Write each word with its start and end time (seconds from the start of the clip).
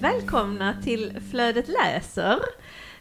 Välkomna 0.00 0.76
till 0.82 1.20
Flödet 1.30 1.68
läser. 1.68 2.38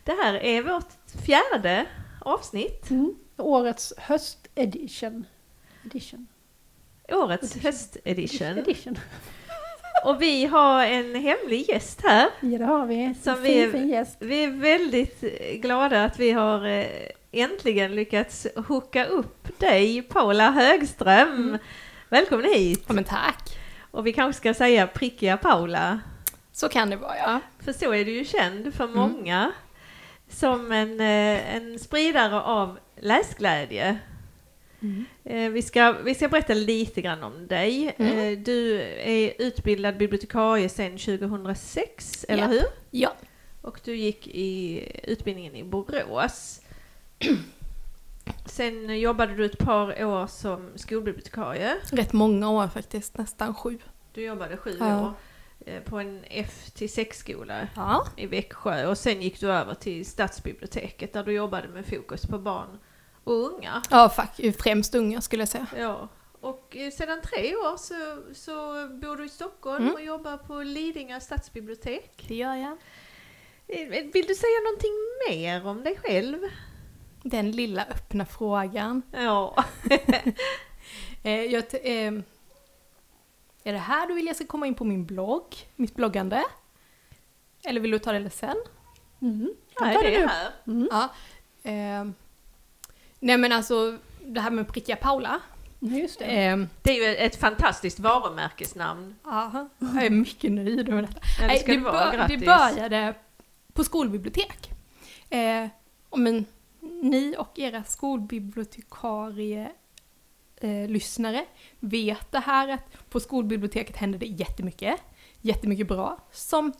Det 0.04 0.12
här 0.12 0.34
är 0.34 0.64
vårt 0.64 0.94
fjärde 1.26 1.86
avsnitt. 2.20 2.90
Mm. 2.90 3.16
Årets 3.38 3.94
höstedition. 3.98 5.26
Edition. 5.86 6.28
Årets 7.12 7.44
Edition. 7.56 7.62
höstedition. 7.64 8.58
Edition. 8.58 8.98
Och 10.06 10.22
vi 10.22 10.46
har 10.46 10.86
en 10.86 11.16
hemlig 11.16 11.70
gäst 11.70 12.02
här. 12.04 12.28
Ja, 12.40 12.58
det 12.58 12.66
har 12.66 12.86
vi. 12.86 13.14
Som 13.24 13.34
en 13.34 13.42
vi 13.42 13.50
fin, 13.50 13.68
är- 13.68 13.72
fin 13.72 13.90
gäst. 13.90 14.18
Vi 14.20 14.44
är 14.44 14.52
väldigt 14.52 15.22
glada 15.62 16.04
att 16.06 16.20
vi 16.20 16.32
har 16.32 16.66
eh, 16.68 16.86
äntligen 17.32 17.96
lyckats 17.96 18.48
hooka 18.68 19.06
upp 19.06 19.60
dig, 19.60 20.02
Paula 20.02 20.52
Högström. 20.52 21.30
Mm. 21.30 21.58
Välkommen 22.10 22.46
hit! 22.54 22.84
Ja 22.88 22.94
men 22.94 23.04
tack. 23.04 23.58
Och 23.92 24.08
vi 24.08 24.14
kanske 24.14 24.40
ska 24.40 24.54
säga 24.54 24.88
prickiga 24.88 25.38
Paula. 25.38 26.00
Så 26.54 26.70
kan 26.70 26.90
det 26.90 26.96
vara 26.96 27.18
ja. 27.18 27.40
För 27.66 27.74
så 27.74 27.94
är 27.94 28.06
du 28.06 28.12
ju 28.12 28.26
känd 28.26 28.74
för 28.74 28.84
Mm. 28.84 28.96
många. 28.98 29.52
Som 30.30 30.72
en, 30.72 31.00
eh, 31.00 31.56
en 31.56 31.80
spridare 31.80 32.42
av 32.42 32.80
läsglädje. 33.00 33.98
Mm. 34.82 35.54
Vi 35.54 35.62
ska, 35.62 35.92
vi 35.92 36.16
ska 36.16 36.28
berätta 36.28 36.54
lite 36.54 37.02
grann 37.02 37.24
om 37.24 37.48
dig. 37.48 37.96
Mm. 37.98 38.18
Eh, 38.20 38.40
Du 38.40 38.82
är 38.82 39.34
utbildad 39.40 39.98
bibliotekarie 39.98 40.70
sedan 40.70 40.98
2006, 40.98 42.26
eller 42.30 42.44
Ja. 42.44 42.48
hur? 42.50 42.64
Ja. 42.92 43.16
Och 43.62 43.80
du 43.84 43.96
gick 43.96 44.28
i 44.28 44.84
utbildningen 45.04 45.56
i 45.56 45.64
Borås. 45.64 46.62
Sen 48.46 49.00
jobbade 49.00 49.36
du 49.36 49.46
ett 49.46 49.58
par 49.58 50.06
år 50.06 50.28
som 50.28 50.70
skolbibliotekarie. 50.76 51.78
Rätt 51.92 52.14
många 52.14 52.50
år 52.50 52.68
faktiskt, 52.68 53.18
nästan 53.18 53.54
sju. 53.56 53.78
Du 54.14 54.24
jobbade 54.24 54.58
sju 54.58 54.78
Ja. 54.80 55.02
år 55.02 55.14
eh, 55.66 55.82
på 55.84 56.00
en 56.00 56.24
F-6-skola 56.30 57.68
Ja. 57.76 58.06
i 58.18 58.26
Växjö 58.26 58.86
och 58.88 58.98
sen 58.98 59.22
gick 59.22 59.40
du 59.40 59.52
över 59.52 59.74
till 59.74 60.06
stadsbiblioteket 60.06 61.14
där 61.14 61.24
du 61.24 61.32
jobbade 61.32 61.68
med 61.68 61.86
fokus 61.86 62.26
på 62.26 62.38
barn 62.40 62.80
och 63.24 63.34
unga. 63.54 63.82
Ja, 63.90 64.10
fack, 64.10 64.40
främst 64.60 64.96
unga 64.96 65.22
skulle 65.22 65.42
jag 65.42 65.50
säga. 65.50 65.68
Ja. 65.78 66.08
Och 66.42 66.76
eh, 66.76 66.92
sedan 66.92 67.22
tre 67.22 67.56
år 67.56 67.78
så, 67.78 68.24
så 68.34 68.88
bor 68.88 69.16
du 69.16 69.26
i 69.26 69.30
Stockholm 69.30 69.84
Mm. 69.84 69.94
och 69.96 70.02
jobbar 70.02 70.38
på 70.38 70.54
Lidingö 70.64 71.20
stadsbibliotek. 71.20 72.26
Det 72.28 72.36
gör 72.36 72.56
jag. 72.56 72.78
Eh, 73.68 73.88
Vill 74.14 74.26
du 74.28 74.36
säga 74.36 74.60
någonting 74.64 74.92
mer 75.30 75.68
om 75.68 75.84
dig 75.84 75.98
själv? 76.04 76.40
Den 77.24 77.52
lilla 77.52 77.86
öppna 77.86 78.26
frågan. 78.26 79.02
Ja. 79.12 79.64
Eh, 81.24 81.42
jag 81.46 81.70
t- 81.70 82.04
eh, 82.06 82.14
är 83.64 83.74
det 83.74 83.78
här 83.80 84.08
du 84.08 84.14
vill 84.14 84.26
jag 84.28 84.36
ska 84.36 84.46
komma 84.46 84.68
in 84.68 84.76
på 84.76 84.84
min 84.86 85.06
blogg? 85.06 85.56
Mitt 85.76 85.96
bloggande? 85.96 86.44
Eller 87.64 87.82
vill 87.82 87.92
du 87.92 88.00
ta 88.00 88.12
det 88.12 88.30
sen? 88.30 88.56
Mm. 89.22 89.54
Jag 89.76 89.86
Nej, 89.86 89.96
tar 89.96 90.04
det 90.04 90.10
det 90.12 90.20
nu. 90.20 90.28
här. 90.28 90.52
Mm. 90.68 90.90
Ja. 90.92 91.10
Nej 93.24 93.38
men 93.38 93.52
alltså, 93.52 93.98
det 94.26 94.42
här 94.42 94.52
med 94.52 94.68
prickiga 94.68 94.96
Paula. 94.96 95.40
Just 95.80 96.20
det. 96.20 96.26
Eh, 96.26 96.58
Det 96.82 96.92
är 97.00 97.10
ju 97.10 97.16
ett 97.16 97.36
fantastiskt 97.36 98.00
varumärkesnamn. 98.00 99.16
aha, 99.26 99.70
jag 99.80 100.06
är 100.06 100.10
mycket 100.10 100.52
nöjd 100.52 100.90
med 100.90 101.04
detta. 101.04 101.20
Ja, 101.40 101.42
det 101.42 101.48
Nej, 101.48 101.60
ska 101.60 101.72
det, 101.72 101.78
vara. 101.78 102.12
bör- 102.12 102.28
det 102.28 102.38
började 102.38 103.14
på 103.74 103.84
skolbibliotek. 103.84 104.70
Eh, 105.30 105.68
om 106.10 106.28
en, 106.28 106.46
ni 107.02 107.36
och 107.38 107.60
era 107.60 107.84
skolbibliotekarie 107.84 109.72
eh, 110.58 110.90
lyssnare 110.90 111.46
vet 111.80 112.32
det 112.32 112.40
här 112.40 112.68
att 112.68 113.10
på 113.10 113.20
skolbiblioteket 113.20 113.98
händer 113.98 114.20
det 114.20 114.26
jättemycket, 114.26 114.96
jättemycket 115.42 115.88
bra, 115.88 116.18
som 116.32 116.74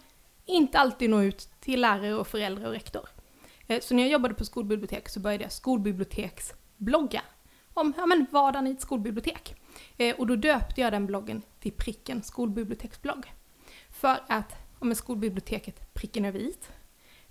inte 0.46 0.80
alltid 0.80 1.10
når 1.10 1.24
ut 1.24 1.50
till 1.60 1.82
lärare 1.82 2.14
och 2.16 2.28
föräldrar 2.28 2.66
och 2.68 2.74
rektor. 2.74 3.10
Eh, 3.72 3.80
så 3.80 3.94
när 3.94 4.04
jag 4.04 4.12
jobbade 4.12 4.34
på 4.34 4.46
skolbibliotek 4.46 5.10
så 5.10 5.20
började 5.20 5.44
jag 5.44 5.52
skolbiblioteksblogga 5.52 7.22
om 7.74 7.94
ja, 7.98 8.06
men 8.06 8.26
vardagen 8.32 8.68
i 8.68 8.72
ett 8.72 8.82
skolbibliotek. 8.82 9.56
Eh, 9.98 10.16
och 10.16 10.28
då 10.28 10.36
döpte 10.36 10.82
jag 10.82 10.94
den 10.94 11.06
bloggen 11.06 11.42
till 11.60 11.72
pricken 11.72 12.24
skolbiblioteksblogg. 12.24 13.34
För 13.90 14.20
att 14.28 14.56
om 14.80 14.90
en 14.90 14.96
skolbiblioteket 14.96 15.94
pricken 15.94 16.26
över 16.26 16.40
i. 16.40 16.54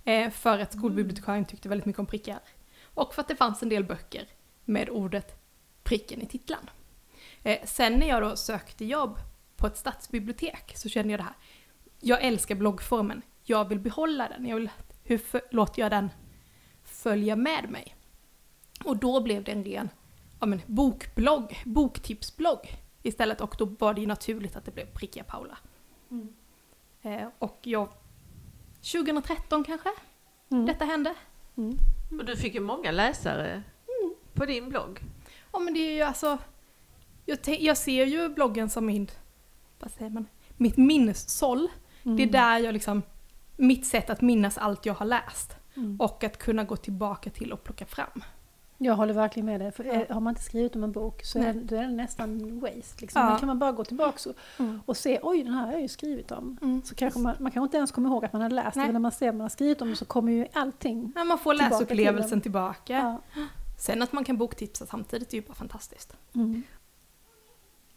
Eh, 0.03 0.29
för 0.29 0.59
att 0.59 0.73
skolbibliotekarien 0.73 1.45
tyckte 1.45 1.69
väldigt 1.69 1.85
mycket 1.85 1.99
om 1.99 2.05
prickar. 2.05 2.39
Och 2.83 3.13
för 3.13 3.21
att 3.21 3.27
det 3.27 3.35
fanns 3.35 3.63
en 3.63 3.69
del 3.69 3.83
böcker 3.83 4.27
med 4.65 4.89
ordet 4.89 5.35
pricken 5.83 6.21
i 6.21 6.25
titlarna. 6.25 6.69
Sen 7.63 7.93
när 7.93 8.07
jag 8.07 8.21
då 8.21 8.35
sökte 8.35 8.85
jobb 8.85 9.19
på 9.55 9.67
ett 9.67 9.77
stadsbibliotek 9.77 10.73
så 10.75 10.89
kände 10.89 11.11
jag 11.11 11.19
det 11.19 11.23
här. 11.23 11.35
Jag 11.99 12.23
älskar 12.23 12.55
bloggformen. 12.55 13.21
Jag 13.43 13.69
vill 13.69 13.79
behålla 13.79 14.29
den. 14.29 14.45
Jag 14.45 14.55
vill, 14.55 14.69
hur 15.03 15.17
för, 15.17 15.41
låter 15.51 15.81
jag 15.81 15.91
den 15.91 16.09
följa 17.03 17.35
med 17.35 17.69
mig? 17.69 17.95
Och 18.83 18.97
då 18.97 19.21
blev 19.21 19.43
det 19.43 19.51
en 19.51 19.63
ren 19.63 19.89
ja, 20.39 20.45
men, 20.45 20.61
bokblogg, 20.65 21.61
boktipsblogg 21.65 22.59
istället. 23.03 23.41
Och 23.41 23.55
då 23.57 23.65
var 23.65 23.93
det 23.93 24.01
ju 24.01 24.07
naturligt 24.07 24.55
att 24.55 24.65
det 24.65 24.71
blev 24.71 24.85
prickiga 24.85 25.23
Paula. 25.23 25.57
Mm. 26.11 26.33
Eh, 27.01 27.27
och 27.39 27.59
jag... 27.61 27.89
2013 28.81 29.63
kanske 29.63 29.89
Mm. 30.51 30.65
detta 30.65 30.85
hände. 30.85 31.15
Mm. 31.57 31.77
Och 32.19 32.25
du 32.25 32.37
fick 32.37 32.53
ju 32.53 32.59
många 32.59 32.91
läsare 32.91 33.63
på 34.33 34.45
din 34.45 34.69
blogg. 34.69 34.99
Ja 35.53 35.59
men 35.59 35.73
det 35.73 35.79
är 35.79 35.93
ju 35.93 36.01
alltså... 36.01 36.37
Jag, 37.25 37.39
jag 37.45 37.77
ser 37.77 38.05
ju 38.05 38.29
bloggen 38.29 38.69
som 38.69 38.85
min... 38.85 39.07
Vad 39.79 39.91
säger 39.91 40.11
man? 40.11 40.25
Mitt 40.57 40.77
minnessåll. 40.77 41.67
Mm. 42.03 42.17
Det 42.17 42.23
är 42.23 42.27
där 42.27 42.57
jag 42.57 42.73
liksom... 42.73 43.01
Mitt 43.57 43.85
sätt 43.85 44.09
att 44.09 44.21
minnas 44.21 44.57
allt 44.57 44.85
jag 44.85 44.93
har 44.93 45.05
läst. 45.05 45.55
Mm. 45.75 45.97
Och 46.01 46.23
att 46.23 46.37
kunna 46.37 46.63
gå 46.63 46.75
tillbaka 46.75 47.29
till 47.29 47.51
och 47.53 47.63
plocka 47.63 47.85
fram. 47.85 48.23
Jag 48.77 48.95
håller 48.95 49.13
verkligen 49.13 49.45
med 49.45 49.59
dig. 49.61 49.71
För 49.71 49.83
Ja. 49.83 50.13
Har 50.13 50.21
man 50.21 50.31
inte 50.31 50.41
skrivit 50.43 50.75
om 50.75 50.83
en 50.83 50.91
bok 50.91 51.23
så 51.25 51.39
är, 51.39 51.53
då 51.53 51.75
är 51.75 51.81
den 51.81 51.97
nästan 51.97 52.59
waste. 52.59 53.01
Liksom. 53.01 53.21
Ja. 53.21 53.29
Men 53.29 53.39
kan 53.39 53.47
man 53.47 53.59
bara 53.59 53.71
gå 53.71 53.83
tillbaka 53.83 54.29
och, 54.29 54.35
och 54.85 54.97
se, 54.97 55.19
oj 55.21 55.43
den 55.43 55.53
här 55.53 55.65
har 55.65 55.71
jag 55.71 55.81
ju 55.81 55.87
skrivit 55.87 56.31
om. 56.31 56.57
Mm. 56.61 56.81
Så 56.85 56.95
kanske 56.95 57.19
man, 57.19 57.35
man 57.39 57.51
kanske 57.51 57.65
inte 57.65 57.77
ens 57.77 57.91
kommer 57.91 58.09
ihåg 58.09 58.25
att 58.25 58.33
man 58.33 58.41
har 58.41 58.49
läst 58.49 58.75
Nej. 58.75 58.83
det, 58.83 58.87
men 58.87 58.93
när 58.93 58.99
man 58.99 59.11
ser 59.11 59.29
att 59.29 59.35
man 59.35 59.41
har 59.41 59.49
skrivit 59.49 59.81
om 59.81 59.89
det 59.89 59.95
så 59.95 60.05
kommer 60.05 60.31
ju 60.31 60.45
allting. 60.53 61.13
Ja, 61.15 61.23
man 61.23 61.37
får 61.39 61.53
Tillbaka 61.53 61.69
till 61.69 61.79
läsupplevelsen 61.79 62.29
den. 62.29 62.41
tillbaka. 62.41 63.19
Ja. 63.33 63.41
Sen 63.79 64.01
att 64.01 64.13
man 64.13 64.23
kan 64.23 64.37
boktipsa 64.37 64.85
samtidigt 64.85 65.33
är 65.33 65.37
ju 65.37 65.41
bara 65.41 65.53
fantastiskt. 65.53 66.17
Mm. 66.35 66.63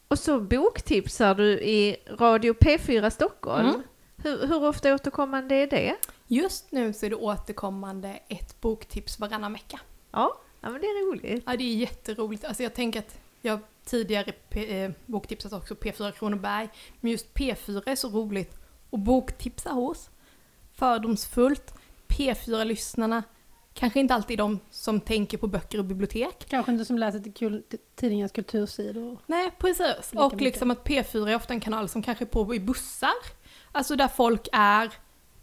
Och 0.09 0.19
så 0.19 0.41
boktipsar 0.41 1.35
du 1.35 1.51
i 1.61 1.97
Radio 2.19 2.53
P4 2.53 3.11
Stockholm. 3.11 3.69
Mm. 3.69 3.83
Hur, 4.17 4.47
hur 4.47 4.65
ofta 4.65 4.95
återkommande 4.95 5.55
är 5.55 5.67
det? 5.67 5.95
Just 6.27 6.73
nu 6.73 6.93
så 6.93 7.07
är 7.07 7.11
det 7.11 7.17
återkommande 7.17 8.19
ett 8.29 8.61
boktips 8.61 9.19
varannan 9.19 9.53
vecka. 9.53 9.81
Ja, 10.11 10.41
ja 10.61 10.71
men 10.71 10.81
det 10.81 10.87
är 10.87 11.11
roligt. 11.11 11.43
Ja, 11.47 11.57
det 11.57 11.65
är 11.65 11.77
jätteroligt. 11.77 12.45
Alltså 12.45 12.63
jag 12.63 12.75
tänker 12.75 12.99
att 12.99 13.21
jag 13.41 13.59
tidigare 13.85 14.33
eh, 14.51 14.91
boktipsat 15.07 15.53
också 15.53 15.75
P4 15.75 16.13
Kronoberg, 16.13 16.69
men 17.01 17.11
just 17.11 17.35
P4 17.35 17.83
är 17.87 17.97
så 17.97 18.09
roligt 18.09 18.59
att 18.91 19.01
boktipsa 19.01 19.71
hos. 19.71 20.11
Fördomsfullt. 20.73 21.75
P4-lyssnarna 22.09 23.23
kanske 23.75 24.01
inte 24.01 24.15
alltid 24.15 24.39
de 24.39 24.61
som 24.71 25.01
tänker 25.01 25.39
på 25.39 25.47
böcker 25.47 25.79
och 25.79 25.85
bibliotek. 25.85 26.47
Kanske 26.49 26.73
inte 26.73 26.85
som 26.85 26.99
läser 26.99 27.19
till 27.19 27.35
kul, 27.35 27.63
tidningens 27.95 28.33
kultursidor. 28.33 29.19
Nej, 29.27 29.51
precis. 29.59 30.13
Och 30.13 30.33
mycket. 30.33 30.41
liksom 30.41 30.71
att 30.71 30.85
P4 30.85 31.29
är 31.29 31.37
ofta 31.37 31.55
en 31.55 31.61
kanal 31.61 31.89
som 31.89 32.03
kanske 32.03 32.25
är 32.25 32.27
på 32.27 32.55
i 32.55 32.61
bussar. 32.61 33.11
Alltså 33.73 33.97
där 33.97 34.09
folk 34.09 34.49
är 34.53 34.93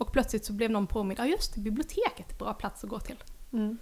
och 0.01 0.11
plötsligt 0.11 0.45
så 0.45 0.53
blev 0.53 0.71
någon 0.71 0.87
påmind, 0.87 1.19
ja 1.19 1.25
just 1.25 1.53
det, 1.55 1.59
biblioteket 1.61 2.31
är 2.31 2.35
bra 2.35 2.53
plats 2.53 2.83
att 2.83 2.89
gå 2.89 2.99
till. 2.99 3.23
Mm. 3.53 3.77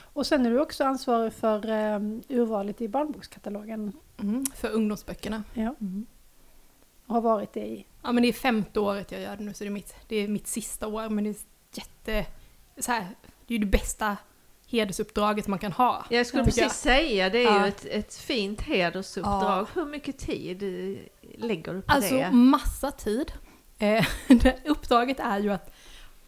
Och 0.00 0.26
sen 0.26 0.46
är 0.46 0.50
du 0.50 0.60
också 0.60 0.84
ansvarig 0.84 1.32
för 1.32 1.70
um, 1.70 2.22
urvalet 2.28 2.80
i 2.80 2.88
barnbokskatalogen. 2.88 3.92
Mm, 4.20 4.46
för 4.54 4.70
ungdomsböckerna. 4.70 5.42
Ja. 5.54 5.74
Och 7.06 7.14
har 7.14 7.20
varit 7.20 7.52
det 7.52 7.66
i. 7.66 7.86
Ja 8.02 8.12
men 8.12 8.22
det 8.22 8.28
är 8.28 8.32
femte 8.32 8.80
året 8.80 9.12
jag 9.12 9.20
gör 9.20 9.36
det 9.36 9.44
nu 9.44 9.54
så 9.54 9.64
det 9.64 9.68
är 9.68 9.72
mitt, 9.72 9.94
det 10.08 10.16
är 10.16 10.28
mitt 10.28 10.46
sista 10.46 10.86
år 10.86 11.08
men 11.08 11.24
det 11.24 11.30
är 11.30 11.36
jätte, 11.72 12.26
så 12.78 12.92
här, 12.92 13.06
det 13.46 13.54
är 13.54 13.58
ju 13.58 13.64
det 13.64 13.70
bästa 13.70 14.16
hedersuppdraget 14.68 15.46
man 15.46 15.58
kan 15.58 15.72
ha. 15.72 16.04
Jag 16.10 16.26
skulle 16.26 16.40
Ja. 16.42 16.44
precis 16.44 16.72
säga, 16.72 17.30
det 17.30 17.38
är 17.38 17.44
Ja. 17.44 17.62
ju 17.62 17.68
ett, 17.68 17.84
ett 17.84 18.14
fint 18.14 18.60
hedersuppdrag. 18.60 19.66
Hur 19.74 19.86
mycket 19.86 20.18
tid 20.18 20.62
eh, 20.62 20.98
lägger 21.46 21.74
du 21.74 21.82
på 21.82 21.92
Alltså 21.92 22.14
det? 22.14 22.30
massa 22.32 22.90
tid. 22.90 23.32
Eh, 23.78 24.06
uppdraget 24.64 25.20
är 25.20 25.38
ju 25.38 25.52
att 25.52 25.74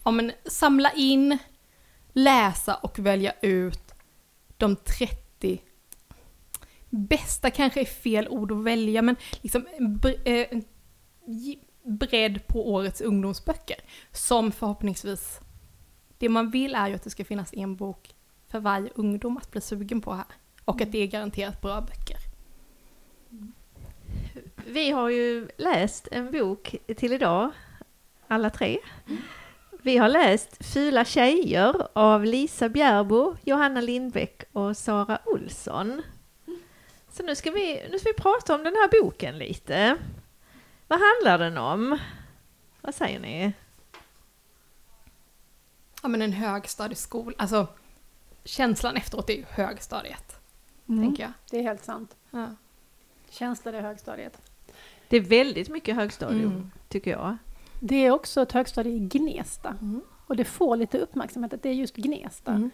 ja, 0.04 0.10
men, 0.10 0.32
samla 0.44 0.92
in, 0.92 1.38
läsa 2.12 2.74
och 2.74 2.98
välja 2.98 3.32
ut 3.42 3.94
de 4.56 4.76
30 4.76 5.62
bästa 6.90 7.50
kanske 7.50 7.80
är 7.80 7.84
fel 7.84 8.28
ord 8.28 8.52
att 8.52 8.64
välja 8.64 9.02
men 9.02 9.16
liksom 9.42 9.66
eh, 10.24 10.58
bredd 11.82 12.46
på 12.46 12.72
årets 12.72 13.00
ungdomsböcker. 13.00 13.76
Som 14.12 14.52
förhoppningsvis, 14.52 15.40
det 16.18 16.28
man 16.28 16.50
vill 16.50 16.74
är 16.74 16.88
ju 16.88 16.94
att 16.94 17.02
det 17.02 17.10
ska 17.10 17.24
finnas 17.24 17.54
en 17.54 17.76
bok 17.76 18.14
för 18.48 18.60
varje 18.60 18.90
ungdom 18.94 19.36
att 19.36 19.50
bli 19.50 19.60
sugen 19.60 20.00
på 20.00 20.14
här. 20.14 20.26
Och 20.64 20.80
att 20.80 20.92
det 20.92 20.98
är 20.98 21.06
garanterat 21.06 21.60
bra 21.60 21.80
böcker. 21.80 22.27
Vi 24.68 24.90
har 24.90 25.08
ju 25.08 25.48
läst 25.56 26.08
en 26.10 26.30
bok 26.30 26.74
till 26.96 27.12
idag, 27.12 27.50
alla 28.26 28.50
tre. 28.50 28.78
Vi 29.70 29.96
har 29.96 30.08
läst 30.08 30.64
Fula 30.72 31.04
tjejer 31.04 31.88
av 31.92 32.24
Lisa 32.24 32.68
Bjärbo, 32.68 33.36
Johanna 33.44 33.80
Lindbäck 33.80 34.42
och 34.52 34.76
Sara 34.76 35.18
Olsson. 35.24 36.02
Så 37.10 37.22
nu 37.22 37.36
ska, 37.36 37.50
vi, 37.50 37.88
nu 37.90 37.98
ska 37.98 38.08
vi 38.08 38.14
prata 38.14 38.54
om 38.54 38.64
den 38.64 38.74
här 38.74 39.02
boken 39.02 39.38
lite. 39.38 39.96
Vad 40.88 41.00
handlar 41.00 41.38
den 41.38 41.58
om? 41.58 41.98
Vad 42.80 42.94
säger 42.94 43.20
ni? 43.20 43.52
Ja 46.02 46.08
men 46.08 46.22
en 46.22 46.32
högstadieskola, 46.32 47.34
alltså 47.38 47.66
känslan 48.44 48.96
efteråt 48.96 49.30
är 49.30 49.34
ju 49.34 49.44
högstadiet, 49.50 50.34
Mm. 50.88 51.04
tänker 51.04 51.22
jag. 51.22 51.32
Det 51.50 51.58
är 51.58 51.62
helt 51.62 51.84
sant. 51.84 52.16
Ja. 52.30 52.46
Känsla 53.30 53.72
det 53.72 53.80
högstadiet. 53.80 54.47
Det 55.08 55.16
är 55.16 55.20
väldigt 55.20 55.68
mycket 55.68 55.96
högstadium, 55.96 56.50
Mm. 56.52 56.70
tycker 56.88 57.10
jag. 57.10 57.36
Det 57.80 58.06
är 58.06 58.10
också 58.10 58.42
ett 58.42 58.52
högstadie 58.52 58.92
i 58.92 58.98
Gnesta. 58.98 59.68
Mm. 59.80 60.00
Och 60.26 60.36
det 60.36 60.44
får 60.44 60.76
lite 60.76 60.98
uppmärksamhet 60.98 61.52
att 61.52 61.62
det 61.62 61.68
är 61.68 61.72
just 61.74 61.96
Gnesta. 61.96 62.50
Mm. 62.52 62.70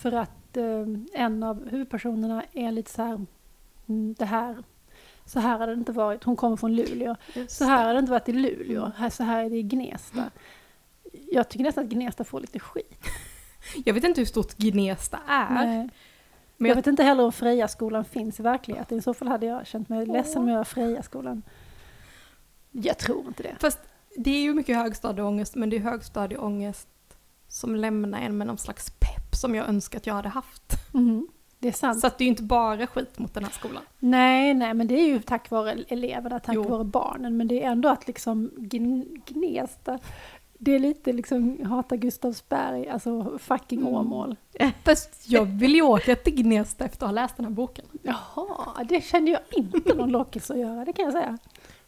För 0.00 0.12
att 0.12 0.56
eh, 0.56 0.86
en 1.12 1.42
av 1.42 1.68
huvudpersonerna 1.68 2.44
är 2.52 2.72
lite 2.72 2.90
så 2.90 3.02
här, 3.02 3.26
mm, 3.88 4.14
det 4.18 4.24
här, 4.24 4.56
så 5.24 5.40
här 5.40 5.58
hade 5.58 5.74
det 5.74 5.78
inte 5.78 5.92
varit. 5.92 6.24
Hon 6.24 6.36
kommer 6.36 6.56
från 6.56 6.76
Luleå. 6.76 7.16
Så 7.48 7.64
här 7.64 7.78
hade 7.78 7.92
det 7.92 7.98
inte 7.98 8.12
varit 8.12 8.28
i 8.28 8.32
Luleå. 8.32 8.92
Här, 8.96 9.10
så 9.10 9.22
här 9.24 9.44
är 9.44 9.50
det 9.50 9.56
i 9.56 9.62
Gnesta. 9.62 10.30
Jag 11.32 11.48
tycker 11.48 11.64
nästan 11.64 11.84
att 11.84 11.90
Gnesta 11.90 12.24
får 12.24 12.40
lite 12.40 12.58
skit. 12.58 13.04
Jag 13.84 13.94
vet 13.94 14.04
inte 14.04 14.20
hur 14.20 14.26
stort 14.26 14.56
Gnesta 14.56 15.18
är. 15.28 15.50
Nej. 15.66 15.88
Men 16.60 16.68
jag 16.68 16.72
jag- 16.72 16.76
vet 16.76 16.86
inte 16.86 17.02
heller 17.02 17.24
om 17.24 17.32
Freja-skolan 17.32 18.04
finns 18.04 18.40
i 18.40 18.42
verkligheten. 18.42 18.98
I 18.98 19.02
så 19.02 19.14
fall 19.14 19.28
hade 19.28 19.46
jag 19.46 19.66
känt 19.66 19.88
mig 19.88 20.06
ledsen 20.06 20.42
om 20.42 20.48
jag 20.48 20.56
var 20.56 20.64
Freja-skolan. 20.64 21.42
Jag 22.70 22.98
tror 22.98 23.26
inte 23.26 23.42
det. 23.42 23.54
Fast 23.60 23.78
det 24.16 24.30
är 24.30 24.40
ju 24.40 24.54
mycket 24.54 24.76
högstadieångest, 24.76 25.54
men 25.54 25.70
det 25.70 25.76
är 25.76 25.80
högstadieångest 25.80 26.88
som 27.48 27.74
lämnar 27.76 28.20
en 28.20 28.38
med 28.38 28.46
någon 28.46 28.58
slags 28.58 28.90
pepp 28.90 29.34
som 29.34 29.54
jag 29.54 29.68
önskar 29.68 29.98
att 29.98 30.06
jag 30.06 30.14
hade 30.14 30.28
haft. 30.28 30.92
Mhm. 30.92 31.28
Det 31.58 31.68
är 31.68 31.72
sant. 31.72 32.00
Så 32.00 32.06
att 32.06 32.18
det 32.18 32.24
är 32.24 32.26
ju 32.26 32.30
inte 32.30 32.42
bara 32.42 32.86
skit 32.86 33.18
mot 33.18 33.34
den 33.34 33.44
här 33.44 33.50
skolan. 33.50 33.82
Nej, 33.98 34.54
nej, 34.54 34.74
men 34.74 34.86
det 34.86 34.94
är 34.94 35.06
ju 35.06 35.22
tack 35.22 35.50
vare 35.50 35.72
eleverna, 35.88 36.40
tack 36.40 36.54
Jo. 36.54 36.62
vare 36.68 36.84
barnen. 36.84 37.36
Men 37.36 37.48
det 37.48 37.62
är 37.64 37.70
ändå 37.70 37.88
att 37.88 38.06
liksom 38.06 38.50
gn- 38.56 39.20
Gnesta, 39.26 39.98
det 40.62 40.74
är 40.74 40.78
lite 40.78 41.12
liksom 41.12 41.64
hata 41.66 41.96
Gustavsberg, 41.96 42.88
alltså 42.88 43.38
fucking 43.38 43.80
Mm. 43.80 43.94
Åmål. 43.94 44.36
Fast 44.84 45.28
jag 45.30 45.44
vill 45.44 45.74
ju 45.74 45.82
åka 45.82 46.16
till 46.16 46.34
Gnesta 46.42 46.84
efter 46.84 46.96
att 47.06 47.08
ha 47.10 47.14
läst 47.14 47.36
den 47.36 47.44
här 47.46 47.52
boken. 47.52 47.84
Jaha, 48.02 48.84
det 48.88 49.04
kände 49.04 49.30
jag 49.30 49.40
inte 49.50 49.94
någon 49.94 50.10
lockelse 50.10 50.52
att 50.52 50.58
göra, 50.58 50.84
det 50.84 50.92
kan 50.92 51.04
jag 51.04 51.12
säga. 51.12 51.38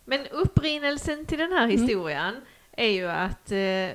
Men 0.04 0.26
upprinnelsen 0.26 1.26
till 1.26 1.38
den 1.38 1.52
här 1.52 1.66
historien 1.66 2.34
är 2.72 2.88
ju 2.88 3.08
att 3.10 3.52
eh, 3.52 3.88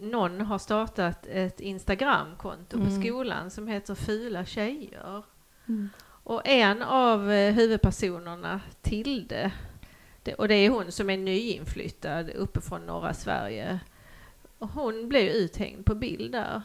någon 0.00 0.40
har 0.40 0.58
startat 0.58 1.26
ett 1.26 1.60
Instagramkonto 1.60 2.76
på 2.78 2.84
Mm. 2.86 3.02
skolan 3.02 3.50
som 3.50 3.68
heter 3.68 3.94
Fula 3.94 4.44
tjejer. 4.44 5.22
Och 6.24 6.42
en 6.48 6.82
av 6.82 7.30
eh, 7.32 7.54
huvudpersonerna, 7.54 8.60
Tilde, 8.82 9.52
det, 10.22 10.34
och 10.34 10.48
det 10.48 10.54
är 10.54 10.70
hon 10.70 10.92
som 10.92 11.10
är 11.10 11.16
nyinflyttad 11.16 12.30
uppifrån 12.30 12.86
norra 12.86 13.14
Sverige. 13.14 13.80
Och 14.62 14.68
hon 14.68 15.08
blev 15.08 15.26
uthängd 15.28 15.84
på 15.86 15.94
bild 15.94 16.32
där. 16.32 16.62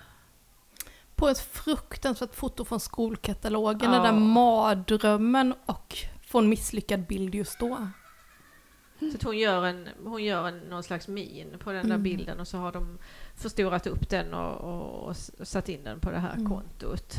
På 1.15 1.27
ett 1.29 1.39
fruktansvärt 1.39 2.35
foto 2.35 2.65
från 2.65 2.79
skolkatalogen, 2.79 3.91
den 3.91 4.03
Ja. 4.03 4.11
där 4.11 4.19
mardrömmen 4.19 5.53
och 5.65 5.97
få 6.27 6.39
en 6.39 6.49
misslyckad 6.49 7.07
bild 7.07 7.35
just 7.35 7.59
då. 7.59 7.87
Så 8.99 9.17
hon 9.27 9.37
gör, 9.37 9.65
en, 9.65 9.89
hon 10.03 10.23
gör 10.23 10.47
en, 10.47 10.59
någon 10.59 10.83
slags 10.83 11.07
min 11.07 11.57
på 11.59 11.71
den 11.71 11.83
där 11.87 11.95
Mm. 11.95 12.03
bilden 12.03 12.39
och 12.39 12.47
så 12.47 12.57
har 12.57 12.71
de 12.71 12.97
förstorat 13.35 13.87
upp 13.87 14.09
den 14.09 14.33
och, 14.33 14.55
och, 14.55 15.07
och 15.09 15.17
satt 15.47 15.69
in 15.69 15.83
den 15.83 15.99
på 15.99 16.11
det 16.11 16.19
här 16.19 16.33
Mm. 16.33 16.49
kontot. 16.49 17.13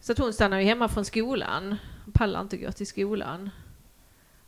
Så 0.00 0.12
att 0.12 0.18
hon 0.18 0.32
stannar 0.32 0.58
ju 0.58 0.64
hemma 0.64 0.88
från 0.88 1.04
skolan, 1.04 1.76
pallar 2.14 2.40
inte 2.40 2.56
gå 2.56 2.72
till 2.72 2.86
skolan. 2.86 3.50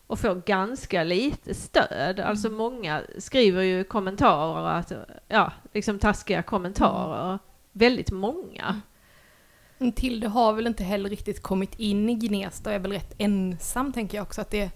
Och 0.06 0.18
får 0.18 0.34
ganska 0.46 1.04
lite 1.04 1.54
stöd. 1.54 2.18
Mm. 2.18 2.30
Alltså 2.30 2.50
många 2.50 3.02
skriver 3.18 3.62
ju 3.62 3.84
kommentarer, 3.84 4.78
att, 4.78 4.92
ja, 5.28 5.52
liksom 5.72 5.98
taskiga 5.98 6.42
kommentarer. 6.42 7.38
Väldigt 7.72 8.10
många. 8.10 8.80
Men 9.78 9.92
Tilde 9.92 10.28
har 10.28 10.52
väl 10.52 10.66
inte 10.66 10.84
heller 10.84 11.10
riktigt 11.10 11.42
kommit 11.42 11.74
in 11.78 12.08
i 12.08 12.14
Gnesta 12.14 12.70
och 12.70 12.74
är 12.76 12.80
väl 12.80 12.92
rätt 12.92 13.14
ensam 13.18 13.92
tänker 13.92 14.18
jag 14.18 14.22
också 14.22 14.40
att 14.40 14.50
det 14.50 14.60
är 14.60 14.70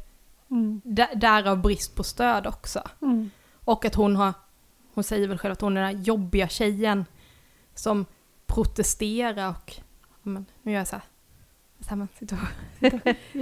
Mm. 0.50 0.81
där- 0.85 1.15
därav 1.15 1.59
brist 1.62 1.94
på 1.97 2.03
stöd 2.05 2.47
också. 2.47 2.82
Mm. 3.03 3.31
Och 3.65 3.85
att 3.85 3.94
hon 3.94 4.17
har, 4.17 4.32
hon 4.94 5.05
säger 5.05 5.29
väl 5.29 5.38
själv 5.38 5.53
att 5.53 5.61
hon 5.61 5.77
är 5.77 5.81
den 5.87 5.97
här 5.97 6.03
jobbiga 6.05 6.49
tjejen 6.49 7.05
som 7.75 8.06
protesterar 8.47 9.49
och, 9.49 9.75
men, 10.23 10.47
nu 10.62 10.73
gör 10.73 10.79
jag 10.81 10.88
så 10.88 10.97
här, 10.97 11.05
och- 11.81 12.38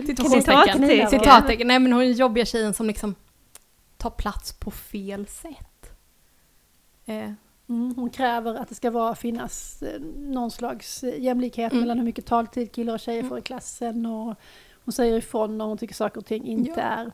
Citationstecken. 0.07 0.65
Citattecken. 0.89 1.09
citattecken, 1.11 1.67
nej 1.69 1.79
men 1.79 1.93
hon 1.93 2.03
är 2.03 2.07
den 2.07 2.15
jobbiga 2.17 2.45
tjejen 2.45 2.75
som 2.75 2.87
liksom 2.87 3.15
tar 3.97 4.11
plats 4.11 4.53
på 4.53 4.71
fel 4.71 5.27
sätt. 5.27 5.91
Eh, 7.07 7.31
Mm, 7.71 7.95
hon 7.97 8.11
kräver 8.11 8.55
att 8.55 8.69
det 8.69 8.75
ska 8.75 8.91
vara, 8.91 9.15
finnas 9.15 9.83
eh, 9.83 10.01
någon 10.17 10.51
slags 10.51 11.05
eh, 11.05 11.21
jämlikhet 11.23 11.73
Mm. 11.73 11.81
mellan 11.83 11.99
hur 11.99 12.05
mycket 12.05 12.27
taltid 12.27 12.73
killar 12.73 12.95
och 12.95 13.01
tjejer 13.01 13.19
Mm. 13.19 13.29
får 13.29 13.39
i 13.39 13.43
klassen. 13.43 14.07
Och 14.07 14.35
hon 14.85 14.93
säger 14.93 15.17
ifrån 15.19 15.59
när 15.59 15.65
hon 15.65 15.79
tycker 15.79 15.95
saker 15.95 16.21
och 16.21 16.27
ting 16.27 16.47
inte 16.47 16.71
Ja. 16.71 16.77
är 16.83 17.13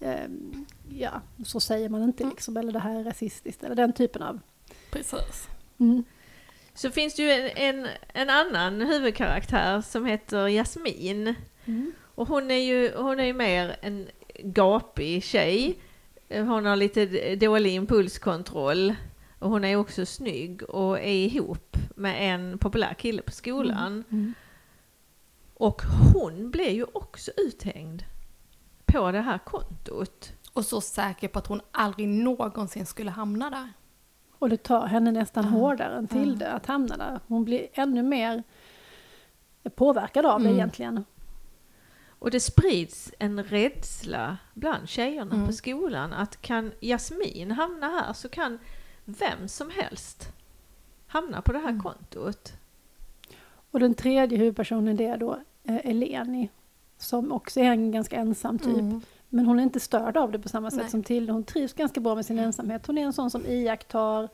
ehm, 0.00 0.66
ja, 0.98 1.10
så 1.44 1.60
säger 1.60 1.88
man 1.88 2.02
inte 2.02 2.22
Mm. 2.22 2.30
liksom, 2.34 2.56
eller 2.56 2.72
det 2.72 2.78
här 2.78 3.00
är 3.00 3.04
rasistiskt, 3.04 3.62
eller 3.64 3.74
den 3.74 3.92
typen 3.92 4.22
av... 4.22 4.40
precis. 4.90 5.48
Mm. 6.78 6.92
Så 6.92 6.94
finns 6.94 7.14
det 7.14 7.22
ju 7.22 7.30
en, 7.30 7.50
en, 7.56 7.88
en 8.14 8.30
annan 8.30 8.80
huvudkaraktär 8.80 9.80
som 9.80 10.06
heter 10.06 10.48
Jasmin. 10.48 11.34
Mm. 11.64 11.92
Och 12.14 12.28
hon 12.28 12.50
är 12.50 12.54
ju, 12.54 12.96
hon 12.96 13.20
är 13.20 13.24
ju 13.24 13.32
mer 13.32 13.76
en 13.82 14.08
gapig 14.38 15.24
tjej. 15.24 15.78
Hon 16.28 16.66
har 16.66 16.76
lite 16.76 17.36
dålig 17.36 17.74
impulskontroll. 17.74 18.94
Och 19.38 19.50
hon 19.50 19.64
är 19.64 19.76
också 19.76 20.06
snygg 20.06 20.62
och 20.62 20.98
är 20.98 21.26
ihop 21.26 21.76
med 21.96 22.34
en 22.34 22.58
populär 22.58 22.94
kille 22.94 23.22
på 23.22 23.30
skolan. 23.30 24.04
Mm. 24.10 24.34
Och 25.54 25.82
hon 26.14 26.50
blir 26.50 26.70
ju 26.70 26.84
också 26.92 27.30
uthängd 27.36 28.04
på 28.86 29.12
det 29.12 29.20
här 29.20 29.38
kontot. 29.38 30.32
Och 30.52 30.64
så 30.64 30.80
säker 30.80 31.28
på 31.28 31.38
att 31.38 31.46
hon 31.46 31.60
aldrig 31.70 32.08
någonsin 32.08 32.86
skulle 32.86 33.10
hamna 33.10 33.50
där. 33.50 33.72
Och 34.38 34.48
det 34.48 34.56
tar 34.56 34.86
henne 34.86 35.10
nästan 35.12 35.44
Ja. 35.44 35.50
hårdare 35.50 35.96
än 35.96 36.08
Tilde 36.08 36.52
att 36.52 36.66
hamna 36.66 36.96
där. 36.96 37.20
Hon 37.26 37.44
blir 37.44 37.66
ännu 37.72 38.02
mer 38.02 38.42
påverkad 39.74 40.26
av 40.26 40.40
det 40.40 40.46
Mm. 40.46 40.56
egentligen. 40.58 41.04
Och 42.18 42.30
det 42.30 42.40
sprids 42.40 43.12
en 43.18 43.44
rädsla 43.44 44.36
bland 44.54 44.88
tjejerna 44.88 45.34
Mm. 45.34 45.46
på 45.46 45.52
skolan 45.52 46.12
att 46.12 46.42
kan 46.42 46.72
Jasmin 46.80 47.50
hamna 47.50 47.86
här 47.88 48.12
så 48.12 48.28
kan 48.28 48.58
vem 49.04 49.48
som 49.48 49.70
helst 49.70 50.28
hamna 51.06 51.42
på 51.42 51.52
det 51.52 51.58
här 51.58 51.68
Mm. 51.68 51.82
kontot. 51.82 52.52
Och 53.70 53.80
den 53.80 53.94
tredje 53.94 54.38
huvudpersonen 54.38 54.96
det 54.96 55.06
är 55.06 55.16
då 55.16 55.38
eh, 55.64 55.86
Eleni. 55.86 56.48
Som 56.98 57.32
också 57.32 57.60
är 57.60 57.64
en 57.64 57.90
ganska 57.92 58.16
ensam 58.16 58.58
typ. 58.58 59.04
Mm. 59.30 59.36
Men 59.36 59.46
hon 59.46 59.58
är 59.58 59.62
inte 59.62 59.80
störd 59.80 60.16
av 60.16 60.32
det 60.32 60.38
på 60.38 60.48
samma 60.48 60.70
sätt 60.70 60.80
Nej. 60.80 60.90
som 60.90 61.02
Tilde. 61.02 61.32
Hon 61.32 61.44
trivs 61.44 61.72
ganska 61.72 62.00
bra 62.00 62.14
med 62.14 62.26
sin 62.26 62.38
ensamhet. 62.38 62.86
Hon 62.86 62.98
är 62.98 63.02
en 63.02 63.12
sån 63.12 63.30
som 63.30 63.46
iakttar 63.46 64.28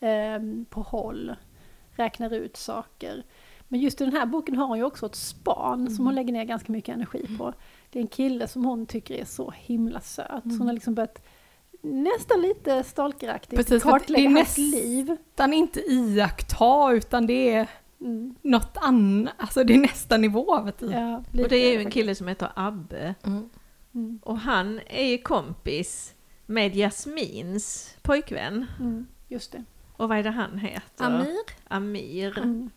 ehm, 0.00 0.64
på 0.70 0.80
håll, 0.82 1.34
räknar 1.90 2.32
ut 2.34 2.56
saker. 2.56 3.22
Men 3.68 3.80
just 3.80 4.00
i 4.00 4.04
den 4.04 4.12
här 4.16 4.26
boken 4.26 4.56
har 4.56 4.66
hon 4.66 4.78
ju 4.78 4.84
också 4.84 5.06
ett 5.06 5.14
span 5.14 5.80
Mm. 5.80 5.92
som 5.94 6.06
hon 6.06 6.14
lägger 6.14 6.32
ner 6.32 6.44
ganska 6.44 6.72
mycket 6.72 6.94
energi 6.94 7.36
på. 7.38 7.52
Det 7.90 7.98
är 7.98 8.00
en 8.00 8.08
kille 8.08 8.48
som 8.48 8.64
hon 8.64 8.86
tycker 8.86 9.14
är 9.14 9.24
så 9.24 9.50
himla 9.56 10.00
söt. 10.00 10.26
Så 10.28 10.48
Mm. 10.48 10.58
hon 10.58 10.66
har 10.66 10.74
liksom 10.74 10.94
börjat 10.94 11.22
nästan 11.82 12.42
lite 12.42 12.82
stalkeraktigt 12.82 13.56
Precis, 13.56 13.82
för 13.82 13.90
att 13.90 14.00
kartlägga 14.00 14.28
det 14.28 14.34
är 14.34 14.36
hans 14.36 14.48
näst- 14.58 14.58
liv. 14.58 15.10
Utan 15.34 15.52
inte 15.52 15.80
iaktta, 15.80 16.92
utan 16.92 17.26
det 17.26 17.54
är 17.54 17.66
Mm. 18.00 18.34
något 18.42 18.76
annat. 18.80 19.34
Alltså 19.36 19.64
det 19.64 19.74
är 19.74 19.78
nästa 19.78 20.16
nivå 20.16 20.54
av 20.56 20.68
ett 20.68 20.82
Ja, 20.82 21.16
Och 21.16 21.48
det 21.48 21.56
är 21.56 21.72
ju 21.72 21.78
en 21.84 21.90
kille 21.90 22.14
som 22.14 22.28
heter 22.28 22.48
Abbe. 22.56 23.14
mm. 23.26 23.50
Mm. 23.94 24.20
Och 24.22 24.38
han 24.38 24.80
är 24.86 25.04
ju 25.06 25.18
kompis 25.18 26.14
med 26.46 26.74
Jasmins 26.76 27.96
pojkvän. 28.02 28.66
Mm, 28.80 29.06
just 29.28 29.52
det. 29.52 29.64
Och 29.96 30.08
vad 30.08 30.18
är 30.18 30.22
det 30.22 30.30
han 30.30 30.58
heter? 30.58 31.04
Amir? 31.04 31.36
Amir. 31.68 32.38
Mm. 32.38 32.70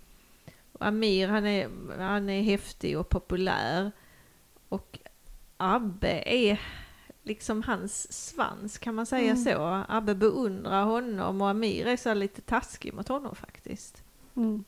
Och 0.72 0.86
Amir 0.86 1.28
han 1.28 1.46
är, 1.46 1.70
han 1.98 2.30
är 2.30 2.42
häftig 2.42 3.00
och 3.00 3.10
populär. 3.10 3.92
Och 4.70 5.00
Abbe 5.58 6.24
är 6.26 6.62
liksom 7.24 7.64
hans 7.64 8.14
svans, 8.28 8.78
kan 8.78 8.96
man 8.96 9.06
säga 9.06 9.32
Mm. 9.32 9.44
så? 9.44 9.84
Abbe 9.88 10.16
beundrar 10.16 10.84
honom 10.84 11.42
och 11.42 11.50
Amir 11.50 11.86
är 11.88 11.98
så 11.98 12.14
lite 12.14 12.42
taskig 12.42 12.94
mot 12.94 13.08
honom 13.08 13.36
faktiskt. 13.36 14.04
Mm. 14.36 14.64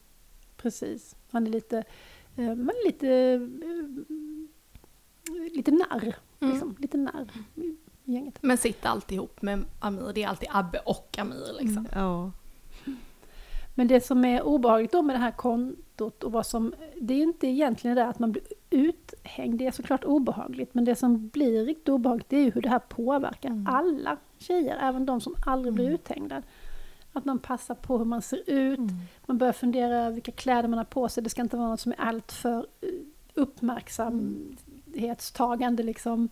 Precis. 0.58 1.16
Han 1.32 1.48
är 1.48 1.52
lite, 1.52 1.78
eh, 2.36 2.56
man 2.56 2.70
är 2.70 2.86
lite, 2.86 3.10
eh, 5.28 5.56
lite 5.56 5.72
narr. 5.72 6.16
Mm. 6.40 6.52
Liksom. 6.54 6.76
Lite 6.80 6.98
i 7.56 7.76
gänget. 8.04 8.38
Men 8.42 8.58
sitter 8.58 8.90
alltid 8.90 9.16
ihop 9.16 9.42
med 9.42 9.64
Amir, 9.80 10.12
det 10.16 10.24
är 10.24 10.28
alltid 10.28 10.50
Abbe 10.52 10.80
och 10.86 11.18
Amir 11.20 11.54
liksom. 11.60 11.88
Ja. 11.96 12.32
Men 13.76 13.88
det 13.88 14.06
som 14.06 14.26
är 14.26 14.42
obehagligt 14.44 14.92
då 14.92 15.02
med 15.02 15.16
det 15.16 15.20
här 15.20 15.32
kontot 15.32 16.24
och 16.24 16.32
vad 16.32 16.46
som, 16.46 16.74
det 17.02 17.14
är 17.14 17.18
ju 17.18 17.24
inte 17.24 17.48
egentligen 17.48 17.96
det 17.98 18.06
att 18.06 18.20
man 18.20 18.32
blir 18.32 18.44
uthängd, 18.70 19.60
det 19.60 19.68
är 19.68 19.72
såklart 19.72 20.04
obehagligt, 20.04 20.74
men 20.74 20.86
det 20.86 20.96
som 20.96 21.28
blir 21.28 21.66
riktigt 21.66 21.90
obehagligt 21.90 22.30
det 22.30 22.38
är 22.38 22.44
ju 22.44 22.52
hur 22.52 22.62
det 22.62 22.70
här 22.70 22.80
påverkar 22.80 23.50
Mm. 23.50 23.68
alla 23.68 24.18
tjejer, 24.38 24.78
även 24.82 25.06
de 25.06 25.22
som 25.22 25.36
aldrig 25.46 25.74
blir 25.74 25.86
Mm. 25.86 25.96
uthängda. 25.96 26.42
Att 27.14 27.26
man 27.26 27.40
passar 27.40 27.76
på 27.76 27.98
hur 27.98 28.06
man 28.06 28.22
ser 28.22 28.50
ut, 28.50 28.80
Mm. 28.80 28.90
man 29.26 29.38
börjar 29.38 29.54
fundera 29.54 30.10
vilka 30.10 30.32
kläder 30.32 30.68
man 30.70 30.78
har 30.78 30.86
på 30.86 31.10
sig, 31.10 31.24
det 31.24 31.30
ska 31.30 31.42
inte 31.42 31.58
vara 31.58 31.70
något 31.70 31.80
som 31.80 31.92
är 31.92 32.00
allt 32.02 32.32
för 32.32 32.68
uppmärksamhetstagande 34.98 35.84
liksom. 35.84 36.30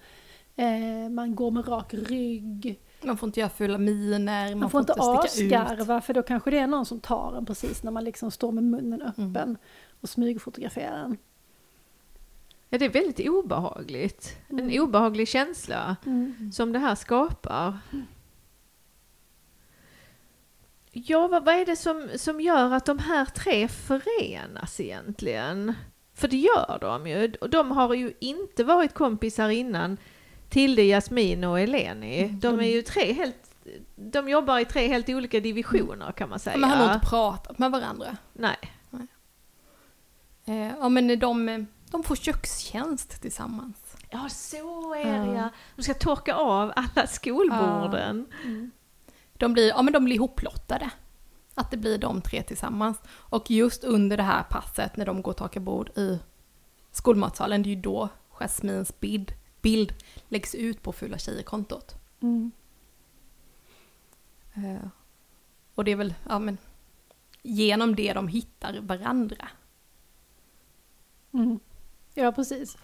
Eh, 0.55 1.09
man 1.09 1.35
går 1.35 1.51
med 1.51 1.67
rak 1.67 1.93
rygg. 1.93 2.79
Man 3.03 3.17
får 3.17 3.27
inte 3.27 3.39
göra 3.39 3.49
fula 3.49 3.77
miner, 3.77 4.49
man, 4.49 4.59
Man 4.59 4.69
får 4.69 4.79
inte 4.79 4.93
sticka 5.29 5.45
ut. 5.45 5.53
asgarva 5.71 6.01
för 6.01 6.13
då 6.13 6.23
kanske 6.23 6.51
det 6.51 6.57
är 6.59 6.67
någon 6.67 6.85
som 6.85 6.99
tar 6.99 7.35
en 7.37 7.45
precis 7.45 7.83
när 7.83 7.91
man 7.91 8.03
liksom 8.03 8.31
står 8.31 8.51
med 8.51 8.63
munnen 8.63 9.01
öppen 9.01 9.27
Mm. 9.35 9.57
och 10.01 10.09
smygfotograferar 10.09 11.03
en. 11.03 11.17
ja, 12.69 12.77
det 12.77 12.85
är 12.85 12.89
väldigt 12.89 13.29
obehagligt. 13.29 14.37
En 14.49 14.59
Mm. 14.59 14.81
obehaglig 14.83 15.27
känsla 15.27 15.95
som 16.53 16.71
det 16.71 16.79
här 16.79 16.95
skapar. 16.95 17.77
Ja, 20.91 21.27
vad, 21.27 21.45
vad 21.45 21.55
är 21.55 21.65
det 21.65 21.75
som, 21.75 22.09
som 22.15 22.41
gör 22.41 22.73
att 22.73 22.85
de 22.85 22.99
här 22.99 23.25
tre 23.25 23.67
förenas 23.67 24.79
egentligen? 24.79 25.73
För 26.15 26.27
det 26.27 26.37
gör 26.37 26.77
de 26.81 27.07
ju. 27.07 27.27
De 27.27 27.71
har 27.71 27.93
ju 27.93 28.13
inte 28.19 28.63
varit 28.63 28.93
kompisar 28.93 29.49
innan. 29.49 29.97
Tilde, 30.49 30.81
Jasmin 30.83 31.43
och 31.43 31.59
Eleni. 31.59 32.23
Mm, 32.23 32.39
De 32.39 32.59
är 32.59 32.67
ju 32.67 32.81
tre 32.81 33.13
helt... 33.13 33.35
De 33.95 34.29
jobbar 34.29 34.59
i 34.59 34.65
tre 34.65 34.87
helt 34.87 35.09
olika 35.09 35.39
divisioner 35.39 36.11
kan 36.11 36.29
man 36.29 36.39
säga. 36.39 36.57
Man 36.57 36.69
har 36.69 36.77
nog 36.85 36.95
inte 36.95 37.07
pratat 37.07 37.59
med 37.59 37.71
varandra. 37.71 38.17
Nej. 38.33 38.57
Eh, 40.45 40.67
ja 40.79 40.89
men 40.89 41.19
de, 41.19 41.65
de 41.91 42.03
får 42.03 42.15
kökstjänst 42.15 43.21
tillsammans. 43.21 43.77
Ja, 44.09 44.29
så 44.29 44.93
är 44.93 45.05
det 45.05 45.25
Ja. 45.27 45.35
ja. 45.35 45.49
De 45.75 45.83
ska 45.83 45.93
torka 45.93 46.35
av 46.35 46.73
alla 46.75 47.07
skolborden. 47.07 48.25
De 49.33 49.53
blir, 49.53 49.67
ja 49.67 49.81
men 49.81 49.93
de 49.93 50.05
blir 50.05 50.15
ihoplottade. 50.15 50.89
Att 51.55 51.71
det 51.71 51.77
blir 51.77 51.97
de 51.97 52.21
tre 52.21 52.43
tillsammans. 52.43 52.97
Och 53.07 53.51
just 53.51 53.83
under 53.83 54.17
det 54.17 54.23
här 54.23 54.43
passet 54.43 54.97
när 54.97 55.05
de 55.05 55.21
går 55.21 55.31
och 55.31 55.37
torkar 55.37 55.61
bord 55.61 55.89
i 55.97 56.19
skolmatsalen, 56.91 57.63
det 57.63 57.69
är 57.69 57.75
ju 57.75 57.81
då 57.81 58.09
Jasmins 58.29 58.99
bild, 58.99 59.31
bild 59.61 59.93
läggs 60.27 60.55
ut 60.55 60.81
på 60.81 60.91
Fula 60.91 61.17
tjejer-kontot. 61.17 61.95
Mm. 62.19 62.51
Eh, 64.53 64.87
och 65.75 65.83
det 65.83 65.91
är 65.91 65.95
väl, 65.95 66.13
ja 66.29 66.39
men, 66.39 66.57
genom 67.41 67.95
det 67.95 68.13
de 68.13 68.27
hittar 68.27 68.79
varandra. 68.81 69.47
Mm. 71.31 71.59
Ja, 72.13 72.31
precis. 72.31 72.77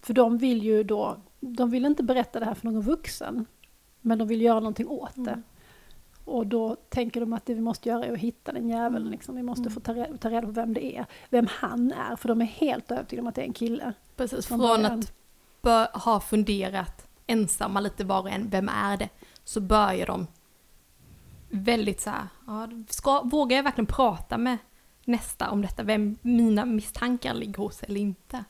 För 0.00 0.14
de 0.14 0.38
vill 0.38 0.62
ju 0.62 0.82
då, 0.82 1.20
de 1.40 1.70
vill 1.70 1.84
inte 1.84 2.02
berätta 2.02 2.40
det 2.40 2.46
här 2.46 2.54
för 2.54 2.66
någon 2.66 2.82
vuxen. 2.82 3.46
Men 4.00 4.18
de 4.18 4.28
vill 4.28 4.42
göra 4.42 4.60
någonting 4.60 4.88
åt 4.88 5.14
det. 5.14 5.30
Mm. 5.30 5.42
Och 6.24 6.46
då 6.46 6.76
tänker 6.88 7.20
de 7.20 7.32
att 7.32 7.46
det 7.46 7.54
vi 7.54 7.60
måste 7.60 7.88
göra 7.88 8.04
är 8.04 8.12
att 8.12 8.18
hitta 8.18 8.52
den 8.52 8.68
jäveln. 8.68 8.96
Mm. 8.96 9.10
Liksom. 9.10 9.36
Vi 9.36 9.42
måste 9.42 9.60
Mm. 9.62 9.72
få 9.72 9.80
ta 9.80 9.94
reda, 9.94 10.16
ta 10.16 10.30
reda 10.30 10.46
på 10.46 10.52
vem 10.52 10.74
det 10.74 10.96
är. 10.96 11.06
Vem 11.30 11.46
han 11.50 11.92
är. 11.92 12.16
För 12.16 12.28
de 12.28 12.40
är 12.40 12.44
helt 12.44 12.90
övertygade 12.90 13.22
om 13.22 13.28
att 13.28 13.34
det 13.34 13.42
är 13.42 13.46
en 13.46 13.52
kille. 13.52 13.92
Precis, 14.16 14.46
Från 14.46 14.58
från 14.58 14.68
början. 14.68 14.98
att 15.00 15.12
bör, 15.62 15.88
ha 15.98 16.20
funderat 16.20 17.06
ensamma 17.26 17.80
lite 17.80 18.04
var 18.04 18.20
och 18.20 18.30
en, 18.30 18.48
vem 18.50 18.68
är 18.68 18.96
det? 18.96 19.08
Så 19.44 19.60
börjar 19.60 20.06
de 20.06 20.26
väldigt 21.50 22.00
så 22.00 22.10
här, 22.10 22.26
ja, 22.46 22.68
ska, 22.88 23.22
vågar 23.22 23.56
jag 23.56 23.64
verkligen 23.64 23.86
prata 23.86 24.38
med 24.38 24.58
nästa 25.04 25.50
om 25.50 25.62
detta? 25.62 25.82
Vem 25.82 26.16
mina 26.22 26.64
misstankar 26.64 27.34
ligger 27.34 27.58
hos 27.58 27.82
eller 27.82 28.00
inte? 28.00 28.44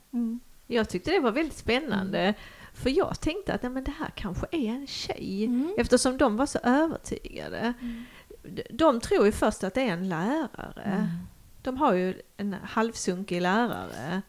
Jag 0.67 0.89
tyckte 0.89 1.11
det 1.11 1.21
var 1.21 1.31
väldigt 1.33 1.57
spännande. 1.57 2.35
För 2.75 2.91
jag 2.91 3.21
tänkte 3.21 3.55
att 3.55 3.63
nej, 3.63 3.73
men 3.73 3.85
det 3.85 3.91
här 3.99 4.11
kanske 4.15 4.47
är 4.51 4.69
en 4.69 4.87
tjej. 4.87 5.45
Mm. 5.45 5.75
Eftersom 5.79 6.19
de 6.19 6.37
var 6.37 6.47
så 6.47 6.59
övertygade. 6.63 7.73
De- 8.43 8.63
De 8.71 9.01
tror 9.01 9.27
ju 9.27 9.33
först 9.33 9.65
att 9.65 9.75
det 9.75 9.81
är 9.83 9.93
en 9.93 10.09
lärare. 10.09 10.83
Mm. 10.85 11.07
De 11.63 11.77
har 11.77 11.93
ju 11.95 12.23
en 12.37 12.53
halvsunkig 12.53 13.41
lärare 13.43 14.23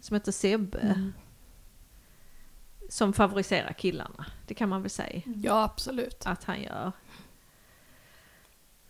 som 0.00 0.14
heter 0.14 0.32
Sebbe. 0.32 0.78
Mm. 0.78 1.12
Som 2.90 3.12
favoriserar 3.12 3.72
killarna. 3.72 4.26
Det 4.46 4.54
kan 4.54 4.68
man 4.68 4.82
väl 4.82 4.90
säga 4.90 5.22
Ja, 5.24 5.62
absolut. 5.64 6.26
att 6.26 6.44
han 6.44 6.62
gör. 6.62 6.92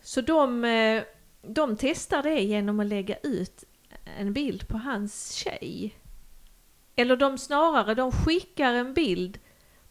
Så 0.01 0.21
de, 0.21 0.63
eh, 0.65 1.03
de 1.41 1.77
testar 1.77 2.23
det 2.23 2.39
genom 2.41 2.79
att 2.79 2.85
lägga 2.85 3.15
ut 3.17 3.63
en 4.17 4.33
bild 4.33 4.67
på 4.67 4.77
hans 4.77 5.31
tjej. 5.31 5.95
Eller 6.99 7.17
de 7.17 7.37
snarare, 7.37 7.95
de 7.95 8.11
skickar 8.11 8.73
en 8.73 8.93
bild 8.93 9.39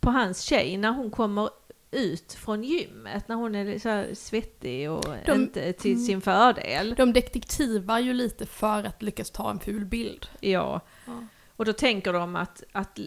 på 0.00 0.10
hans 0.10 0.40
tjej 0.42 0.76
när 0.76 0.90
hon 0.92 1.10
kommer 1.10 1.50
ut 1.90 2.32
från 2.32 2.64
gymmet, 2.64 3.28
när 3.28 3.36
hon 3.36 3.54
är 3.54 3.78
så 3.78 4.14
svettig 4.14 4.90
och 4.90 5.04
De- 5.26 5.32
inte 5.32 5.72
till 5.72 5.92
mm. 5.92 6.04
sin 6.04 6.20
fördel. 6.20 6.94
De 6.96 7.12
detektivar 7.12 7.98
ju 7.98 8.12
lite 8.12 8.46
för 8.46 8.84
att 8.84 9.02
lyckas 9.02 9.30
ta 9.30 9.50
en 9.50 9.60
ful 9.60 9.84
bild. 9.84 10.26
Ja. 10.40 10.80
Ja. 11.06 11.26
Och 11.56 11.64
då 11.64 11.72
tänker 11.72 12.12
de 12.12 12.36
att, 12.36 12.62
att 12.72 12.98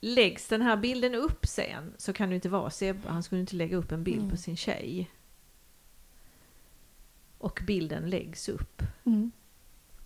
läggs 0.00 0.48
den 0.48 0.62
här 0.62 0.76
bilden 0.76 1.14
upp 1.14 1.46
sen 1.46 1.94
så 1.96 2.12
kan 2.12 2.28
det 2.28 2.34
inte 2.34 2.48
vara 2.48 2.70
Sebbe, 2.70 3.08
han 3.08 3.22
skulle 3.22 3.40
inte 3.40 3.56
lägga 3.56 3.76
upp 3.76 3.92
en 3.92 4.04
bild 4.04 4.18
Mm. 4.18 4.30
på 4.30 4.36
sin 4.36 4.56
tjej. 4.56 5.10
Och 7.38 7.60
bilden 7.66 8.10
läggs 8.10 8.48
upp. 8.48 8.82
Mm. 9.06 9.30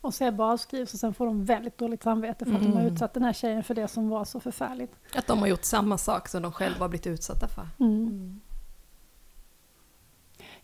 Och 0.05 0.15
Sebbe 0.15 0.43
avskrivs 0.45 0.95
och 0.95 1.01
sen 1.01 1.15
får 1.15 1.27
de 1.27 1.45
väldigt 1.45 1.79
dåligt 1.79 2.03
samvete 2.03 2.45
för 2.45 2.53
att 2.55 2.61
de 2.61 2.73
har 2.73 2.81
Mm. 2.81 2.93
utsatt 2.95 3.15
den 3.15 3.23
här 3.23 3.33
tjejen 3.33 3.63
för 3.65 3.75
det 3.75 3.89
som 3.89 4.09
var 4.09 4.25
så 4.25 4.41
förfärligt. 4.41 4.93
Att 5.15 5.27
de 5.27 5.39
har 5.39 5.47
gjort 5.47 5.65
samma 5.65 5.99
sak 5.99 6.29
som 6.29 6.43
de 6.43 6.53
själva 6.53 6.79
har 6.79 6.89
blivit 6.89 7.07
utsatta 7.07 7.49
för. 7.49 7.69
Mm. 7.81 8.41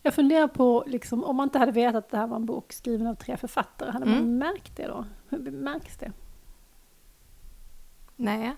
Jag 0.01 0.13
funderar 0.13 0.47
på, 0.47 0.83
liksom, 0.87 1.23
om 1.23 1.35
man 1.35 1.43
inte 1.43 1.59
hade 1.59 1.71
vetat 1.71 1.95
att 1.95 2.09
det 2.11 2.17
här 2.17 2.27
var 2.27 2.35
en 2.35 2.45
bok 2.45 2.73
skriven 2.73 3.07
av 3.07 3.15
tre 3.15 3.37
författare, 3.37 3.91
hade 3.91 4.05
man 4.05 4.17
Mm. 4.17 4.37
märkt 4.37 4.75
det 4.77 4.87
då? 4.87 5.05
Hur 5.29 5.51
märks 5.51 5.97
det? 5.97 6.11
Nej, 8.15 8.55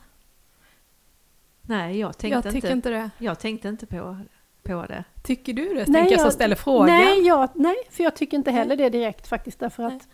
Nej, 1.62 2.00
jag 2.00 2.08
jag 2.10 2.18
tänkte, 2.18 2.42
tycker 2.52 2.58
inte, 2.68 2.72
inte 2.72 2.90
det. 2.90 3.10
jag 3.18 3.40
tänkte 3.40 3.68
inte 3.70 3.86
på, 3.86 4.18
på 4.63 4.86
det. 4.86 5.04
Tycker 5.24 5.54
du 5.54 5.63
det? 5.70 5.74
Nej, 5.75 5.86
Tänker 5.86 6.12
jag 6.12 6.20
som 6.20 6.25
jag- 6.25 6.34
ställer 6.34 6.56
frågan. 6.56 6.86
Nej, 6.88 7.22
jag, 7.28 7.50
nej, 7.54 7.75
för 7.90 8.04
jag 8.04 8.16
tycker 8.16 8.38
inte 8.38 8.52
heller 8.52 8.75
det 8.78 8.90
direkt 8.90 9.28
faktiskt 9.28 9.60
därför 9.60 9.84
Nej. 9.84 9.96
att 9.98 10.08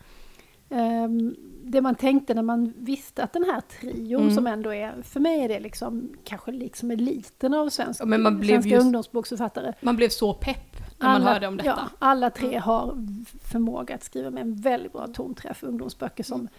ehm, 0.70 1.36
det 1.64 1.82
man 1.82 1.96
tänkte 1.96 2.34
när 2.34 2.42
man 2.42 2.74
visste 2.78 3.24
att 3.24 3.34
den 3.34 3.44
här 3.44 3.62
trion 3.62 4.22
Mm. 4.22 4.36
som 4.36 4.48
ändå 4.48 4.74
är, 4.74 5.02
för 5.02 5.20
mig 5.20 5.42
är 5.44 5.48
det 5.48 5.60
liksom 5.60 6.14
kanske 6.24 6.52
liksom 6.52 6.92
eliten 6.92 7.54
av 7.54 7.70
svensk, 7.70 8.04
men 8.06 8.22
man 8.22 8.40
blev 8.40 8.50
svenska 8.54 8.70
just- 8.70 8.84
ungdomsboksförfattare. 8.86 9.74
Man 9.82 9.96
blev 9.96 10.10
så 10.10 10.34
pepp 10.34 10.76
när 11.00 11.08
man 11.08 11.22
hörde 11.22 11.48
om 11.48 11.58
detta. 11.58 11.70
Ja, 11.70 11.90
alla 12.00 12.30
tre 12.30 12.48
Mm. 12.48 12.62
har 12.62 13.06
förmåga 13.44 13.96
att 13.96 14.04
skriva 14.04 14.30
med 14.30 14.42
en 14.42 14.56
väldigt 14.56 14.92
bra 14.94 15.08
tonträff, 15.08 15.64
ungdomsböcker 15.64 16.24
som, 16.24 16.40
Mm. 16.40 16.52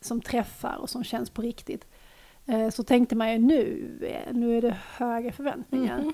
som 0.00 0.20
träffar 0.20 0.76
och 0.76 0.90
som 0.90 1.04
känns 1.04 1.30
på 1.30 1.42
riktigt. 1.42 1.86
Eh, 2.46 2.68
Så 2.68 2.82
tänkte 2.82 3.16
man 3.16 3.32
ju 3.32 3.38
nu, 3.38 3.88
eh, 4.02 4.34
nu 4.34 4.56
är 4.58 4.62
det 4.62 4.76
höga 4.96 5.32
förväntningar. 5.32 5.98
Mhm. 5.98 6.12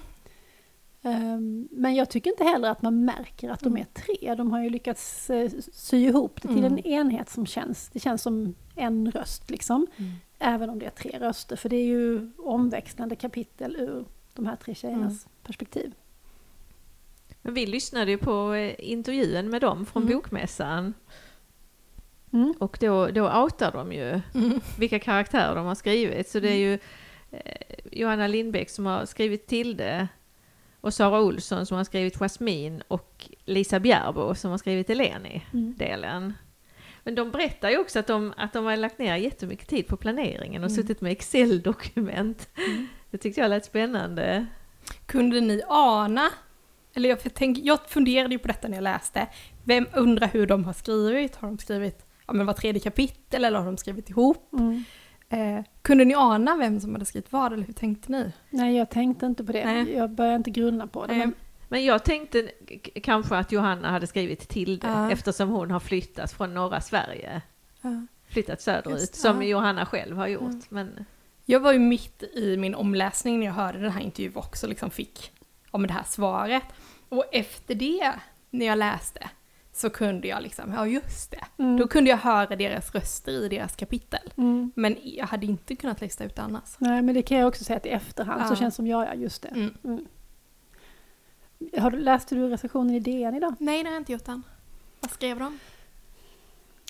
Ehm, 1.02 1.68
Men 1.70 1.94
jag 1.94 2.10
tycker 2.10 2.30
inte 2.30 2.44
heller 2.44 2.70
att 2.70 2.82
man 2.82 3.04
märker 3.04 3.50
att 3.50 3.60
de 3.60 3.66
Mm. 3.68 3.80
är 3.82 4.00
tre. 4.00 4.34
De 4.34 4.50
har 4.52 4.62
ju 4.62 4.70
lyckats 4.70 5.30
eh, 5.30 5.50
sy 5.72 5.96
ihop 6.06 6.42
det 6.42 6.48
till 6.48 6.58
Mm. 6.64 6.72
en 6.72 6.78
enhet 6.86 7.30
som 7.30 7.46
känns, 7.46 7.88
det 7.92 7.98
känns 8.00 8.22
som 8.22 8.54
en 8.76 9.10
röst 9.10 9.50
liksom. 9.50 9.86
Mm. 9.96 10.10
Även 10.38 10.70
om 10.70 10.78
det 10.78 10.86
är 10.86 10.90
tre 10.90 11.18
röster, 11.20 11.56
för 11.56 11.68
det 11.68 11.76
är 11.76 11.84
ju 11.86 12.30
omväxlande 12.38 13.16
kapitel 13.16 13.76
ur 13.76 14.04
de 14.34 14.46
här 14.46 14.56
tre 14.56 14.74
tjejernas 14.74 15.24
Mm. 15.26 15.32
perspektiv. 15.42 15.92
Men 17.42 17.54
vi 17.54 17.66
lyssnade 17.66 18.10
ju 18.10 18.18
på 18.18 18.52
eh, 18.54 18.74
intervjun 18.78 19.50
med 19.50 19.60
dem 19.60 19.86
från 19.86 20.02
Mm. 20.02 20.14
bokmässan. 20.14 20.94
Mm. 22.32 22.54
Och 22.58 22.78
då, 22.80 23.06
då 23.06 23.32
outar 23.42 23.72
de 23.72 23.92
ju 23.92 24.20
Mm. 24.34 24.60
vilka 24.78 24.98
karaktärer 24.98 25.54
de 25.56 25.66
har 25.66 25.74
skrivit. 25.74 26.28
Så 26.28 26.40
det 26.40 26.48
är 26.50 26.56
ju 26.58 26.78
eh, 27.30 27.78
Johanna 27.92 28.26
Lindbäck 28.26 28.70
som 28.70 28.86
har 28.86 29.04
skrivit 29.06 29.46
Tilde 29.46 30.08
och 30.80 30.94
Sara 30.94 31.20
Olsson 31.20 31.66
som 31.66 31.76
har 31.76 31.84
skrivit 31.84 32.16
Jasmin 32.16 32.82
och 32.88 33.28
Lisa 33.44 33.80
Bjärbo 33.80 34.34
som 34.34 34.50
har 34.50 34.58
skrivit 34.58 34.90
Eleni-delen. 34.90 36.34
Men 37.04 37.14
de 37.14 37.30
berättar 37.30 37.70
ju 37.70 37.78
också 37.78 37.98
att 37.98 38.06
de, 38.06 38.34
att 38.36 38.52
de 38.52 38.64
har 38.64 38.76
lagt 38.76 38.98
ner 38.98 39.16
jättemycket 39.16 39.68
tid 39.68 39.86
på 39.86 39.96
planeringen 39.96 40.64
och 40.64 40.70
Mm. 40.70 40.82
suttit 40.82 41.00
med 41.00 41.12
Excel-dokument 41.12 42.48
Det 43.10 43.18
tyckte 43.18 43.40
jag 43.40 43.50
lät 43.50 43.64
spännande. 43.64 44.46
Kunde 45.06 45.40
ni 45.40 45.62
ana, 45.68 46.30
eller 46.94 47.08
jag, 47.08 47.18
tänk, 47.34 47.58
jag 47.58 47.78
funderade 47.88 48.34
ju 48.34 48.38
på 48.38 48.48
detta 48.48 48.68
när 48.68 48.76
jag 48.76 48.82
läste, 48.82 49.26
vem 49.64 49.86
undrar 49.94 50.26
hur 50.28 50.46
de 50.46 50.64
har 50.64 50.72
skrivit? 50.72 51.36
Har 51.36 51.48
de 51.48 51.58
skrivit 51.58 52.06
ja, 52.26 52.32
men 52.32 52.46
var 52.46 52.54
tredje 52.54 52.80
kapitel 52.80 53.44
eller 53.44 53.58
har 53.58 53.66
de 53.66 53.76
skrivit 53.76 54.10
ihop? 54.10 54.52
Mm. 54.52 54.84
Eh, 55.30 55.60
kunde 55.82 56.04
ni 56.04 56.14
ana 56.14 56.56
vem 56.56 56.80
som 56.80 56.92
hade 56.92 57.04
skrivit 57.04 57.32
vad 57.32 57.52
eller 57.52 57.64
hur 57.64 57.72
tänkte 57.72 58.12
ni? 58.12 58.32
Nej, 58.50 58.76
jag 58.76 58.90
tänkte 58.90 59.26
inte 59.26 59.44
på 59.44 59.52
det. 59.52 59.64
Nej. 59.64 59.92
Jag 59.92 60.10
började 60.10 60.36
inte 60.36 60.50
grunna 60.50 60.86
på 60.86 61.06
det. 61.06 61.14
Men, 61.14 61.34
Men 61.68 61.84
jag 61.84 62.04
tänkte 62.04 62.50
kanske 63.02 63.36
att 63.36 63.52
Johanna 63.52 63.90
hade 63.90 64.06
skrivit 64.06 64.48
till 64.48 64.78
det 64.78 64.86
Ja. 64.86 65.10
eftersom 65.12 65.48
hon 65.48 65.70
har 65.70 65.80
flyttat 65.80 66.32
från 66.32 66.54
norra 66.54 66.80
Sverige. 66.80 67.42
ja. 67.82 68.06
Flyttat 68.30 68.60
söderut, 68.60 69.00
Just 69.00 69.14
som 69.14 69.42
ja. 69.42 69.48
Johanna 69.48 69.86
själv 69.86 70.16
har 70.16 70.26
gjort. 70.26 70.42
Mm. 70.42 70.62
Men 70.68 71.04
Jag 71.44 71.60
var 71.60 71.72
ju 71.72 71.78
mitt 71.78 72.22
i 72.22 72.56
min 72.56 72.74
omläsning 72.74 73.38
när 73.40 73.46
jag 73.46 73.54
hörde 73.54 73.78
den 73.78 73.90
här 73.90 74.00
intervjun 74.00 74.32
och 74.36 74.44
också 74.44 74.66
liksom 74.66 74.90
fick 74.90 75.32
om 75.70 75.86
det 75.86 75.92
här 75.92 76.04
svaret. 76.06 76.62
Och 77.08 77.24
efter 77.32 77.74
det, 77.74 78.12
när 78.50 78.66
jag 78.66 78.78
läste, 78.78 79.30
så 79.78 79.90
kunde 79.90 80.28
jag 80.28 80.42
liksom, 80.42 80.72
ja 80.72 80.86
just 80.86 81.30
det. 81.30 81.62
mm, 81.62 81.76
Då 81.76 81.88
kunde 81.88 82.10
jag 82.10 82.16
höra 82.18 82.56
deras 82.56 82.94
röster 82.94 83.32
i 83.32 83.48
deras 83.48 83.76
kapitel. 83.76 84.32
mm. 84.36 84.72
Men 84.74 84.96
jag 85.02 85.26
hade 85.26 85.46
inte 85.46 85.76
kunnat 85.76 86.00
lista 86.00 86.24
ut 86.24 86.36
det 86.36 86.42
annars. 86.42 86.74
Nej, 86.78 87.02
men 87.02 87.14
det 87.14 87.22
kan 87.22 87.38
jag 87.38 87.48
också 87.48 87.64
säga 87.64 87.76
att 87.76 87.86
i 87.86 87.88
efterhand 87.90 88.46
så 88.46 88.52
Ja. 88.52 88.56
känns 88.56 88.74
som 88.74 88.86
jag, 88.86 89.06
ja 89.06 89.14
just 89.14 89.42
det. 89.42 89.48
Mm. 89.48 89.74
Mm. 89.84 90.06
Har 91.78 91.90
du, 91.90 91.98
läste 91.98 92.34
du 92.34 92.48
recensionen 92.48 92.94
i 92.94 93.00
DN 93.00 93.34
idag? 93.34 93.54
Nej, 93.58 93.82
det 93.82 93.88
har 93.88 93.94
jag 93.94 94.00
inte 94.00 94.12
gjort 94.12 94.28
än. 94.28 94.42
Vad 95.00 95.10
skrev 95.10 95.38
de? 95.38 95.58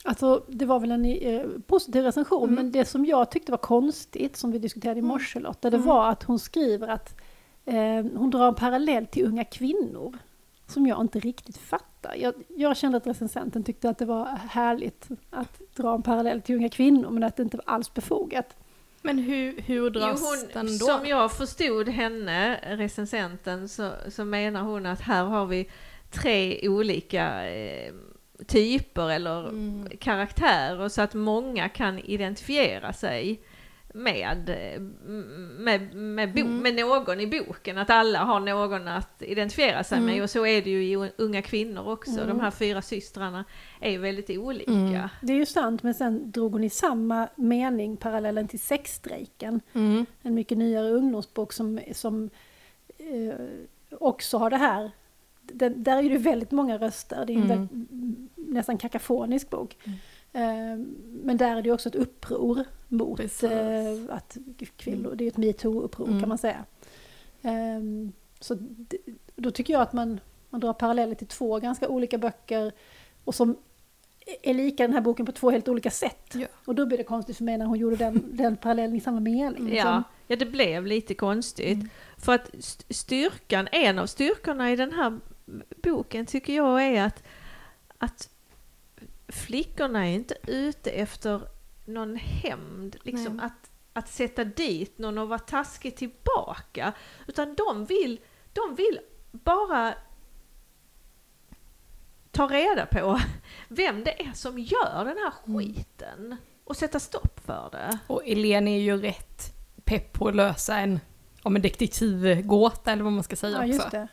Alltså 0.04 0.44
det 0.48 0.64
var 0.64 0.80
väl 0.80 0.90
en 0.92 1.04
eh, 1.04 1.46
positiv 1.66 2.02
recension, 2.04 2.42
Mm. 2.42 2.54
men 2.54 2.72
det 2.72 2.84
som 2.84 3.04
jag 3.06 3.30
tyckte 3.30 3.52
var 3.52 3.58
konstigt, 3.58 4.36
som 4.36 4.50
vi 4.52 4.58
diskuterade 4.58 4.98
i 4.98 5.00
Mm. 5.00 5.08
morse 5.08 5.40
Lotta, 5.40 5.70
det 5.70 5.76
Mm. 5.76 5.88
var 5.88 6.08
att 6.10 6.22
hon 6.22 6.38
skriver 6.38 6.88
att 6.88 7.20
eh, 7.64 8.04
hon 8.14 8.30
drar 8.30 8.48
en 8.48 8.54
parallell 8.54 9.06
till 9.06 9.26
unga 9.26 9.44
kvinnor, 9.44 10.18
som 10.66 10.86
jag 10.86 11.00
inte 11.00 11.20
riktigt 11.20 11.56
fattar. 11.56 11.87
Jag, 12.16 12.34
jag 12.56 12.76
kände 12.76 12.96
att 12.98 13.06
recensenten 13.06 13.64
tyckte 13.64 13.90
att 13.90 13.98
det 13.98 14.04
var 14.04 14.24
härligt 14.50 15.08
att 15.30 15.60
dra 15.76 15.94
en 15.94 16.02
parallell 16.02 16.42
till 16.42 16.54
unga 16.56 16.68
kvinnor, 16.68 17.10
men 17.10 17.22
att 17.24 17.36
det 17.36 17.42
inte 17.42 17.56
var 17.56 17.74
alls 17.74 17.94
befogat. 17.94 18.56
Men 19.02 19.18
hur, 19.18 19.60
hur 19.60 19.90
dras 19.90 20.20
Jo, 20.22 20.48
den 20.52 20.68
hon, 20.68 20.78
då? 20.78 20.86
som 20.86 21.06
jag 21.06 21.32
förstod 21.32 21.88
henne, 21.88 22.60
recensenten, 22.76 23.68
så, 23.68 23.92
så 24.08 24.24
menar 24.24 24.62
hon 24.62 24.86
att 24.86 25.00
här 25.00 25.24
har 25.24 25.46
vi 25.46 25.68
tre 26.10 26.68
olika 26.68 27.50
eh, 27.50 27.92
typer 28.46 29.10
eller 29.10 29.48
Mm. 29.48 29.88
karaktärer 30.00 30.88
så 30.88 31.02
att 31.02 31.14
många 31.14 31.68
kan 31.68 31.98
identifiera 31.98 32.92
sig 32.92 33.40
med, 33.94 34.48
eh, 34.48 34.80
med, 35.58 35.94
med, 35.94 36.34
bo, 36.34 36.40
Mm. 36.40 36.58
med 36.62 36.74
någon 36.74 37.20
i 37.20 37.26
boken, 37.26 37.78
att 37.78 37.90
alla 37.90 38.18
har 38.18 38.40
någon 38.40 38.88
att 38.88 39.22
identifiera 39.22 39.84
sig 39.84 39.98
Mm. 39.98 40.10
med 40.14 40.22
och 40.22 40.30
så 40.30 40.46
är 40.46 40.62
det 40.62 40.70
ju 40.70 40.84
i 40.84 41.10
unga 41.16 41.42
kvinnor 41.42 41.88
också. 41.88 42.10
Mm. 42.12 42.28
De 42.28 42.40
här 42.40 42.50
fyra 42.50 42.82
systrarna 42.82 43.44
är 43.80 43.90
ju 43.90 43.98
väldigt 43.98 44.30
olika. 44.30 44.70
Mm. 44.72 45.08
Det 45.22 45.32
är 45.32 45.36
ju 45.36 45.46
sant, 45.46 45.82
men 45.82 45.94
sen 45.94 46.30
drog 46.30 46.52
hon 46.52 46.64
i 46.64 46.70
samma 46.70 47.28
mening 47.36 47.96
parallellen 47.96 48.48
till 48.48 48.60
sexstrejken. 48.60 49.60
Mm. 49.72 50.06
en 50.22 50.34
mycket 50.34 50.58
nyare 50.58 50.90
ungdomsbok 50.90 51.52
som, 51.52 51.80
som 51.92 52.30
eh, 52.98 53.34
också 53.98 54.38
har 54.38 54.50
det 54.50 54.56
här. 54.56 54.90
Den, 55.42 55.82
där 55.82 56.02
är 56.04 56.10
det 56.10 56.18
väldigt 56.18 56.50
många 56.50 56.78
röster, 56.78 57.24
det 57.26 57.32
är 57.32 57.36
en 57.36 57.50
Mm. 57.50 58.28
nästan 58.34 58.78
kakafonisk 58.78 59.50
bok. 59.50 59.76
Mm. 60.32 60.72
Eh, 60.72 60.86
men 61.24 61.36
där 61.36 61.56
är 61.56 61.62
det 61.62 61.72
också 61.72 61.88
ett 61.88 61.94
uppror 61.94 62.64
mot 62.88 63.16
Precis. 63.16 63.42
eh, 63.50 63.96
att 64.08 64.36
kvinnor, 64.76 65.14
det 65.14 65.24
är 65.24 65.28
ett 65.28 65.36
metoo-uppror 65.36 66.06
Mm. 66.08 66.20
kan 66.20 66.28
man 66.28 66.38
säga. 66.38 66.64
Eh, 67.42 67.80
så 68.40 68.58
då 69.36 69.50
tycker 69.50 69.72
jag 69.72 69.82
att 69.82 69.92
man, 69.92 70.20
man 70.50 70.60
drar 70.60 70.72
paralleller 70.72 71.14
till 71.14 71.26
två 71.26 71.58
ganska 71.58 71.88
olika 71.88 72.18
böcker 72.18 72.72
och 73.24 73.34
som 73.34 73.56
är 74.42 74.54
lika 74.54 74.82
den 74.82 74.92
här 74.92 75.00
boken 75.00 75.26
på 75.26 75.32
två 75.32 75.50
helt 75.50 75.68
olika 75.68 75.90
sätt. 75.90 76.34
Ja. 76.34 76.46
Och 76.64 76.74
då 76.74 76.86
blir 76.86 76.98
det 76.98 77.04
konstigt 77.04 77.36
för 77.36 77.44
mig 77.44 77.58
när 77.58 77.66
hon 77.66 77.78
gjorde 77.78 77.96
den, 77.96 78.24
den 78.36 78.56
parallellen 78.56 78.96
i 78.96 79.00
samma 79.00 79.20
mening. 79.20 79.74
Ja, 79.76 80.02
ja, 80.26 80.36
det 80.36 80.46
blev 80.46 80.86
lite 80.86 81.14
konstigt. 81.14 81.74
Mm. 81.76 81.88
För 82.18 82.32
att 82.34 82.54
st- 82.54 82.94
styrkan, 82.94 83.68
en 83.72 83.98
av 83.98 84.06
styrkorna 84.06 84.72
i 84.72 84.76
den 84.76 84.92
här 84.92 85.18
boken 85.82 86.26
tycker 86.26 86.52
jag 86.56 86.82
är 86.86 87.02
att, 87.02 87.22
att 87.98 88.30
flickorna 89.28 90.06
är 90.06 90.12
inte 90.12 90.34
ute 90.46 90.90
efter 90.90 91.40
någon 91.84 92.16
hämnd, 92.16 92.96
liksom 93.02 93.36
Nej. 93.36 93.46
att, 93.46 93.70
att 93.92 94.08
sätta 94.08 94.44
dit 94.44 94.98
någon 94.98 95.18
och 95.18 95.28
vara 95.28 95.38
taskig 95.38 95.96
tillbaka. 95.96 96.92
Utan 97.26 97.54
de 97.54 97.84
vill, 97.84 98.20
de 98.52 98.74
vill 98.74 99.00
bara 99.30 99.94
ta 102.30 102.46
reda 102.46 102.86
på 102.86 103.20
vem 103.68 104.04
det 104.04 104.22
är 104.22 104.32
som 104.32 104.58
gör 104.58 105.04
den 105.04 105.16
här 105.18 105.32
Mm. 105.46 105.58
skiten 105.58 106.36
och 106.64 106.76
sätta 106.76 107.00
stopp 107.00 107.40
för 107.44 107.68
det. 107.72 107.98
Och 108.06 108.22
Elene 108.26 108.70
är 108.70 108.80
ju 108.80 108.96
rätt 108.96 109.54
pepp 109.84 110.12
på 110.12 110.28
att 110.28 110.34
lösa 110.36 110.78
en, 110.78 111.00
om 111.42 111.56
en 111.56 111.62
detektivgåta 111.62 112.92
eller 112.92 113.02
vad 113.04 113.12
man 113.12 113.22
ska 113.24 113.36
säga 113.36 113.66
Ja, 113.66 113.76
också. 113.76 114.08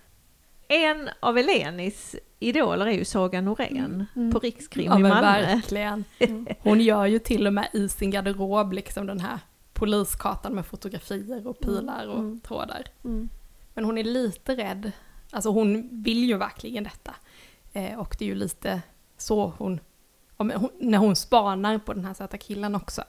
En 0.68 1.10
av 1.20 1.38
Elenis 1.38 2.16
idoler 2.40 2.86
är 2.86 2.92
ju 2.92 3.06
Saga 3.06 3.42
Norén 3.42 3.78
Mm, 3.86 4.06
mm. 4.16 4.32
på 4.32 4.40
Rikskrim 4.40 4.86
Ja 4.86 5.00
i 5.00 5.02
Malmö. 5.02 5.22
verkligen. 5.22 6.04
Mm. 6.20 6.48
Hon 6.60 6.82
gör 6.82 7.06
ju 7.06 7.20
till 7.20 7.48
och 7.48 7.54
med 7.54 7.68
i 7.74 7.90
sin 7.90 8.12
garderob 8.12 8.74
liksom 8.74 9.06
den 9.08 9.20
här 9.20 9.40
poliskartan 9.74 10.54
med 10.56 10.66
fotografier 10.66 11.48
och 11.48 11.60
pilar 11.60 12.08
och 12.08 12.20
Mm. 12.20 12.40
trådar. 12.40 12.86
Mm. 13.04 13.30
Men 13.74 13.86
hon 13.86 13.98
är 13.98 14.04
lite 14.04 14.56
rädd. 14.56 14.92
Alltså 15.32 15.50
hon 15.50 15.90
vill 16.04 16.24
ju 16.24 16.38
verkligen 16.38 16.84
detta. 16.84 17.14
Eh, 17.74 18.00
och 18.00 18.16
det 18.20 18.26
är 18.26 18.30
ju 18.30 18.36
lite 18.36 18.82
så 19.18 19.54
hon, 19.58 19.80
när 20.80 20.98
hon 20.98 21.16
spanar 21.16 21.78
på 21.78 21.94
den 21.94 22.06
här 22.06 22.14
söta 22.14 22.38
killen 22.38 22.76
också. 22.76 23.04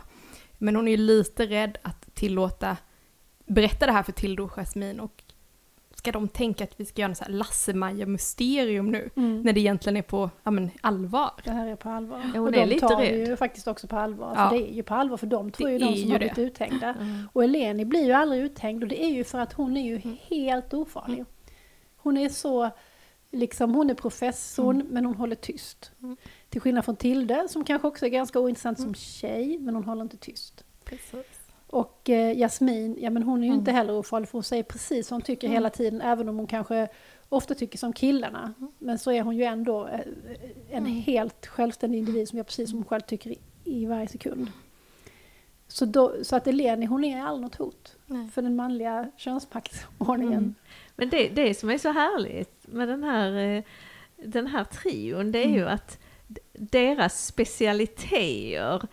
Men 0.59 0.77
hon 0.77 0.88
är 0.88 0.92
ju 0.92 0.97
lite 0.97 1.47
rädd 1.47 1.79
att 1.83 2.14
tillåta, 2.14 2.77
berätta 3.47 3.87
det 3.87 3.92
här 3.92 4.03
för 4.03 4.12
Tilde 4.12 4.42
och 4.42 4.51
Jasmine 4.51 5.03
och 5.03 5.23
ska 5.98 6.12
de 6.12 6.28
tänka 6.28 6.64
att 6.64 6.80
vi 6.80 6.85
ska 6.85 7.02
göra 7.02 7.11
en 7.11 7.16
här 7.20 7.28
Lasse-Maja-mysterium 7.32 8.90
nu? 8.92 9.11
Mm. 9.16 9.42
När 9.42 9.52
det 9.52 9.61
egentligen 9.61 9.96
är 9.96 10.02
på, 10.02 10.30
ja 10.42 10.50
men 10.50 10.70
allvar. 10.80 11.30
Det 11.44 11.50
här 11.50 11.66
är 11.66 11.76
på 11.76 11.88
allvar. 11.88 12.18
Hon 12.35 12.40
och 12.48 12.54
är 12.56 12.66
de 12.66 12.80
tar 12.80 12.96
det 13.00 13.06
ju 13.11 13.37
faktiskt 13.37 13.68
också 13.68 13.87
på 13.87 13.96
allvar. 13.96 14.32
Ja. 14.37 14.48
För 14.50 14.56
det 14.56 14.70
är 14.70 14.74
ju 14.74 14.82
på 14.82 14.94
allvar 14.94 15.16
för 15.16 15.26
de 15.26 15.50
två 15.50 15.64
Det 15.64 15.70
är 15.70 15.72
ju 15.72 15.78
de 15.78 15.85
som 15.87 15.94
ju 15.94 16.12
har 16.12 16.18
det. 16.18 16.35
blivit 16.35 16.52
uthängda. 16.52 16.94
Mm. 17.00 17.28
Och 17.32 17.44
Eleni 17.44 17.85
blir 17.85 18.04
ju 18.04 18.12
aldrig 18.12 18.42
uthängd 18.42 18.82
och 18.82 18.88
det 18.88 19.04
är 19.04 19.09
ju 19.11 19.24
för 19.24 19.38
att 19.38 19.52
hon 19.52 19.76
är 19.76 19.82
ju 19.85 19.96
Mm. 20.04 20.16
helt 20.28 20.74
ofarlig. 20.74 21.24
Hon 21.96 22.16
är 22.16 22.28
så, 22.28 22.70
liksom 23.30 23.74
hon 23.74 23.90
är 23.90 23.94
professorn 23.94 24.87
men 24.90 25.04
hon 25.04 25.14
håller 25.14 25.37
tyst. 25.37 25.92
Mm. 26.02 26.16
Till 26.48 26.61
skillnad 26.61 26.85
från 26.85 26.96
Tilde 26.96 27.46
som 27.48 27.64
kanske 27.64 27.88
också 27.88 28.06
är 28.06 28.11
ganska 28.11 28.40
ointressant 28.40 28.78
Mm. 28.78 28.87
som 28.88 28.94
tjej 28.94 29.59
men 29.59 29.74
hon 29.74 29.85
håller 29.85 30.02
inte 30.02 30.16
tyst. 30.16 30.64
Precis. 30.85 31.26
Och 31.66 32.11
eh, 32.11 32.38
Jasmin, 32.38 32.96
ja 33.00 33.11
men 33.11 33.22
hon 33.22 33.38
är 33.38 33.42
ju 33.42 33.48
Mm. 33.48 33.59
inte 33.59 33.72
heller 33.72 33.92
ofarlig 33.94 34.29
för 34.29 34.33
hon 34.33 34.42
säger 34.42 34.62
precis 34.62 35.11
vad 35.11 35.14
hon 35.16 35.22
tycker 35.22 35.46
Mm. 35.46 35.55
hela 35.55 35.70
tiden 35.70 36.00
även 36.00 36.29
om 36.29 36.37
hon 36.37 36.46
kanske 36.46 36.88
ofta 37.29 37.55
tycker 37.55 37.79
som 37.79 37.92
killarna. 37.92 38.55
Mm. 38.59 38.72
Men 38.79 38.98
så 38.98 39.12
är 39.12 39.22
hon 39.22 39.37
ju 39.37 39.44
ändå 39.44 39.87
eh, 39.87 40.00
en 40.70 40.79
Mm. 40.87 40.92
helt 40.92 41.46
självständig 41.46 41.98
individ 41.98 42.29
som 42.29 42.37
gör 42.37 42.44
precis 42.44 42.70
som 42.70 42.79
hon 42.79 42.85
själv 42.87 43.00
tycker 43.00 43.31
i, 43.31 43.38
i 43.64 43.87
varje 43.87 44.09
sekund. 44.09 44.48
Så, 45.68 45.85
då, 45.85 46.14
så 46.22 46.37
att 46.37 46.46
Eleni, 46.46 46.87
hon 46.87 47.05
är 47.05 47.22
aldrig 47.22 47.42
något 47.42 47.55
hot 47.57 47.96
Nej. 48.07 48.29
för 48.29 48.42
den 48.42 48.57
manliga 48.57 49.11
könsmaktsordningen. 49.16 50.33
Mm. 50.38 50.55
Men 50.96 51.09
det, 51.11 51.29
det 51.29 51.55
som 51.55 51.70
är 51.70 51.79
så 51.79 51.92
härligt 51.92 52.66
med 52.68 52.88
den 52.88 53.05
här, 53.05 53.33
eh, 53.57 53.62
den 54.16 54.46
här 54.46 54.64
trion, 54.64 55.33
det 55.33 55.44
är 55.44 55.48
ju 55.48 55.61
Mm. 55.62 55.74
att 55.74 55.98
deras 56.52 57.26
specialiteter, 57.26 58.87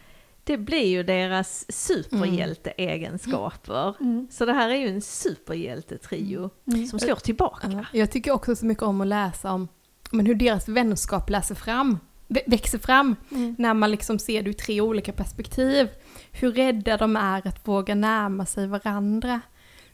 det 0.43 0.58
blir 0.58 0.86
ju 0.88 1.03
deras 1.03 1.65
superhjälteegenskaper. 1.71 3.95
Mm. 4.01 4.27
Så 4.32 4.45
det 4.45 4.53
här 4.53 4.69
är 4.69 4.75
ju 4.75 4.88
en 4.88 5.01
superhjältetrio 5.01 6.49
Mm. 6.67 6.88
som 6.88 6.99
slår 6.99 7.15
tillbaka. 7.15 7.71
Ja, 7.71 7.86
Jag 7.99 8.12
tycker 8.12 8.32
också 8.32 8.56
så 8.56 8.65
mycket 8.65 8.84
om 8.84 9.01
att 9.01 9.08
läsa 9.08 9.51
om 9.51 9.67
men 10.12 10.25
hur 10.25 10.36
deras 10.36 10.67
vänskap 10.67 11.29
läser 11.29 11.56
fram, 11.56 11.99
vä- 12.27 12.43
växer 12.47 12.77
fram 12.79 13.15
Mm. 13.32 13.56
när 13.60 13.73
man 13.73 13.91
liksom 13.91 14.19
ser 14.19 14.41
det 14.43 14.49
ur 14.49 14.53
tre 14.53 14.82
olika 14.82 15.12
perspektiv. 15.12 15.89
Hur 16.32 16.51
rädda 16.51 16.97
de 16.97 17.15
är 17.15 17.47
att 17.47 17.67
våga 17.67 17.95
närma 17.95 18.45
sig 18.45 18.67
varandra. 18.67 19.41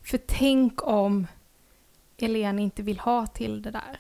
För 0.04 0.20
tänk 0.28 0.88
om 0.88 1.28
Elena 2.18 2.62
inte 2.62 2.84
vill 2.84 3.00
ha 3.00 3.28
till 3.28 3.62
det 3.62 3.72
där. 3.72 4.00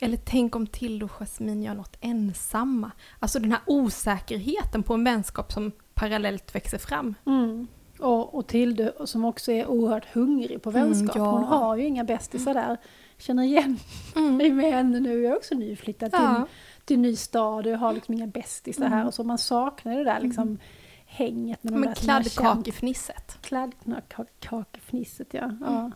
Eller 0.00 0.16
tänk 0.24 0.56
om 0.56 0.66
Tilde 0.66 1.04
och 1.04 1.10
Jasmine 1.10 1.64
gör 1.66 1.74
något 1.74 1.96
ensamma. 2.00 2.90
Alltså 3.18 3.38
den 3.38 3.52
här 3.52 3.60
osäkerheten 3.66 4.82
på 4.82 4.94
en 4.94 5.04
vänskap 5.04 5.52
som 5.52 5.72
parallellt 5.94 6.54
växer 6.54 6.78
fram. 6.78 7.14
Mm. 7.26 7.66
Och, 7.98 8.34
och 8.34 8.46
Tilde 8.46 8.92
som 9.04 9.24
också 9.24 9.52
är 9.52 9.66
oerhört 9.66 10.06
hungrig 10.12 10.62
på 10.62 10.70
Mm, 10.70 10.82
vänskap. 10.82 11.16
ja. 11.16 11.30
Hon 11.30 11.44
har 11.44 11.76
ju 11.76 11.86
inga 11.86 12.04
bästisar 12.04 12.54
där. 12.54 12.76
Känner 13.18 13.42
igen 13.42 13.78
mig 14.36 14.50
med 14.50 14.72
henne 14.72 15.00
nu. 15.00 15.22
Jag 15.22 15.32
är 15.32 15.36
också 15.36 15.54
nyflyttad 15.54 16.10
till, 16.10 16.20
Ja. 16.22 16.46
till 16.84 16.96
en 16.96 17.02
ny 17.02 17.16
stad 17.16 17.66
och 17.66 17.72
jag 17.72 17.78
har 17.78 17.92
liksom 17.92 18.14
inga 18.14 18.26
bästisar 18.26 18.86
här. 18.86 18.94
Mm. 18.96 19.06
Och 19.06 19.14
så 19.14 19.24
man 19.24 19.38
saknar 19.38 19.96
det 19.98 20.04
där 20.04 20.20
liksom 20.20 20.58
hänget. 21.06 21.58
När 21.62 21.72
de 21.72 21.78
Men 21.80 21.94
kladdkakefnisset. 21.94 23.38
Kladdkakefnisset, 23.40 25.34
ja. 25.34 25.50
ja. 25.60 25.90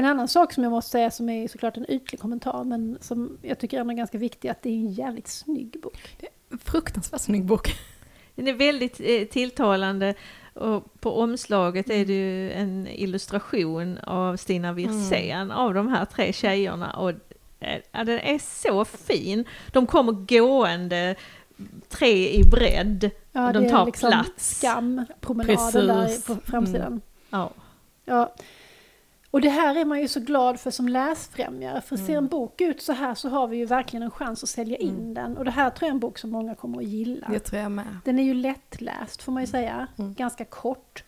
En 0.00 0.06
annan 0.06 0.28
sak 0.28 0.52
som 0.52 0.62
jag 0.62 0.70
måste 0.70 0.90
säga 0.90 1.10
som 1.10 1.28
är 1.28 1.48
såklart 1.48 1.76
en 1.76 1.90
ytlig 1.90 2.20
kommentar 2.20 2.64
men 2.64 2.98
som 3.00 3.38
jag 3.42 3.58
tycker 3.58 3.80
ändå 3.80 3.92
är 3.92 3.96
ganska 3.96 4.18
viktig 4.18 4.48
att 4.48 4.62
det 4.62 4.68
är 4.68 4.74
en 4.74 4.92
jävligt 4.92 5.28
snygg 5.28 5.76
bok. 5.82 6.16
Fruktansvärt 6.64 7.20
snygg 7.20 7.44
bok. 7.44 7.74
Den 8.34 8.48
är 8.48 8.52
väldigt 8.52 9.00
eh, 9.00 9.24
tilltalande 9.24 10.14
och 10.54 11.00
på 11.00 11.20
omslaget 11.20 11.90
är 11.90 12.06
det 12.06 12.12
ju 12.12 12.52
en 12.52 12.86
illustration 12.86 13.98
av 13.98 14.36
Stina 14.36 14.72
Wirsén 14.72 15.50
av 15.50 15.74
de 15.74 15.88
här 15.88 16.04
tre 16.04 16.32
tjejerna 16.32 16.92
och 16.92 17.10
eh, 17.60 17.80
den 17.92 18.18
är 18.18 18.38
så 18.62 18.84
fin. 18.84 19.44
De 19.72 19.86
kommer 19.86 20.12
gående 20.12 21.14
tre 21.88 22.34
i 22.34 22.42
bredd 22.50 23.10
Ja, 23.32 23.46
och 23.46 23.52
de 23.52 23.58
det 23.58 23.68
är 23.68 23.70
tar 23.70 23.86
liksom 23.86 24.10
plats. 24.10 24.58
Skampromenaden 24.58 25.86
där 25.86 26.06
Precis. 26.06 26.24
på 26.24 26.36
framsidan. 26.44 27.00
Ja. 27.30 27.50
Ja. 28.04 28.34
Och 29.30 29.40
det 29.40 29.48
här 29.48 29.76
är 29.76 29.84
man 29.84 30.00
ju 30.00 30.08
så 30.08 30.20
glad 30.20 30.60
för 30.60 30.70
som 30.70 30.88
läsfrämjare. 30.88 31.80
För 31.80 31.96
ser 31.96 32.16
en 32.16 32.26
bok 32.26 32.60
ut 32.60 32.82
så 32.82 32.92
här 32.92 33.14
så 33.14 33.28
har 33.28 33.46
vi 33.46 33.56
ju 33.56 33.66
verkligen 33.66 34.02
en 34.02 34.10
chans 34.10 34.42
att 34.42 34.48
sälja 34.48 34.76
in 34.76 35.14
den. 35.14 35.36
Och 35.36 35.44
det 35.44 35.50
här 35.50 35.70
tror 35.70 35.86
jag 35.86 35.90
är 35.90 35.94
en 35.94 36.00
bok 36.00 36.18
som 36.18 36.30
många 36.30 36.54
kommer 36.54 36.78
att 36.78 36.84
gilla. 36.84 37.28
Det 37.30 37.40
tror 37.40 37.62
jag 37.62 37.72
med. 37.72 37.98
Den 38.04 38.18
är 38.18 38.22
ju 38.22 38.34
lättläst 38.34 39.22
får 39.22 39.32
man 39.32 39.42
ju 39.42 39.46
säga. 39.46 39.86
Mm. 39.98 40.14
Ganska 40.14 40.44
kort. 40.44 41.04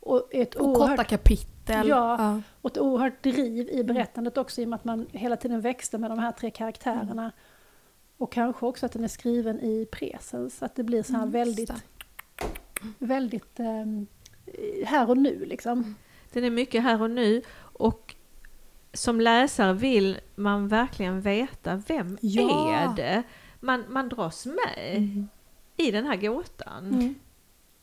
Och 0.00 0.28
ett 0.30 0.54
Och 0.54 0.68
oerhört 0.68 0.90
korta 0.90 1.04
kapitel. 1.04 1.88
Ja. 1.88 2.40
Och 2.60 2.70
ett 2.70 2.78
oerhört 2.78 3.22
driv 3.22 3.68
i 3.68 3.84
berättandet 3.84 4.36
också 4.36 4.60
i 4.60 4.64
och 4.64 4.68
med 4.68 4.76
att 4.76 4.84
man 4.84 5.06
hela 5.12 5.36
tiden 5.36 5.60
växte 5.60 5.98
med 5.98 6.10
de 6.10 6.18
här 6.18 6.32
tre 6.32 6.50
karaktärerna. 6.50 7.32
Och 8.16 8.32
kanske 8.32 8.66
också 8.66 8.86
att 8.86 8.92
den 8.92 9.04
är 9.04 9.08
skriven 9.08 9.60
i 9.60 9.88
presens, 9.92 10.62
att 10.62 10.74
det 10.74 10.82
blir 10.82 11.02
så 11.02 11.12
här 11.12 11.22
Mm, 11.22 11.30
väldigt, 11.30 11.72
väldigt 12.98 13.60
ehm, 13.60 14.06
här 14.84 15.10
och 15.10 15.16
nu 15.16 15.44
liksom. 15.44 15.94
Den 16.32 16.44
är 16.44 16.50
mycket 16.50 16.82
här 16.82 17.02
och 17.02 17.10
nu 17.10 17.42
och 17.78 18.14
som 18.92 19.20
läsare 19.20 19.72
vill 19.72 20.18
man 20.34 20.68
verkligen 20.68 21.20
veta 21.20 21.76
vem 21.88 22.18
Ja. 22.20 22.72
är 22.74 22.96
det? 22.96 23.22
Man, 23.60 23.84
man 23.88 24.08
dras 24.08 24.46
med 24.46 24.96
Mm. 24.96 25.28
i 25.76 25.90
den 25.90 26.06
här 26.06 26.16
gåtan. 26.16 26.86
Mm. 26.94 27.14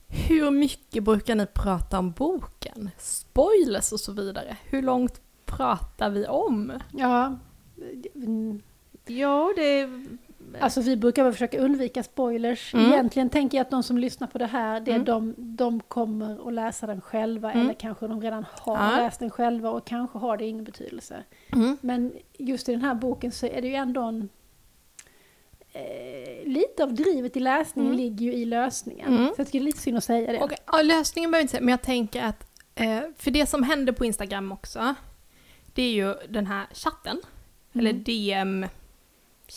Hur 0.08 0.52
mycket 0.52 1.04
brukar 1.04 1.36
ni 1.36 1.46
prata 1.46 2.00
om 2.00 2.12
boken? 2.12 2.90
Spoilers 2.98 3.92
och 3.92 4.00
så 4.00 4.12
vidare. 4.12 4.58
Hur 4.64 4.82
långt 4.82 5.22
pratar 5.46 6.10
vi 6.10 6.28
om? 6.28 6.74
Ja. 6.92 7.38
Ja, 9.06 9.54
det... 9.56 9.90
Alltså 10.62 10.82
vi 10.82 10.96
brukar 10.98 11.24
väl 11.24 11.34
försöka 11.34 11.60
undvika 11.60 12.04
spoilers. 12.04 12.74
Mm. 12.74 12.92
Egentligen 12.94 13.30
tänker 13.30 13.58
jag 13.58 13.66
att 13.66 13.72
de 13.72 13.84
som 13.84 13.98
lyssnar 13.98 14.28
på 14.28 14.38
det 14.38 14.46
här, 14.46 14.80
det 14.80 14.92
är 14.92 14.96
Mm. 14.96 15.06
de, 15.06 15.34
de 15.38 15.80
kommer 15.80 16.48
att 16.48 16.54
läsa 16.54 16.88
den 16.88 17.02
själva 17.02 17.52
Mm. 17.52 17.64
eller 17.66 17.74
kanske 17.74 18.08
de 18.08 18.22
redan 18.22 18.46
har 18.52 18.78
Ja. 18.78 18.98
läst 18.98 19.20
den 19.20 19.30
själva 19.30 19.70
och 19.70 19.86
kanske 19.88 20.18
har 20.18 20.38
det 20.38 20.46
ingen 20.46 20.64
betydelse. 20.64 21.24
Men 21.82 22.14
just 22.38 22.70
i 22.70 22.72
den 22.72 22.82
här 22.82 22.96
boken 22.96 23.32
så 23.32 23.46
är 23.46 23.62
det 23.62 23.68
ju 23.68 23.76
ändå 23.76 24.02
en... 24.02 24.30
Eh, 25.76 26.48
lite 26.48 26.84
av 26.84 26.94
drivet 26.94 27.38
i 27.38 27.40
läsningen 27.40 27.92
Mm. 27.94 28.04
ligger 28.04 28.26
ju 28.26 28.34
i 28.34 28.46
lösningen. 28.46 29.08
Mm. 29.18 29.28
Så 29.28 29.34
jag 29.38 29.48
tycker 29.48 29.60
det 29.60 29.64
är 29.64 29.66
lite 29.66 29.80
synd 29.82 29.98
att 29.98 30.04
säga 30.04 30.32
det. 30.32 30.40
Och, 30.40 30.52
ja, 30.72 30.82
lösningen 30.82 31.32
behöver 31.32 31.42
jag 31.42 31.44
inte 31.44 31.52
säga, 31.52 31.62
men 31.62 31.72
jag 31.72 31.82
tänker 31.82 32.24
att 32.24 32.48
eh, 32.76 33.00
för 33.18 33.32
det 33.32 33.46
som 33.46 33.64
händer 33.64 33.94
på 33.94 34.06
Instagram 34.06 34.52
också, 34.52 34.96
det 35.74 35.84
är 35.84 35.92
ju 35.94 36.16
den 36.30 36.48
här 36.48 36.66
chatten, 36.74 37.22
eller 37.74 37.90
Mm. 37.90 38.04
DM 38.04 38.66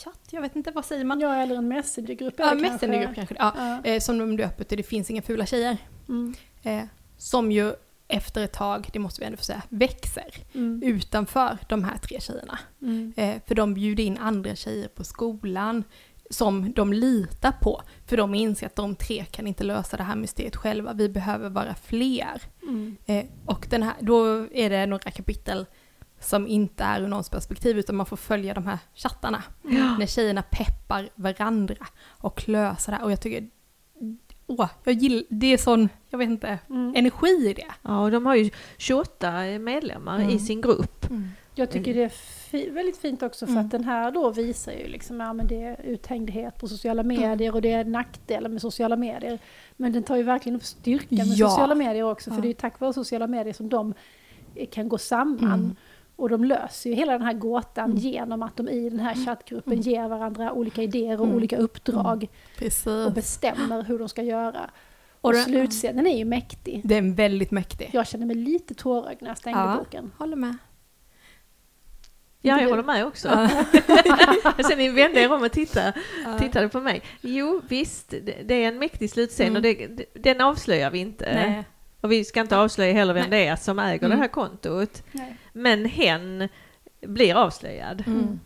chatt, 0.05 0.21
jag 0.31 0.43
vet 0.43 0.57
inte, 0.57 0.71
vad 0.71 0.85
säger 0.85 1.05
man? 1.05 1.21
Ja, 1.21 1.35
eller 1.35 1.57
en 1.57 1.69
messengergrupp. 1.69 2.35
Ja, 2.39 2.55
Messengergrupp 2.55 3.15
kanske. 3.15 3.35
Ja, 3.39 3.53
Ja. 3.57 3.91
eh, 3.91 4.01
som 4.01 4.19
de 4.19 4.37
döper 4.37 4.65
till 4.65 4.77
Det 4.77 4.83
finns 4.83 5.11
inga 5.11 5.23
fula 5.23 5.47
tjejer. 5.47 5.77
Mm. 6.09 6.35
Eh, 6.63 6.85
som 7.17 7.53
ju 7.53 7.73
efter 8.09 8.45
ett 8.45 8.53
tag, 8.53 8.89
det 8.93 8.99
måste 8.99 9.21
vi 9.21 9.27
ändå 9.27 9.37
få 9.37 9.45
säga, 9.45 9.63
växer 9.69 10.35
Mm. 10.55 10.83
utanför 10.85 11.59
de 11.69 11.85
här 11.85 11.99
tre 11.99 12.21
tjejerna. 12.21 12.59
Mm. 12.83 13.13
Eh, 13.17 13.35
för 13.47 13.55
de 13.55 13.75
bjuder 13.75 14.05
in 14.05 14.19
andra 14.19 14.55
tjejer 14.55 14.89
på 14.89 15.05
skolan 15.05 15.85
som 16.31 16.73
de 16.73 16.93
litar 16.93 17.53
på. 17.53 17.83
För 18.07 18.17
de 18.17 18.35
inser 18.35 18.67
att 18.67 18.77
de 18.77 18.97
tre 18.97 19.25
kan 19.25 19.47
inte 19.47 19.65
lösa 19.65 19.97
det 19.97 20.03
här 20.03 20.17
mysteriet 20.17 20.57
själva, 20.57 20.93
vi 20.93 21.09
behöver 21.09 21.49
vara 21.51 21.75
fler. 21.75 22.43
Mm. 22.63 22.97
Eh, 23.07 23.25
och 23.47 23.67
den 23.71 23.83
här, 23.83 23.95
då 24.01 24.47
är 24.53 24.71
det 24.71 24.87
några 24.87 25.11
kapitel 25.11 25.67
som 26.27 26.47
inte 26.47 26.85
är 26.85 27.01
ur 27.03 27.09
någons 27.09 27.31
perspektiv 27.31 27.79
utan 27.79 27.97
man 27.97 28.07
får 28.07 28.17
följa 28.17 28.55
de 28.55 28.67
här 28.67 28.79
chattarna. 28.95 29.43
Ja. 29.63 29.97
När 29.99 30.07
tjejerna 30.07 30.43
peppar 30.43 31.09
varandra 31.15 31.87
och 32.09 32.49
löser 32.49 32.93
det 32.93 32.99
här. 32.99 33.05
Och 33.05 33.13
jag 33.13 33.21
tycker, 33.21 33.49
åh, 34.47 34.69
jag 34.85 34.95
gillar, 34.95 35.25
det 35.29 35.47
är 35.53 35.57
sån, 35.59 35.89
jag 36.11 36.19
vet 36.19 36.29
inte, 36.29 36.59
Mm. 36.71 36.93
energi 36.97 37.49
i 37.51 37.53
det. 37.53 37.67
Ja, 37.83 38.01
och 38.01 38.11
de 38.11 38.27
har 38.27 38.35
ju 38.35 38.51
28 38.79 39.59
medlemmar 39.61 40.17
Mm. 40.19 40.31
i 40.31 40.39
sin 40.39 40.61
grupp. 40.61 41.07
Jag 41.59 41.71
tycker 41.71 41.95
det 41.95 42.03
är 42.03 42.09
fi- 42.51 42.71
väldigt 42.71 42.97
fint 42.97 43.23
också 43.23 43.47
för 43.47 43.53
Mm. 43.53 43.65
att 43.67 43.71
den 43.71 43.85
här 43.85 44.11
då 44.11 44.31
visar 44.31 44.73
ju 44.73 44.87
liksom, 44.89 45.21
ja 45.21 45.33
men 45.33 45.47
det 45.47 45.63
är 45.63 45.81
uthängdhet 45.85 46.59
på 46.59 46.69
sociala 46.69 47.03
medier 47.03 47.55
och 47.55 47.63
det 47.63 47.73
är 47.73 47.85
nackdelar 47.85 48.49
med 48.51 48.61
sociala 48.63 48.97
medier. 48.97 49.39
Men 49.77 49.93
den 49.93 50.03
tar 50.03 50.17
ju 50.17 50.23
verkligen 50.23 50.57
upp 50.57 50.65
styrkan 50.65 51.19
med 51.29 51.37
Ja. 51.37 51.49
sociala 51.49 51.75
medier 51.75 52.03
också 52.03 52.31
för 52.31 52.37
Ja. 52.37 52.41
det 52.43 52.47
är 52.47 52.51
ju 52.51 52.55
tack 52.55 52.81
vare 52.81 52.93
sociala 52.93 53.27
medier 53.27 53.53
som 53.55 53.69
de 53.69 53.95
kan 54.71 54.89
gå 54.89 54.99
samman. 54.99 55.53
Mm. 55.53 55.77
Och 56.17 56.29
de 56.29 56.45
löser 56.45 56.91
ju 56.91 56.97
hela 56.97 57.13
den 57.13 57.23
här 57.23 57.33
gåtan 57.33 57.85
Mm. 57.85 57.97
genom 57.97 58.43
att 58.43 58.57
de 58.57 58.69
i 58.69 58.91
den 58.91 59.01
här 59.01 59.15
chattgruppen 59.15 59.73
Mm. 59.73 59.83
ger 59.83 60.09
varandra 60.09 60.53
olika 60.53 60.83
idéer 60.83 61.21
och 61.21 61.25
Mm. 61.27 61.37
olika 61.37 61.57
uppdrag 61.57 62.29
Precis. 62.59 62.87
och 62.87 63.13
bestämmer 63.13 63.83
hur 63.85 63.99
de 63.99 64.09
ska 64.09 64.23
göra. 64.23 64.71
Och 65.21 65.29
Och 65.29 65.33
den- 65.33 65.45
slutscenen 65.45 66.07
är 66.07 66.19
ju 66.19 66.25
mäktig. 66.25 66.81
Det 66.85 66.95
är 66.97 67.15
väldigt 67.15 67.51
mäktig. 67.51 67.91
Jag 67.93 68.07
känner 68.07 68.27
mig 68.27 68.37
lite 68.37 68.75
tårögd 68.75 69.23
när 69.23 69.29
jag 69.29 69.39
stängde 69.39 69.61
Ja. 69.61 69.77
boken. 69.79 70.13
Håller 70.19 70.37
med. 70.37 70.57
Ja, 72.43 72.57
jag 72.57 72.67
du? 72.67 72.71
håller 72.71 72.83
med 72.83 73.07
också. 73.07 73.29
Sen 74.69 74.79
ni 74.79 74.89
vände 74.89 75.21
er 75.21 75.33
om 75.33 75.43
och 75.43 75.53
tittade, 75.53 75.93
tittade 76.39 76.69
på 76.69 76.81
mig. 76.81 77.03
Jo, 77.21 77.61
visst, 77.69 78.11
det, 78.45 78.55
är 78.55 78.69
en 78.69 78.79
mäktig 78.79 79.11
slutscen 79.11 79.47
Mm. 79.47 79.57
och 79.57 79.63
det, 79.63 80.05
den 80.15 80.41
avslöjar 80.41 80.91
vi 80.91 80.99
inte. 80.99 81.25
Nej. 81.35 81.65
Och 82.07 82.13
vi 82.13 82.25
ska 82.25 82.41
inte 82.41 82.59
avslöja 82.59 82.93
heller 82.93 83.15
vem 83.15 83.31
Nej. 83.31 83.41
det 83.45 83.47
är 83.49 83.57
som 83.57 83.79
äger 83.79 84.07
Mm. 84.07 84.11
det 84.11 84.17
här 84.17 84.29
kontot. 84.29 85.03
Nej. 85.13 85.37
Men 85.53 85.85
hen 85.85 86.49
blir 87.01 87.35
avslöjad. 87.35 88.05
Mm. 88.07 88.41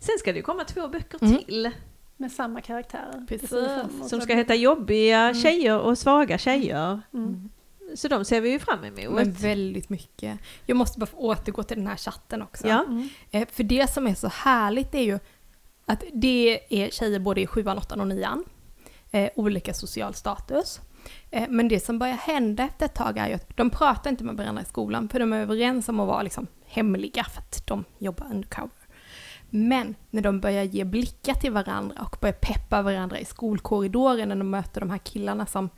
Sen 0.00 0.18
ska 0.18 0.32
det 0.32 0.36
ju 0.36 0.42
komma 0.42 0.64
två 0.64 0.88
böcker 0.88 1.18
Mm. 1.24 1.38
till 1.38 1.70
Med 2.16 2.32
samma 2.32 2.60
karaktärer. 2.60 3.26
Precis. 3.28 3.52
Emot. 3.52 4.08
som 4.08 4.20
ska 4.20 4.34
heta 4.34 4.54
Jobbiga 4.54 5.18
Mm. 5.20 5.34
tjejer 5.42 5.78
och 5.78 5.98
svaga 5.98 6.38
tjejer. 6.38 7.00
Mm. 7.14 7.48
Så 7.94 8.08
de 8.08 8.24
ser 8.24 8.40
vi 8.40 8.50
ju 8.50 8.58
fram 8.58 8.84
emot. 8.84 9.14
Men 9.14 9.32
väldigt 9.32 9.88
mycket. 9.88 10.38
Jag 10.66 10.76
måste 10.76 10.98
bara 10.98 11.06
få 11.06 11.16
återgå 11.16 11.62
till 11.62 11.76
den 11.76 11.86
här 11.86 11.96
chatten 11.96 12.42
också. 12.42 12.68
Ja. 12.68 12.84
Mm. 12.88 13.08
Eh, 13.30 13.48
för 13.52 13.62
det 13.64 13.90
som 13.90 14.06
är 14.06 14.14
så 14.14 14.28
härligt 14.28 14.94
är 14.94 15.02
ju 15.02 15.18
att 15.86 16.04
det 16.12 16.60
är 16.84 16.90
tjejer 16.90 17.18
både 17.18 17.40
i 17.40 17.46
sjuan, 17.46 17.78
åttan 17.78 18.00
och 18.00 18.06
nian. 18.08 18.44
Eh, 19.10 19.30
olika 19.34 19.74
social 19.74 20.14
status. 20.14 20.80
Eh, 21.30 21.48
men 21.48 21.68
det 21.68 21.80
som 21.80 21.98
börjar 21.98 22.14
hända 22.14 22.64
efter 22.64 22.86
ett 22.86 22.94
tag 22.94 23.18
är 23.18 23.28
ju 23.28 23.34
att 23.34 23.56
de 23.56 23.70
pratar 23.70 24.10
inte 24.10 24.24
med 24.24 24.36
varandra 24.36 24.62
i 24.62 24.64
skolan 24.64 25.08
för 25.08 25.20
de 25.20 25.32
är 25.32 25.40
överens 25.40 25.88
om 25.88 26.00
att 26.00 26.08
vara 26.08 26.22
liksom 26.22 26.46
hemliga 26.66 27.24
för 27.24 27.40
att 27.40 27.66
de 27.66 27.84
jobbar 27.98 28.26
undercover. 28.30 28.70
Men 29.50 29.94
när 30.10 30.22
de 30.22 30.40
börjar 30.40 30.62
ge 30.62 30.84
blickar 30.84 31.34
till 31.34 31.52
varandra 31.52 32.02
och 32.02 32.16
börjar 32.20 32.32
peppa 32.40 32.82
varandra 32.82 33.18
i 33.18 33.24
skolkorridoren 33.24 34.28
när 34.28 34.36
de 34.36 34.50
möter 34.50 34.80
de 34.80 34.90
här 34.90 34.98
killarna 34.98 35.46
som 35.46 35.70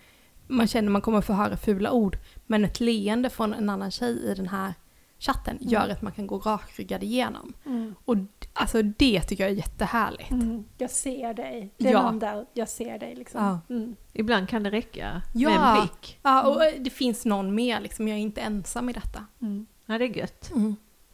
man 0.46 0.66
känner 0.66 0.90
man 0.90 1.02
kommer 1.02 1.20
få 1.20 1.32
höra 1.32 1.56
fula 1.56 1.90
ord. 1.90 2.18
Men 2.46 2.64
ett 2.64 2.80
leende 2.80 3.30
från 3.30 3.54
en 3.54 3.70
annan 3.70 3.90
tjej 3.90 4.30
i 4.30 4.34
den 4.34 4.48
här 4.48 4.74
chatten 5.18 5.58
gör 5.60 5.88
att 5.88 6.02
man 6.02 6.12
kan 6.12 6.26
gå 6.26 6.38
rakryggad 6.38 7.02
igenom. 7.02 7.52
Mm. 7.66 7.94
Och 8.04 8.16
alltså 8.52 8.82
det 8.82 9.20
tycker 9.22 9.44
jag 9.44 9.50
är 9.50 9.56
jättehärligt. 9.56 10.30
Mm. 10.30 10.64
Jag 10.78 10.90
ser 10.90 11.34
dig. 11.34 11.74
Det 11.78 11.88
är 11.88 11.92
Ja. 11.92 12.02
någon 12.02 12.18
där, 12.18 12.46
jag 12.52 12.68
ser 12.68 12.98
dig 12.98 13.14
liksom. 13.14 13.44
Ja. 13.68 13.74
Mm. 13.74 13.96
Ibland 14.12 14.48
kan 14.48 14.62
det 14.62 14.70
räcka 14.70 15.22
Ja. 15.34 15.48
med 15.48 15.58
en 15.58 15.80
blick. 15.80 16.18
Ja, 16.22 16.48
och 16.48 16.64
eh, 16.64 16.74
det 16.82 16.90
finns 16.90 17.24
någon 17.24 17.54
mer 17.54 17.80
liksom, 17.80 18.08
jag 18.08 18.16
är 18.16 18.22
inte 18.22 18.40
ensam 18.40 18.88
i 18.88 18.92
detta. 18.92 19.26
Mm. 19.40 19.66
Ja, 19.86 19.98
det 19.98 20.04
är 20.04 20.16
gött. 20.16 20.50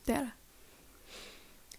Det 0.05 0.13
är 0.13 0.19
det. 0.21 0.31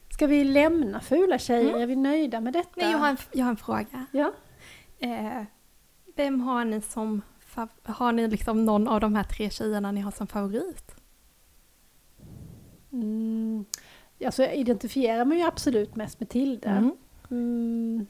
Ska 0.10 0.28
vi 0.28 0.44
lämna 0.44 1.00
fula 1.00 1.38
tjejer? 1.40 1.70
Mm. 1.70 1.82
Är 1.82 1.88
vi 1.88 1.96
nöjda 1.96 2.40
med 2.42 2.54
detta? 2.54 2.70
Nej, 2.76 2.92
jag 2.92 2.98
har 2.98 3.08
en, 3.10 3.18
jag 3.32 3.44
har 3.46 3.50
en 3.52 3.58
fråga. 3.58 4.06
Ja. 4.12 4.34
Eh, 5.00 5.44
vem 6.16 6.42
har 6.42 6.66
ni 6.66 6.82
som, 6.82 7.22
har 7.84 8.12
ni 8.12 8.28
liksom 8.28 8.66
någon 8.66 8.88
av 8.88 9.00
de 9.00 9.16
här 9.16 9.24
tre 9.24 9.50
tjejerna 9.50 9.92
ni 9.92 10.02
har 10.02 10.12
som 10.12 10.28
favorit? 10.28 10.96
Mm. 12.94 13.66
Alltså 14.26 14.44
jag 14.44 14.56
identifierar 14.56 15.26
mig 15.26 15.38
ju 15.38 15.44
absolut 15.44 15.96
mest 15.96 16.20
med 16.20 16.30
Tilde. 16.30 16.70
Mm. 16.70 16.92
Mm. 17.32 18.06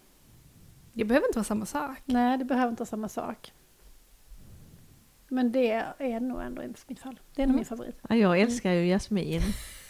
Det 0.94 1.06
behöver 1.06 1.28
inte 1.28 1.38
vara 1.40 1.44
samma 1.44 1.66
sak. 1.66 2.02
Nej, 2.06 2.38
det 2.38 2.46
behöver 2.46 2.70
inte 2.70 2.80
vara 2.82 2.88
samma 2.90 3.10
sak. 3.10 3.54
Men 5.28 5.52
det 5.52 5.72
är 5.98 6.20
nog 6.20 6.42
ändå 6.42 6.64
inte 6.64 6.80
mitt 6.88 7.00
fall. 7.00 7.20
Det 7.36 7.42
är 7.42 7.48
nog 7.48 7.50
Mm. 7.54 7.56
min 7.56 7.66
favorit. 7.66 8.00
Ja, 8.10 8.16
jag 8.16 8.40
älskar 8.42 8.72
ju 8.72 8.86
Jasmin 8.90 9.42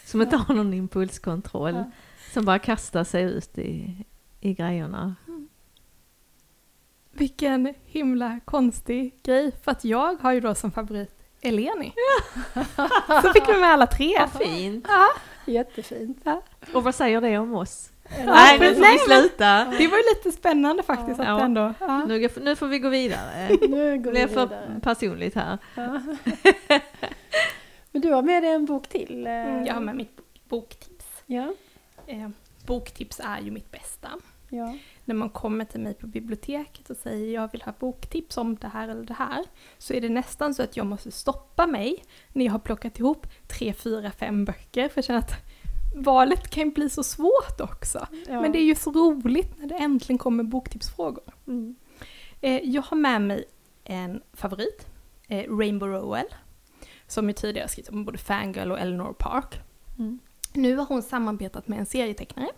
som 0.04 0.22
inte 0.22 0.36
har 0.36 0.54
någon 0.54 0.74
impulskontroll. 0.74 1.74
Ja. 1.74 1.90
Som 2.32 2.44
bara 2.44 2.58
kastar 2.58 3.04
sig 3.04 3.22
ut 3.22 3.58
i, 3.58 4.04
i 4.40 4.54
grejerna. 4.54 5.14
Vilken 7.12 7.74
himla 7.84 8.40
konstig 8.44 9.14
grej. 9.22 9.52
För 9.62 9.70
att 9.70 9.84
jag 9.84 10.16
har 10.20 10.32
ju 10.32 10.40
då 10.40 10.54
som 10.54 10.70
favorit 10.70 11.13
Eleni. 11.44 11.92
Så 13.22 13.32
fick 13.32 13.48
vi 13.48 13.60
med 13.60 13.70
alla 13.70 13.86
tre. 13.86 14.18
Vad 14.18 14.42
fint. 14.46 14.86
Ja, 14.88 15.06
Jättefint. 15.46 16.24
Och 16.74 16.84
vad 16.84 16.94
säger 16.94 17.20
det 17.20 17.38
om 17.38 17.54
oss? 17.54 17.90
Ja, 18.18 18.24
Nej, 18.24 18.58
nu 18.58 18.74
får 18.74 18.80
nej, 18.80 18.98
vi 18.98 19.08
men- 19.08 19.20
sluta. 19.22 19.64
det 19.78 19.86
var 19.88 19.96
ju 19.98 20.02
lite 20.14 20.32
spännande 20.32 20.82
faktiskt 20.82 21.20
att 21.20 21.26
Ja. 21.26 21.40
ändå... 21.40 21.74
Ja. 21.80 22.04
Nu, 22.04 22.28
nu 22.40 22.56
får 22.56 22.66
vi 22.66 22.78
gå 22.78 22.88
vidare. 22.88 23.48
Nu 23.48 23.56
Det 23.90 23.98
går 23.98 24.10
vi 24.10 24.10
blir 24.10 24.26
för 24.28 24.46
vidare. 24.46 24.80
personligt 24.82 25.34
här. 25.34 25.58
Ja. 25.74 26.00
Men 27.92 28.02
du 28.02 28.12
har 28.12 28.22
med 28.22 28.42
dig 28.42 28.52
en 28.52 28.64
bok 28.66 28.88
till. 28.88 29.26
eh, 29.26 29.32
Mm, 29.32 29.66
Jag 29.66 29.74
har 29.74 29.80
med 29.80 29.96
mitt 29.96 30.20
boktips. 30.48 31.04
Ja, 31.26 31.52
Eh, 32.06 32.28
boktips 32.66 33.20
är 33.24 33.40
ju 33.40 33.50
mitt 33.50 33.70
bästa. 33.70 34.08
ja. 34.48 34.74
När 35.04 35.14
man 35.14 35.30
kommer 35.30 35.64
till 35.64 35.80
mig 35.80 35.94
på 35.94 36.06
biblioteket 36.06 36.90
och 36.90 36.96
säger 36.96 37.34
jag 37.34 37.52
vill 37.52 37.62
ha 37.62 37.72
boktips 37.78 38.36
om 38.36 38.56
det 38.56 38.68
här 38.68 38.88
eller 38.88 39.04
det 39.04 39.14
här. 39.14 39.44
Så 39.78 39.94
är 39.94 40.00
det 40.00 40.08
nästan 40.08 40.54
så 40.54 40.62
att 40.62 40.76
jag 40.76 40.86
måste 40.86 41.10
stoppa 41.10 41.66
mig 41.66 42.04
när 42.32 42.44
jag 42.44 42.52
har 42.52 42.58
plockat 42.58 42.98
ihop 42.98 43.26
tre, 43.46 43.72
fyra, 43.72 44.10
fem 44.10 44.44
böcker. 44.44 44.88
För 44.88 44.98
jag 44.98 45.04
känner 45.04 45.18
att 45.18 45.32
valet 45.94 46.50
kan 46.50 46.70
bli 46.70 46.90
så 46.90 47.02
svårt 47.02 47.60
också. 47.60 48.06
ja. 48.28 48.40
Men 48.40 48.52
det 48.52 48.58
är 48.58 48.64
ju 48.64 48.74
så 48.74 48.92
roligt 48.92 49.58
när 49.58 49.66
det 49.66 49.74
äntligen 49.74 50.18
kommer 50.18 50.44
boktipsfrågor. 50.44 51.34
Mm. 51.46 51.76
Eh, 52.40 52.60
jag 52.64 52.82
har 52.82 52.96
med 52.96 53.22
mig 53.22 53.44
en 53.84 54.22
favorit, 54.32 54.86
eh, 55.28 55.56
Rainbow 55.56 55.88
Rowell, 55.88 56.26
som 57.06 57.28
ju 57.28 57.32
tidigare 57.32 57.68
skrivit 57.68 57.90
om 57.90 58.04
både 58.04 58.18
Fangirl 58.18 58.72
och 58.72 58.78
Eleanor 58.78 59.12
Park. 59.12 59.60
Mm. 59.98 60.18
Nu 60.52 60.76
har 60.76 60.86
hon 60.86 61.02
samarbetat 61.02 61.68
med 61.68 61.78
en 61.78 61.86
serietecknare 61.86 62.48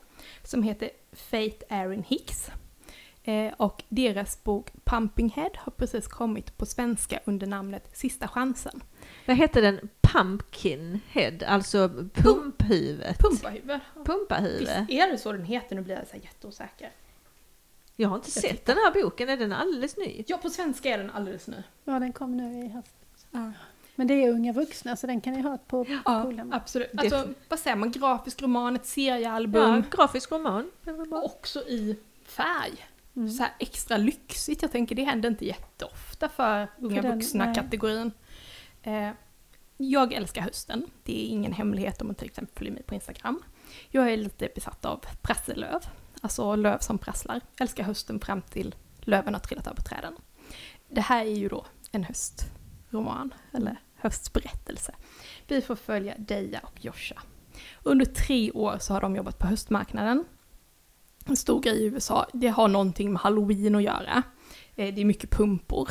som 0.42 0.62
heter 0.62 0.90
Faith 1.12 1.64
Erin 1.68 2.02
Hicks. 2.02 2.50
Eh, 3.24 3.52
och 3.56 3.82
deras 3.88 4.44
bok 4.44 4.70
Pumping 4.84 5.30
Head 5.30 5.50
har 5.56 5.70
precis 5.72 6.06
kommit 6.08 6.56
på 6.58 6.66
svenska 6.66 7.20
under 7.24 7.46
namnet 7.46 7.88
Sista 7.96 8.28
chansen. 8.28 8.80
Vad 9.26 9.36
hette 9.36 9.60
den? 9.60 9.88
Pumpkin 10.00 11.00
head, 11.08 11.38
alltså 11.46 11.88
pumphuvudet. 12.14 13.18
Pumpahuvud. 13.18 13.80
Visst 13.94 14.06
Pumpahuvud. 14.06 14.68
är 14.88 15.10
det 15.12 15.18
så 15.18 15.32
den 15.32 15.44
heter? 15.44 15.76
Nu 15.76 15.82
blir 15.82 15.94
jag 15.94 16.06
så 16.06 16.12
här 16.12 16.22
jätteosäker. 16.22 16.90
Jag 17.96 18.08
har 18.08 18.16
inte 18.16 18.28
Jag 18.34 18.42
sett 18.42 18.50
tittar. 18.50 18.74
den 18.74 18.82
här 18.84 19.02
boken, 19.02 19.28
är 19.28 19.36
den 19.36 19.52
alldeles 19.52 19.96
ny? 19.96 20.24
Ja, 20.26 20.36
på 20.36 20.50
svenska 20.50 20.88
är 20.88 20.98
den 20.98 21.10
alldeles 21.10 21.46
ny. 21.46 21.56
ja, 21.84 21.98
den 21.98 22.12
kom 22.12 22.36
nu 22.36 22.64
i 22.66 22.68
höst. 22.68 22.94
Ja. 23.30 23.52
Men 23.96 24.06
det 24.06 24.14
är 24.14 24.30
unga 24.30 24.52
vuxna 24.52 24.96
så 24.96 25.06
den 25.06 25.20
kan 25.20 25.32
ni 25.34 25.40
ha 25.42 25.58
på 25.58 25.86
Ja, 26.04 26.20
skolan. 26.22 26.52
absolut. 26.52 26.90
Det- 26.92 27.00
Alltså, 27.00 27.28
vad 27.48 27.58
säger 27.58 27.76
man? 27.76 27.90
Grafisk 27.90 28.42
roman, 28.42 28.76
ett 28.76 28.86
seriealbum. 28.86 29.62
Ja, 29.74 29.82
grafisk 29.96 30.32
roman. 30.32 30.70
Och 31.10 31.24
också 31.24 31.60
i 31.60 31.98
färg. 32.24 32.86
Mm. 33.16 33.28
Så 33.30 33.42
här 33.42 33.52
extra 33.58 33.96
lyxigt. 33.96 34.62
Jag 34.62 34.72
tänker 34.72 34.94
det 34.94 35.04
händer 35.04 35.28
inte 35.28 35.46
jätteofta 35.46 36.28
för 36.28 36.68
unga 36.78 37.02
den, 37.02 37.12
vuxna-kategorin. 37.18 38.12
Eh, 38.82 39.10
jag 39.76 40.12
älskar 40.12 40.42
hösten. 40.42 40.86
Det 41.02 41.26
är 41.26 41.28
ingen 41.28 41.52
hemlighet 41.52 42.00
om 42.00 42.06
man 42.06 42.14
till 42.14 42.26
exempel 42.26 42.56
följer 42.58 42.72
mig 42.74 42.82
på 42.82 42.94
Instagram. 42.94 43.42
Jag 43.90 44.12
är 44.12 44.16
lite 44.16 44.48
besatt 44.54 44.84
av 44.84 45.04
prasselöv. 45.22 45.80
Alltså 46.20 46.56
löv 46.56 46.78
som 46.78 46.98
prasslar. 46.98 47.40
Älskar 47.60 47.84
hösten 47.84 48.20
fram 48.20 48.42
till 48.42 48.74
löven 49.00 49.34
har 49.34 49.40
trillat 49.40 49.66
av 49.66 49.74
på 49.74 49.82
träden. 49.82 50.16
Det 50.88 51.00
här 51.00 51.20
är 51.24 51.30
ju 51.36 51.48
då 51.48 51.66
en 51.92 52.04
höstroman, 52.04 53.34
eller 53.52 53.76
höstberättelse. 53.96 54.94
Vi 55.46 55.60
får 55.60 55.76
följa 55.76 56.14
Deja 56.18 56.60
och 56.62 56.84
Josha. 56.84 57.22
Under 57.82 58.06
tre 58.06 58.50
år 58.50 58.76
så 58.80 58.92
har 58.92 59.00
de 59.00 59.16
jobbat 59.16 59.38
på 59.38 59.46
höstmarknaden. 59.46 60.24
En 61.26 61.36
stor 61.36 61.60
grej 61.60 61.82
i 61.82 61.84
USA. 61.84 62.26
Det 62.32 62.48
har 62.48 62.68
någonting 62.68 63.12
med 63.12 63.22
halloween 63.22 63.74
att 63.74 63.82
göra. 63.82 64.22
Eh, 64.76 64.94
det 64.94 65.00
är 65.00 65.04
mycket 65.04 65.30
pumpor. 65.30 65.88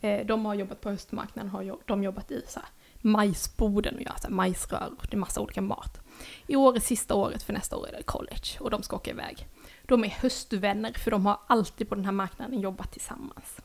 Eh, 0.00 0.26
de 0.26 0.44
har 0.44 0.54
jobbat 0.54 0.80
på 0.80 0.90
höstmarknaden, 0.90 1.50
har 1.50 1.78
de 1.86 2.02
jobbat 2.02 2.30
i 2.30 2.42
så 2.48 2.60
här 2.60 2.68
majsboden 3.02 3.94
och 3.94 4.02
gör 4.02 4.14
så 4.16 4.28
här 4.28 4.34
majsrör. 4.34 4.92
Det 5.02 5.16
är 5.16 5.18
massa 5.18 5.40
olika 5.40 5.62
mat. 5.62 6.00
I 6.46 6.56
år 6.56 6.76
är 6.76 6.80
sista 6.80 7.14
året, 7.14 7.42
för 7.42 7.52
nästa 7.52 7.76
år 7.76 7.88
är 7.88 7.96
det 7.96 8.02
college 8.02 8.58
och 8.60 8.70
de 8.70 8.82
ska 8.82 8.96
åka 8.96 9.10
iväg. 9.10 9.46
De 9.82 10.04
är 10.04 10.08
höstvänner 10.08 10.92
för 10.92 11.10
de 11.10 11.26
har 11.26 11.38
alltid 11.46 11.88
på 11.88 11.94
den 11.94 12.04
här 12.04 12.12
marknaden 12.12 12.60
jobbat 12.60 12.92
tillsammans. 12.92 13.56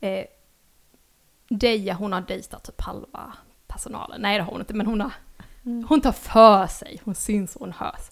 Eh, 0.00 0.24
Deja, 1.48 1.94
hon 1.94 2.12
har 2.12 2.20
dejtat 2.20 2.64
typ 2.64 2.80
halva 2.80 3.32
personalen. 3.66 4.20
Nej 4.20 4.38
det 4.38 4.44
har 4.44 4.52
hon 4.52 4.60
inte, 4.60 4.74
men 4.74 4.86
hon 4.86 5.00
har 5.00 5.12
Mm. 5.66 5.84
hon 5.88 6.00
tar 6.00 6.12
för 6.12 6.66
sig, 6.66 7.00
hon 7.04 7.14
syns 7.14 7.56
och 7.56 7.60
hon 7.60 7.72
hörs. 7.72 8.10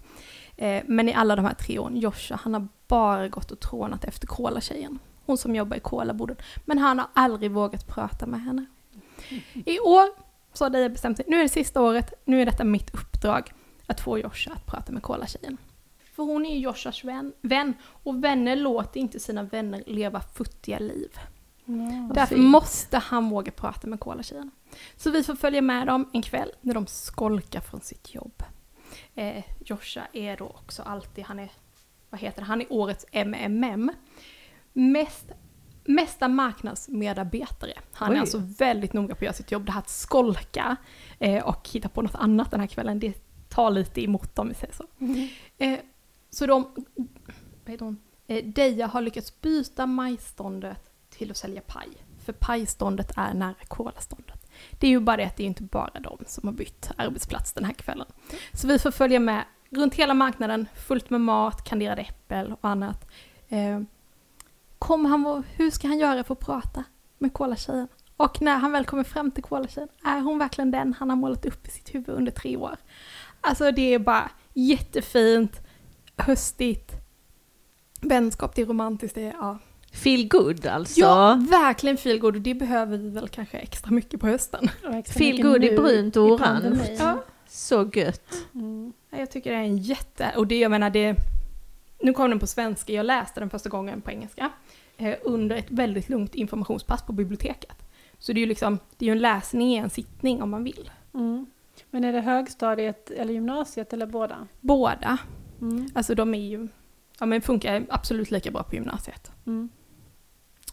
Eh, 0.56 0.82
men 0.86 1.08
i 1.08 1.14
alla 1.14 1.36
de 1.36 1.44
här 1.44 1.54
tre 1.54 1.78
åren, 1.78 1.96
Joshua, 1.96 2.38
han 2.42 2.54
har 2.54 2.68
bara 2.88 3.28
gått 3.28 3.50
och 3.50 3.60
trånat 3.60 4.04
efter 4.04 4.26
Cola-tjejen. 4.26 4.98
Hon 5.26 5.38
som 5.38 5.56
jobbar 5.56 5.76
i 5.76 5.80
Cola-boden. 5.80 6.36
Men 6.64 6.78
han 6.78 6.98
har 6.98 7.08
aldrig 7.14 7.50
vågat 7.50 7.86
prata 7.88 8.26
med 8.26 8.40
henne. 8.42 8.66
I 9.54 9.80
år 9.80 10.08
så 10.52 10.64
har 10.64 10.70
Deja 10.70 10.88
bestämt 10.88 11.16
sig, 11.16 11.26
nu 11.28 11.38
är 11.38 11.42
det 11.42 11.48
sista 11.48 11.80
året, 11.82 12.12
nu 12.24 12.42
är 12.42 12.46
detta 12.46 12.64
mitt 12.64 12.94
uppdrag. 12.94 13.52
Att 13.86 14.00
få 14.00 14.18
Joshua 14.18 14.54
att 14.54 14.66
prata 14.66 14.92
med 14.92 15.02
Cola-tjejen. 15.02 15.56
För 16.16 16.22
hon 16.22 16.46
är 16.46 16.54
ju 16.54 16.60
Joshuas 16.60 17.04
vän, 17.04 17.32
vän, 17.40 17.74
och 17.82 18.24
vänner 18.24 18.56
låter 18.56 19.00
inte 19.00 19.20
sina 19.20 19.42
vänner 19.42 19.82
leva 19.86 20.20
futtiga 20.20 20.78
liv. 20.78 21.18
Ja. 21.64 22.10
Därför 22.14 22.36
måste 22.36 22.98
han 22.98 23.28
våga 23.30 23.52
prata 23.52 23.86
med 23.86 24.00
Cola-tjejerna. 24.00 24.50
Så 24.96 25.10
vi 25.10 25.22
får 25.22 25.34
följa 25.34 25.62
med 25.62 25.86
dem 25.86 26.10
en 26.12 26.22
kväll 26.22 26.52
när 26.60 26.74
de 26.74 26.86
skolkar 26.86 27.60
från 27.60 27.80
sitt 27.80 28.14
jobb. 28.14 28.42
Eh, 29.14 29.44
Joshua 29.64 30.06
är 30.12 30.36
då 30.36 30.46
också 30.46 30.82
alltid, 30.82 31.24
han 31.24 31.38
är, 31.38 31.50
vad 32.10 32.20
heter 32.20 32.40
det, 32.40 32.46
han 32.46 32.60
är 32.60 32.66
årets 32.70 33.06
MMM. 33.12 33.90
Mest, 34.72 35.32
mesta 35.84 36.28
marknadsmedarbetare. 36.28 37.72
Han 37.92 38.10
Oj. 38.10 38.16
är 38.16 38.20
alltså 38.20 38.38
väldigt 38.58 38.92
noga 38.92 39.14
på 39.14 39.18
att 39.18 39.22
göra 39.22 39.32
sitt 39.32 39.52
jobb. 39.52 39.66
Det 39.66 39.72
här 39.72 39.78
att 39.78 39.88
skolka 39.88 40.76
eh, 41.18 41.44
och 41.44 41.68
hitta 41.68 41.88
på 41.88 42.02
något 42.02 42.14
annat 42.14 42.50
den 42.50 42.60
här 42.60 42.66
kvällen, 42.66 42.98
det 42.98 43.14
tar 43.48 43.70
lite 43.70 44.04
emot 44.04 44.34
dem, 44.34 44.48
vi 44.48 44.54
säger 44.54 44.74
så. 44.74 44.86
Mm. 44.98 45.28
Eh, 45.58 45.78
så 46.30 46.46
de, 46.46 46.66
vad 47.64 47.70
heter 47.70 47.84
hon? 47.84 48.00
Eh, 48.26 48.44
Deja 48.44 48.86
har 48.86 49.00
lyckats 49.00 49.40
byta 49.40 49.86
majståndet 49.86 50.91
till 51.22 51.30
att 51.30 51.36
sälja 51.36 51.60
paj. 51.66 51.88
För 52.24 52.32
pajståndet 52.32 53.12
är 53.16 53.34
nära 53.34 53.54
kolaståndet. 53.68 54.50
Det 54.70 54.86
är 54.86 54.90
ju 54.90 55.00
bara 55.00 55.16
det 55.16 55.24
att 55.24 55.36
det 55.36 55.42
är 55.42 55.46
inte 55.46 55.62
bara 55.62 56.00
de 56.00 56.18
som 56.26 56.48
har 56.48 56.54
bytt 56.54 56.90
arbetsplats 56.96 57.52
den 57.52 57.64
här 57.64 57.72
kvällen. 57.72 58.06
Så 58.52 58.66
vi 58.68 58.78
får 58.78 58.90
följa 58.90 59.20
med 59.20 59.44
runt 59.70 59.94
hela 59.94 60.14
marknaden, 60.14 60.68
fullt 60.76 61.10
med 61.10 61.20
mat, 61.20 61.64
kanderade 61.64 62.02
äppel 62.02 62.52
och 62.52 62.58
annat. 62.68 63.10
Eh, 63.48 63.80
kommer 64.78 65.08
han, 65.08 65.22
vara- 65.22 65.42
hur 65.56 65.70
ska 65.70 65.88
han 65.88 65.98
göra 65.98 66.24
för 66.24 66.32
att 66.34 66.40
prata 66.40 66.84
med 67.18 67.32
kolatjejen? 67.32 67.88
Och 68.16 68.42
när 68.42 68.56
han 68.56 68.72
väl 68.72 68.84
kommer 68.84 69.04
fram 69.04 69.30
till 69.30 69.42
kolatjejen, 69.44 69.88
är 70.04 70.20
hon 70.20 70.38
verkligen 70.38 70.70
den 70.70 70.94
han 70.98 71.10
har 71.10 71.16
målat 71.16 71.46
upp 71.46 71.66
i 71.66 71.70
sitt 71.70 71.94
huvud 71.94 72.08
under 72.16 72.32
tre 72.32 72.56
år? 72.56 72.76
Alltså 73.40 73.70
det 73.72 73.94
är 73.94 73.98
bara 73.98 74.30
jättefint, 74.54 75.60
höstigt, 76.16 76.92
vänskap, 78.00 78.54
det 78.54 78.62
är 78.62 78.66
romantiskt, 78.66 79.14
det 79.14 79.22
är 79.22 79.32
ja. 79.32 79.58
Feel 79.92 80.28
good 80.28 80.66
alltså. 80.66 81.00
Ja, 81.00 81.34
verkligen 81.50 81.96
feelgood 81.96 82.36
och 82.36 82.42
det 82.42 82.54
behöver 82.54 82.98
vi 82.98 83.10
väl 83.10 83.28
kanske 83.28 83.58
extra 83.58 83.90
mycket 83.90 84.20
på 84.20 84.26
hösten. 84.26 84.68
Feel 85.06 85.42
good 85.42 85.64
i 85.64 85.76
brunt 85.76 86.16
och 86.16 86.24
orange. 86.24 86.96
Ja. 86.98 87.24
Så 87.48 87.90
gött. 87.94 88.32
Mm. 88.54 88.92
Ja, 89.10 89.18
Jag 89.18 89.30
tycker 89.30 89.50
det 89.50 89.56
är 89.56 89.62
en 89.62 89.78
jätte... 89.78 90.32
Och 90.36 90.46
det, 90.46 90.58
jag 90.58 90.70
menar 90.70 90.90
det... 90.90 91.16
Nu 92.02 92.12
kom 92.12 92.30
den 92.30 92.38
på 92.38 92.46
svenska, 92.46 92.92
jag 92.92 93.06
läste 93.06 93.40
den 93.40 93.50
första 93.50 93.68
gången 93.68 94.00
på 94.00 94.10
engelska. 94.10 94.50
Eh, 94.96 95.14
under 95.22 95.56
ett 95.56 95.70
väldigt 95.70 96.08
lugnt 96.08 96.34
informationspass 96.34 97.02
på 97.02 97.12
biblioteket. 97.12 97.76
Så 98.18 98.32
det 98.32 98.38
är 98.38 98.40
ju 98.42 98.46
liksom, 98.46 98.78
det 98.98 99.04
är 99.04 99.06
ju 99.06 99.12
en 99.12 99.18
läsning 99.18 99.72
i 99.72 99.76
en 99.76 99.90
sittning 99.90 100.42
om 100.42 100.50
man 100.50 100.64
vill. 100.64 100.90
Mm. 101.14 101.46
Men 101.90 102.04
är 102.04 102.12
det 102.12 102.20
högstadiet 102.20 103.10
eller 103.10 103.34
gymnasiet 103.34 103.92
eller 103.92 104.06
båda? 104.06 104.46
Båda, 104.60 105.18
Mm. 105.60 105.86
alltså 105.94 106.14
de 106.14 106.34
är 106.34 106.38
ju... 106.38 106.68
Ja 107.18 107.26
men 107.26 107.42
funkar 107.42 107.86
absolut 107.88 108.30
lika 108.30 108.50
bra 108.50 108.62
på 108.62 108.74
gymnasiet. 108.74 109.30
Mm. 109.46 109.68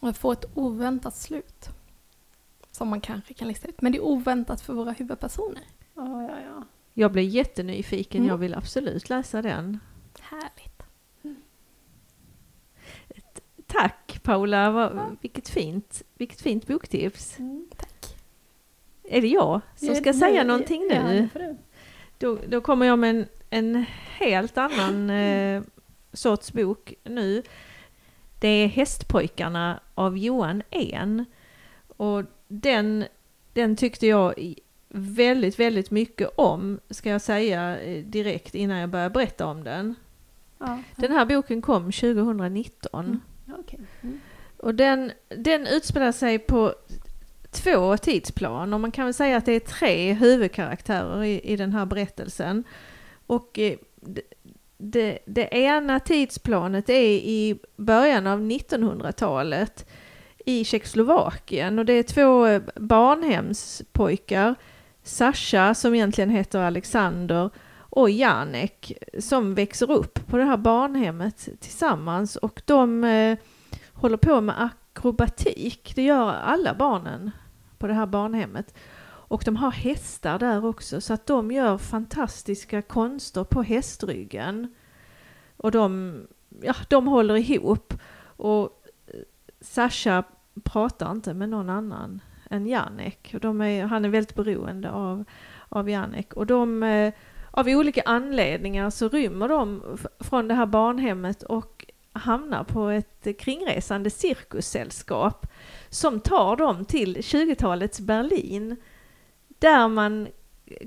Och 0.00 0.08
jag 0.08 0.16
får 0.16 0.32
ett 0.32 0.44
oväntat 0.54 1.16
slut. 1.16 1.68
Som 2.70 2.88
man 2.88 3.00
kanske 3.00 3.34
kan 3.34 3.48
lista 3.48 3.68
ut. 3.68 3.80
Men 3.82 3.92
det 3.92 3.98
är 3.98 4.02
oväntat 4.04 4.60
för 4.60 4.74
våra 4.74 4.92
huvudpersoner. 4.92 5.62
Ja, 5.94 6.22
ja, 6.22 6.36
ja. 6.46 6.64
Jag 6.94 7.12
blev 7.12 7.24
jättenyfiken, 7.24 8.18
Mm. 8.20 8.28
jag 8.30 8.38
vill 8.38 8.54
absolut 8.54 9.08
läsa 9.08 9.42
den. 9.42 9.78
Härligt. 10.20 10.82
Tack 13.66 14.20
Paula, 14.22 14.70
vad, 14.70 15.16
vilket, 15.20 15.48
fint, 15.48 16.02
vilket 16.14 16.40
fint 16.40 16.66
boktips. 16.66 17.38
Mm. 17.38 17.68
Tack. 17.76 18.16
Är 19.04 19.20
det 19.20 19.28
jag 19.28 19.60
som 19.76 19.94
ska 19.94 20.08
Ja, 20.08 20.12
säga 20.14 20.42
nu- 20.42 20.48
någonting 20.48 20.88
Ja, 20.90 21.02
nu? 21.02 21.28
du. 21.34 21.56
Då, 22.18 22.38
då 22.48 22.60
kommer 22.60 22.86
jag 22.86 22.98
med 22.98 23.10
en, 23.10 23.26
en 23.50 23.84
helt 24.18 24.58
annan 24.58 25.10
eh, 25.20 25.62
sorts 26.12 26.52
bok 26.52 26.94
nu. 27.04 27.42
Det 28.40 28.48
är 28.48 28.68
Hästpojkarna 28.68 29.80
av 29.94 30.18
Johan 30.18 30.62
En. 30.70 31.24
Och 31.96 32.24
den, 32.48 33.04
den 33.52 33.76
tyckte 33.76 34.06
jag 34.06 34.54
väldigt, 34.88 35.58
väldigt 35.58 35.90
mycket 35.90 36.28
om, 36.36 36.80
ska 36.90 37.10
jag 37.10 37.20
säga 37.20 37.80
eh, 37.80 38.04
direkt 38.04 38.54
innan 38.54 38.78
jag 38.78 38.90
börjar 38.90 39.10
berätta 39.10 39.46
om 39.46 39.64
den. 39.64 39.94
Ja, 40.58 40.82
Den 40.96 41.12
här 41.12 41.24
boken 41.24 41.62
kom 41.62 41.92
2019. 41.92 43.04
Mm. 43.04 43.20
okej. 43.60 43.80
Mm. 44.00 44.20
Och 44.56 44.74
den, 44.74 45.12
den 45.28 45.66
utspelar 45.66 46.12
sig 46.12 46.38
på 46.38 46.74
två 47.50 47.96
tidsplan 47.96 48.74
och 48.74 48.80
man 48.80 48.90
kan 48.90 49.04
väl 49.04 49.14
säga 49.14 49.36
att 49.36 49.46
det 49.46 49.52
är 49.52 49.60
tre 49.60 50.12
huvudkaraktärer 50.12 51.24
i, 51.24 51.40
i 51.40 51.56
den 51.56 51.72
här 51.72 51.86
berättelsen. 51.86 52.64
Och 53.26 53.58
eh, 53.58 53.78
det, 54.80 55.18
det, 55.26 55.48
ena 55.54 56.00
tidsplanet 56.00 56.88
är 56.88 57.10
i 57.10 57.58
början 57.76 58.26
av 58.26 58.40
1900-talet 58.40 59.86
i 60.46 60.64
Tjeckoslovakien 60.64 61.78
och 61.78 61.84
det 61.84 61.92
är 61.92 62.02
två 62.02 62.46
eh, 62.46 62.62
barnhemspojkar, 62.76 64.54
Sasha 65.02 65.74
som 65.74 65.94
egentligen 65.94 66.30
heter 66.30 66.58
Alexander 66.58 67.50
och 67.78 68.10
Janek 68.10 68.92
som 69.18 69.54
växer 69.54 69.90
upp 69.90 70.26
på 70.26 70.36
det 70.36 70.44
här 70.44 70.56
barnhemmet 70.56 71.48
tillsammans 71.60 72.36
och 72.36 72.62
de 72.64 73.04
eh, 73.04 73.38
håller 73.92 74.16
på 74.16 74.40
med 74.40 74.70
akrobatik. 74.94 75.92
Det 75.94 76.02
gör 76.02 76.32
alla 76.32 76.74
barnen 76.74 77.30
på 77.78 77.86
det 77.86 77.94
här 77.94 78.06
barnhemmet. 78.06 78.74
Och 79.30 79.42
de 79.44 79.56
har 79.56 79.70
hästar 79.70 80.38
där 80.38 80.64
också 80.64 81.00
så 81.00 81.14
att 81.14 81.26
de 81.26 81.50
gör 81.50 81.78
fantastiska 81.78 82.82
konster 82.82 83.44
på 83.44 83.62
hästryggen. 83.62 84.74
Och 85.56 85.70
de, 85.70 86.14
ja, 86.60 86.74
de 86.88 87.06
håller 87.06 87.36
ihop. 87.36 87.94
Och 88.22 88.84
eh, 89.06 89.20
Sasha 89.60 90.24
pratar 90.64 91.10
inte 91.10 91.34
med 91.34 91.48
någon 91.48 91.70
annan 91.70 92.20
än 92.50 92.66
Janek. 92.66 93.30
Och 93.34 93.40
de 93.40 93.60
är, 93.60 93.84
han 93.84 94.04
är 94.04 94.08
väldigt 94.08 94.34
beroende 94.34 94.90
av, 94.90 95.24
av 95.68 95.90
Janek. 95.90 96.32
Och 96.32 96.46
de, 96.46 96.82
eh, 96.82 97.14
av 97.50 97.68
olika 97.68 98.02
anledningar 98.04 98.90
så 98.90 99.08
rymmer 99.08 99.48
de 99.48 99.82
från 100.20 100.48
det 100.48 100.54
här 100.54 100.66
barnhemmet 100.66 101.42
och 101.42 101.86
hamnar 102.12 102.64
på 102.64 102.88
ett 102.88 103.26
kringresande 103.38 104.10
cirkussällskap 104.10 105.46
som 105.88 106.20
tar 106.20 106.56
dem 106.56 106.84
till 106.84 107.16
20-talets 107.16 108.00
Berlin 108.00 108.76
där 109.60 109.88
man 109.88 110.28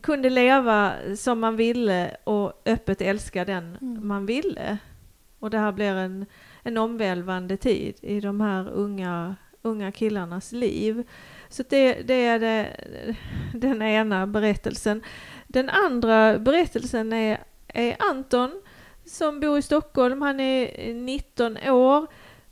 kunde 0.04 0.30
leva 0.30 0.94
som 1.18 1.40
man 1.40 1.56
ville 1.56 2.18
och 2.24 2.62
öppet 2.66 3.02
älska 3.02 3.46
den 3.46 3.78
mm. 3.82 4.08
man 4.08 4.26
ville. 4.26 4.78
Och 5.40 5.50
det 5.50 5.58
här 5.58 5.72
blir 5.72 5.96
en, 5.96 6.26
en 6.64 6.78
omvälvande 6.78 7.58
tid 7.58 7.96
i 8.02 8.20
de 8.20 8.42
här 8.42 8.70
unga, 8.70 9.36
unga 9.62 9.92
killarnas 9.92 10.52
liv. 10.52 11.04
Så 11.50 11.64
det, 11.70 11.94
det 11.94 12.26
är 12.26 12.40
det, 12.40 12.76
den 13.54 13.82
ena 13.82 14.28
berättelsen. 14.28 15.02
Den 15.48 15.70
andra 15.70 16.40
berättelsen 16.40 17.14
är, 17.14 17.44
är 17.68 17.96
Anton 18.00 18.62
som 19.06 19.40
bor 19.40 19.58
i 19.58 19.62
Stockholm. 19.62 20.22
Han 20.22 20.40
är 20.40 20.94
19 20.94 21.58
år. 21.58 22.08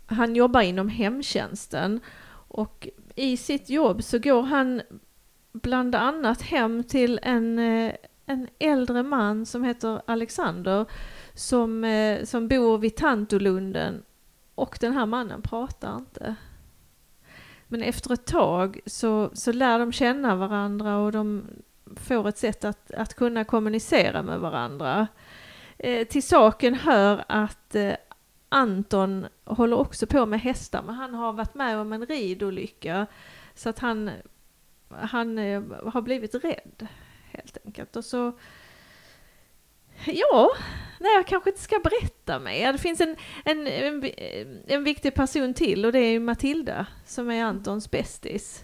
Han 0.05 0.35
jobbar 0.35 0.61
inom 0.61 0.89
hemtjänsten 0.89 1.99
och 2.47 2.87
i 3.15 3.37
sitt 3.37 3.69
jobb 3.69 4.03
så 4.03 4.19
går 4.19 4.41
han 4.41 4.81
bland 5.51 5.95
annat 5.95 6.41
hem 6.41 6.83
till 6.83 7.19
en, 7.23 7.59
eh, 7.59 7.93
en 8.25 8.47
äldre 8.59 9.03
man 9.03 9.45
som 9.45 9.63
heter 9.63 10.01
Alexander 10.05 10.85
som, 11.33 11.83
eh, 11.83 12.23
som 12.23 12.47
bor 12.47 12.77
vid 12.77 12.95
Tantolunden 12.95 14.03
och 14.55 14.77
den 14.81 14.93
här 14.93 15.05
mannen 15.05 15.41
pratar 15.41 15.95
inte. 15.97 16.35
Men 17.67 17.83
efter 17.83 18.13
ett 18.13 18.25
tag 18.25 18.79
så, 18.85 19.29
så 19.33 19.51
lär 19.51 19.79
de 19.79 19.91
känna 19.91 20.35
varandra 20.35 20.97
och 20.97 21.11
de 21.11 21.43
får 21.95 22.27
ett 22.27 22.37
sätt 22.37 22.65
att, 22.65 22.91
att 22.91 23.13
kunna 23.13 23.43
kommunicera 23.43 24.23
med 24.23 24.39
varandra. 24.39 25.07
Eh, 25.77 26.07
till 26.07 26.23
saken 26.23 26.75
hör 26.75 27.23
att 27.27 27.75
eh, 27.75 27.93
Anton 28.49 29.25
håller 29.45 29.77
också 29.77 30.07
på 30.07 30.25
med 30.25 30.41
hästar 30.41 30.83
men 30.85 30.95
han 30.95 31.13
har 31.13 31.33
varit 31.33 31.55
med 31.55 31.77
om 31.77 31.93
en 31.93 32.05
ridolycka 32.05 33.07
så 33.55 33.69
att 33.69 33.79
han, 33.79 34.11
han 34.93 35.37
eh, 35.37 35.63
har 35.83 36.01
blivit 36.01 36.35
rädd 36.35 36.87
helt 37.31 37.57
enkelt. 37.65 37.95
Och 37.95 38.05
så 38.05 38.33
Ja, 40.05 40.51
nej 40.99 41.11
jag 41.15 41.27
kanske 41.27 41.49
inte 41.49 41.61
ska 41.61 41.79
berätta 41.79 42.39
mer. 42.39 42.73
Det 42.73 42.79
finns 42.79 43.01
en, 43.01 43.15
en, 43.45 43.67
en, 43.67 44.03
en 44.67 44.83
viktig 44.83 45.15
person 45.15 45.53
till 45.53 45.85
och 45.85 45.91
det 45.91 45.99
är 45.99 46.19
Matilda 46.19 46.85
som 47.05 47.31
är 47.31 47.43
Antons 47.43 47.91
bästis. 47.91 48.63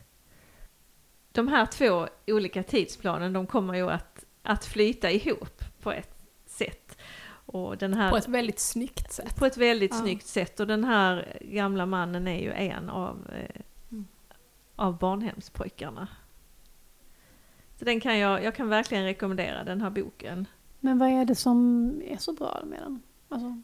De 1.31 1.47
här 1.47 1.65
två 1.65 2.07
olika 2.27 2.63
tidsplanen 2.63 3.33
de 3.33 3.47
kommer 3.47 3.73
ju 3.73 3.89
att, 3.89 4.25
att 4.41 4.65
flyta 4.65 5.11
ihop 5.11 5.63
på 5.81 5.91
ett 5.91 6.25
sätt. 6.45 6.97
Och 7.29 7.77
den 7.77 7.93
här, 7.93 8.09
på 8.09 8.17
ett 8.17 8.27
väldigt 8.27 8.59
snyggt 8.59 9.11
sätt. 9.11 9.35
På 9.35 9.45
ett 9.45 9.57
väldigt 9.57 9.91
ja. 9.91 10.01
snyggt 10.01 10.25
sätt 10.25 10.59
och 10.59 10.67
den 10.67 10.83
här 10.83 11.37
gamla 11.41 11.85
mannen 11.85 12.27
är 12.27 12.39
ju 12.39 12.51
en 12.51 12.89
av, 12.89 13.29
eh. 13.35 13.61
Av 14.77 14.97
barnhemspojkarna. 14.97 16.07
Så 17.79 17.85
den 17.85 17.99
kan 17.99 18.19
jag, 18.19 18.43
jag 18.43 18.55
kan 18.55 18.69
verkligen 18.69 19.03
rekommendera 19.03 19.63
den 19.63 19.81
här 19.81 19.89
boken. 19.89 20.45
Men 20.79 20.97
vad 20.97 21.09
är 21.09 21.25
det 21.25 21.35
som 21.35 21.91
är 22.05 22.17
så 22.17 22.33
bra 22.33 22.63
med 22.65 22.79
den? 22.79 23.01
Alltså, 23.29 23.61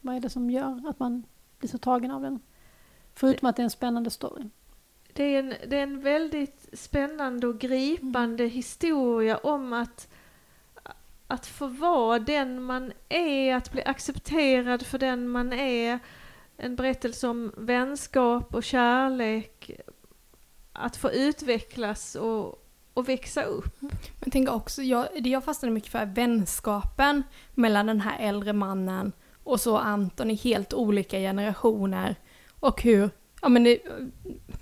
vad 0.00 0.16
är 0.16 0.20
det 0.20 0.30
som 0.30 0.50
gör 0.50 0.88
att 0.88 0.98
man 0.98 1.24
blir 1.58 1.70
så 1.70 1.78
tagen 1.78 2.10
av 2.10 2.22
den? 2.22 2.40
Förutom 3.14 3.46
det, 3.46 3.50
att 3.50 3.56
det 3.56 3.62
är 3.62 3.64
en 3.64 3.70
spännande 3.70 4.10
story. 4.10 4.44
Det 5.12 5.24
är 5.24 5.38
en, 5.38 5.54
det 5.68 5.78
är 5.78 5.82
en 5.82 6.00
väldigt 6.00 6.68
spännande 6.72 7.46
och 7.46 7.58
gripande 7.58 8.44
mm. 8.44 8.54
historia 8.54 9.36
om 9.36 9.72
att 9.72 10.08
att 11.30 11.46
få 11.46 11.66
vara 11.66 12.18
den 12.18 12.62
man 12.62 12.92
är, 13.08 13.54
att 13.54 13.72
bli 13.72 13.84
accepterad 13.84 14.86
för 14.86 14.98
den 14.98 15.28
man 15.28 15.52
är. 15.52 15.98
En 16.56 16.76
berättelse 16.76 17.28
om 17.28 17.52
vänskap 17.56 18.54
och 18.54 18.64
kärlek. 18.64 19.70
Att 20.80 20.96
få 20.96 21.12
utvecklas 21.12 22.14
och, 22.14 22.64
och 22.94 23.08
växa 23.08 23.42
upp. 23.42 23.76
Men 24.20 24.30
tänk 24.30 24.48
också, 24.48 24.82
jag, 24.82 25.08
det 25.20 25.30
jag 25.30 25.44
fastnade 25.44 25.74
mycket 25.74 25.92
för 25.92 25.98
är 25.98 26.06
vänskapen 26.06 27.22
mellan 27.54 27.86
den 27.86 28.00
här 28.00 28.18
äldre 28.20 28.52
mannen 28.52 29.12
och 29.44 29.60
så 29.60 29.76
Anton 29.78 30.30
i 30.30 30.34
helt 30.34 30.74
olika 30.74 31.18
generationer. 31.18 32.16
Och 32.60 32.82
hur, 32.82 33.10
ja 33.42 33.48
men 33.48 33.64
det, 33.64 33.78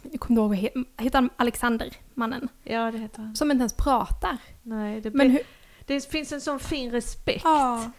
jag 0.02 0.20
kommer 0.20 0.42
ihåg, 0.42 0.54
heter 0.98 1.18
han 1.18 1.30
Alexander, 1.36 1.92
mannen? 2.14 2.48
Ja 2.64 2.90
det 2.90 2.98
heter 2.98 3.22
han. 3.22 3.36
Som 3.36 3.50
inte 3.50 3.62
ens 3.62 3.76
pratar. 3.76 4.36
Nej, 4.62 5.00
det 5.00 5.14
men 5.14 5.30
hur, 5.30 5.40
det 5.86 6.10
finns 6.10 6.32
en 6.32 6.40
sån 6.40 6.60
fin 6.60 6.90
respekt. 6.90 7.44
Ja. 7.44 7.90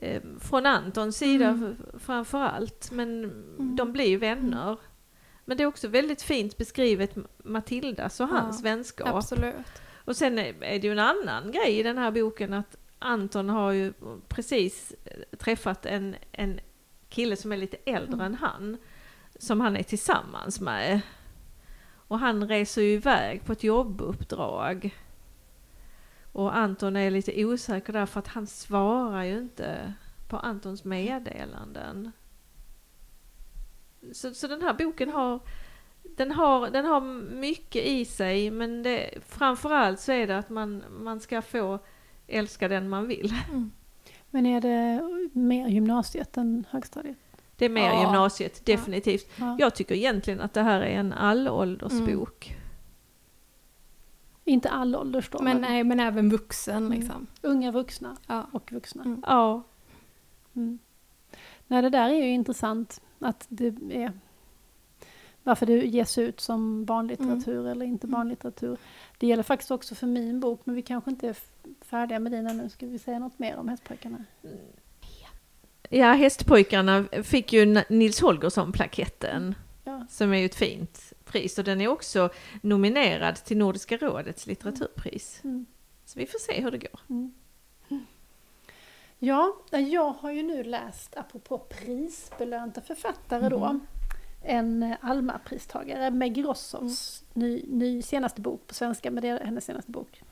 Eh, 0.00 0.22
från 0.40 0.66
Antons 0.66 1.16
sida 1.16 1.48
mm. 1.48 1.76
framför 1.98 2.38
allt. 2.38 2.90
Men 2.92 3.24
mm. 3.24 3.76
de 3.76 3.92
blir 3.92 4.08
ju 4.08 4.16
vänner. 4.16 4.76
Men 5.48 5.56
det 5.56 5.62
är 5.62 5.66
också 5.66 5.88
väldigt 5.88 6.22
fint 6.22 6.58
beskrivet 6.58 7.16
Matildas 7.44 8.20
och 8.20 8.28
hans 8.28 8.60
ja, 8.60 8.64
vänskap. 8.64 9.08
Absolut. 9.08 9.82
Och 10.04 10.16
sen 10.16 10.38
är 10.38 10.52
det 10.60 10.86
ju 10.86 10.92
en 10.92 10.98
annan 10.98 11.52
grej 11.52 11.78
i 11.78 11.82
den 11.82 11.98
här 11.98 12.10
boken 12.10 12.54
att 12.54 12.76
Anton 12.98 13.48
har 13.48 13.72
ju 13.72 13.92
precis 14.28 14.94
träffat 15.38 15.86
en, 15.86 16.16
en 16.32 16.60
kille 17.08 17.36
som 17.36 17.52
är 17.52 17.56
lite 17.56 17.76
äldre 17.84 18.14
mm. 18.14 18.26
än 18.26 18.34
han. 18.34 18.76
Som 19.38 19.60
han 19.60 19.76
är 19.76 19.82
tillsammans 19.82 20.60
med. 20.60 21.00
Och 22.08 22.18
han 22.18 22.48
reser 22.48 22.82
ju 22.82 22.92
iväg 22.92 23.44
på 23.44 23.52
ett 23.52 23.64
jobbuppdrag. 23.64 24.96
Och 26.32 26.56
Anton 26.56 26.96
är 26.96 27.10
lite 27.10 27.44
osäker 27.44 27.92
där 27.92 28.06
för 28.06 28.20
att 28.20 28.28
han 28.28 28.46
svarar 28.46 29.24
ju 29.24 29.38
inte 29.38 29.94
på 30.28 30.36
Antons 30.36 30.84
meddelanden. 30.84 32.12
Så, 34.12 34.34
så 34.34 34.46
den 34.46 34.62
här 34.62 34.74
boken 34.74 35.10
har 35.10 35.40
den 36.16 36.30
har, 36.30 36.70
den 36.70 36.84
har 36.84 37.00
mycket 37.40 37.84
i 37.84 38.04
sig 38.04 38.50
men 38.50 38.82
det, 38.82 39.10
framförallt 39.28 40.00
så 40.00 40.12
är 40.12 40.26
det 40.26 40.38
att 40.38 40.50
man, 40.50 40.84
man 40.90 41.20
ska 41.20 41.42
få 41.42 41.78
älska 42.26 42.68
den 42.68 42.88
man 42.88 43.08
vill. 43.08 43.34
Mm. 43.48 43.70
Men 44.30 44.46
är 44.46 44.60
det 44.60 45.02
mer 45.32 45.68
gymnasiet 45.68 46.36
än 46.36 46.66
högstadiet? 46.70 47.16
Det 47.56 47.64
är 47.64 47.68
mer 47.68 47.88
ja. 47.88 48.02
gymnasiet, 48.02 48.66
definitivt. 48.66 49.30
Ja. 49.36 49.56
Jag 49.58 49.74
tycker 49.74 49.94
egentligen 49.94 50.40
att 50.40 50.54
det 50.54 50.62
här 50.62 50.80
är 50.80 50.98
en 50.98 51.12
allåldersbok. 51.12 52.46
Mm. 52.48 52.62
Inte 54.44 54.70
all 54.70 54.96
ålders 54.96 55.30
då. 55.30 55.42
Men, 55.42 55.60
nej, 55.60 55.84
men 55.84 56.00
även 56.00 56.30
vuxen 56.30 56.86
mm. 56.86 56.98
liksom. 56.98 57.26
Unga 57.42 57.70
vuxna 57.70 58.16
ja. 58.26 58.46
och 58.52 58.72
vuxna. 58.72 59.04
Mm. 59.04 59.22
Ja. 59.26 59.62
Mm. 61.68 61.82
Nej, 61.82 61.82
det 61.82 61.98
där 61.98 62.08
är 62.08 62.14
ju 62.14 62.30
intressant 62.30 63.00
att 63.18 63.46
det 63.48 63.74
är 63.90 64.12
varför 65.46 65.66
det 65.66 65.72
ges 65.72 66.18
ut 66.18 66.40
som 66.40 66.84
barnlitteratur 66.84 67.58
mm. 67.58 67.66
eller 67.66 67.86
inte 67.86 68.06
mm. 68.06 68.18
barnlitteratur. 68.18 68.78
Det 69.18 69.26
gäller 69.26 69.42
faktiskt 69.42 69.70
också 69.70 69.94
för 69.94 70.06
min 70.06 70.40
bok, 70.40 70.60
men 70.64 70.74
vi 70.74 70.82
kanske 70.82 71.10
inte 71.10 71.28
är 71.28 71.36
färdiga 71.80 72.18
med 72.18 72.32
din 72.32 72.46
ännu. 72.46 72.68
Ska 72.68 72.86
vi 72.86 72.98
säga 72.98 73.18
något 73.18 73.38
mer 73.38 73.56
om 73.56 73.68
Hästpojkarna? 73.68 74.24
Ja, 75.90 76.12
Hästpojkarna 76.12 77.04
fick 77.22 77.52
ju 77.52 77.82
Nils 77.88 78.20
Holgersson-plaketten, 78.20 79.54
ja. 79.84 80.06
som 80.10 80.32
är 80.32 80.38
ju 80.38 80.46
ett 80.46 80.54
fint 80.54 81.12
pris 81.24 81.58
och 81.58 81.64
den 81.64 81.80
är 81.80 81.88
också 81.88 82.30
nominerad 82.60 83.34
till 83.36 83.56
Nordiska 83.56 83.96
rådets 83.96 84.46
litteraturpris. 84.46 85.40
Mm. 85.44 85.66
Så 86.04 86.18
vi 86.18 86.26
får 86.26 86.38
se 86.38 86.62
hur 86.62 86.70
det 86.70 86.78
går. 86.78 87.00
Mm. 87.08 87.34
Ja, 89.18 89.56
jag 89.70 90.10
har 90.10 90.30
ju 90.30 90.42
nu 90.42 90.64
läst, 90.64 91.16
apropå 91.16 91.58
prisbelönta 91.58 92.80
författare 92.80 93.48
då, 93.48 93.80
en 94.42 94.82
eh, 94.82 94.96
Alma-pristagare, 95.00 96.10
Meg 96.10 96.44
Rossows 96.44 97.24
ny, 97.32 97.64
ny 97.68 98.02
senaste 98.02 98.40
bok 98.40 98.66
på 98.66 98.74
svenska, 98.74 99.10
men 99.10 99.22
det 99.22 99.28
är 99.28 99.44
hennes 99.44 99.64
senaste 99.64 99.90
bok 99.90 100.22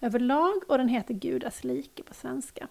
överlag 0.00 0.62
och 0.68 0.78
den 0.78 0.88
heter 0.88 1.14
Gudas 1.14 1.64
like 1.64 2.02
på 2.02 2.14
svenska. 2.14 2.68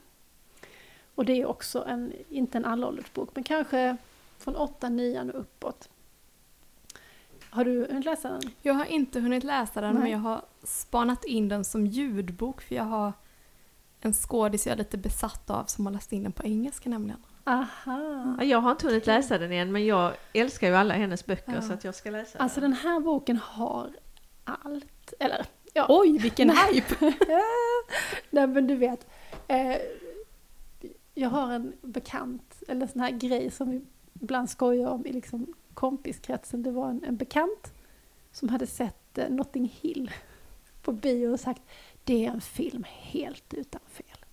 Och 1.16 1.26
det 1.26 1.42
är 1.42 1.46
också 1.46 1.86
en, 1.86 2.14
inte 2.30 2.58
en 2.58 2.66
allåldersbok, 2.66 3.30
men 3.34 3.44
kanske 3.44 3.98
från 4.38 4.56
8 4.56 4.90
9 4.90 5.22
och 5.22 5.40
uppåt. 5.40 5.90
Har 7.50 7.66
du 7.66 7.86
hunnit 7.86 8.06
läsa 8.06 8.30
den? 8.30 8.42
Jag 8.62 8.74
har 8.74 8.86
inte 8.86 9.20
hunnit 9.20 9.44
läsa 9.44 9.82
den 9.82 9.94
Nej. 9.94 10.04
men 10.04 10.12
jag 10.12 10.20
har 10.20 10.42
spanat 10.64 11.26
in 11.26 11.50
den 11.50 11.66
som 11.66 11.88
ljudbok 11.88 12.62
för 12.62 12.76
jag 12.76 12.84
har 12.84 13.14
en 14.02 14.14
skådis 14.14 14.66
jag 14.68 14.74
är 14.74 14.78
lite 14.78 14.98
besatt 14.98 15.50
av 15.50 15.66
som 15.66 15.86
har 15.86 15.94
läst 15.94 16.14
in 16.14 16.24
den 16.24 16.32
på 16.32 16.44
engelska 16.44 16.90
nämligen. 16.90 17.20
Aha! 17.44 18.36
Ja, 18.40 18.44
Jag 18.44 18.60
har 18.62 18.72
inte 18.72 18.88
hunnit 18.88 19.08
läsa 19.08 19.38
den 19.38 19.52
igen 19.52 19.72
men 19.72 19.86
jag 19.86 20.14
älskar 20.34 20.68
ju 20.68 20.76
alla 20.76 20.94
hennes 20.94 21.26
böcker 21.26 21.54
Ja. 21.56 21.62
så 21.62 21.74
att 21.74 21.84
jag 21.84 21.96
ska 21.96 22.10
läsa 22.12 22.40
Alltså 22.40 22.62
den. 22.62 22.72
den 22.72 22.80
här 22.80 23.00
boken 23.00 23.38
har 23.38 23.90
allt. 24.44 25.14
Eller 25.20 25.46
ja, 25.74 25.86
Oj 25.90 26.18
vilken 26.18 26.50
hype! 26.50 26.96
Nej 28.30 28.48
men 28.48 28.68
du 28.68 28.76
vet. 28.76 29.08
Eh, 29.48 29.76
jag 31.14 31.30
har 31.30 31.52
en 31.54 31.74
bekant, 31.82 32.64
eller 32.68 32.82
en 32.82 32.88
sån 32.88 33.02
här 33.02 33.12
grej 33.12 33.52
som 33.52 33.70
vi 33.72 33.82
ibland 34.22 34.50
skojar 34.50 34.90
om 34.90 35.06
i 35.06 35.14
liksom 35.14 35.54
kompiskretsen. 35.74 36.64
Det 36.64 36.72
var 36.72 36.90
en, 36.90 37.04
en 37.04 37.18
bekant 37.18 37.74
som 38.32 38.50
hade 38.50 38.68
sett 38.68 39.18
eh, 39.18 39.30
Notting 39.30 39.74
Hill 39.82 40.12
på 40.82 40.92
bio 40.92 41.28
och 41.28 41.40
sagt 41.40 41.62
det 42.08 42.26
är 42.26 42.32
en 42.32 42.42
film 42.42 42.86
helt 42.88 43.54
utan 43.54 43.82
fel. 43.90 44.26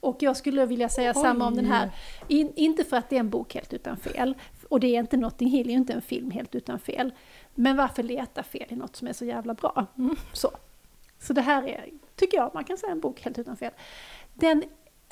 Och 0.00 0.22
jag 0.22 0.36
skulle 0.36 0.66
vilja 0.66 0.88
säga 0.88 1.14
samma 1.14 1.46
om 1.46 1.56
den 1.56 1.64
här. 1.64 1.90
In, 2.28 2.52
inte 2.56 2.84
för 2.84 2.96
att 2.96 3.10
det 3.10 3.16
är 3.16 3.20
en 3.20 3.30
bok 3.30 3.54
helt 3.54 3.72
utan 3.72 3.96
fel. 3.96 4.34
Och 4.68 4.80
det 4.80 4.96
är 4.96 5.00
inte 5.00 5.16
Notting 5.16 5.48
Hill, 5.48 5.66
är 5.66 5.70
ju 5.70 5.78
inte 5.78 5.92
en 5.92 6.02
film 6.02 6.30
helt 6.30 6.54
utan 6.54 6.78
fel. 6.78 7.12
Men 7.54 7.76
varför 7.76 8.02
leta 8.02 8.42
fel 8.42 8.66
i 8.68 8.76
något 8.76 8.96
som 8.96 9.08
är 9.08 9.12
så 9.12 9.24
jävla 9.24 9.54
bra? 9.54 9.86
Mm. 9.98 10.16
Så. 10.32 10.50
så 11.18 11.32
det 11.32 11.40
här 11.40 11.68
är, 11.68 11.90
tycker 12.16 12.38
jag, 12.38 12.50
man 12.54 12.64
kan 12.64 12.78
säga 12.78 12.92
en 12.92 13.00
bok 13.00 13.20
helt 13.20 13.38
utan 13.38 13.56
fel. 13.56 13.72
Den 14.34 14.64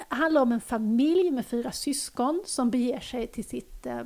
handlar 0.09 0.43
om 0.43 0.53
en 0.53 0.61
familj 0.61 1.31
med 1.31 1.47
fyra 1.47 1.73
syskon 1.73 2.43
som 2.47 2.71
beger 2.71 3.01
sig 3.01 3.27
till 3.27 3.45
sitt 3.45 3.87
eh, 3.87 4.03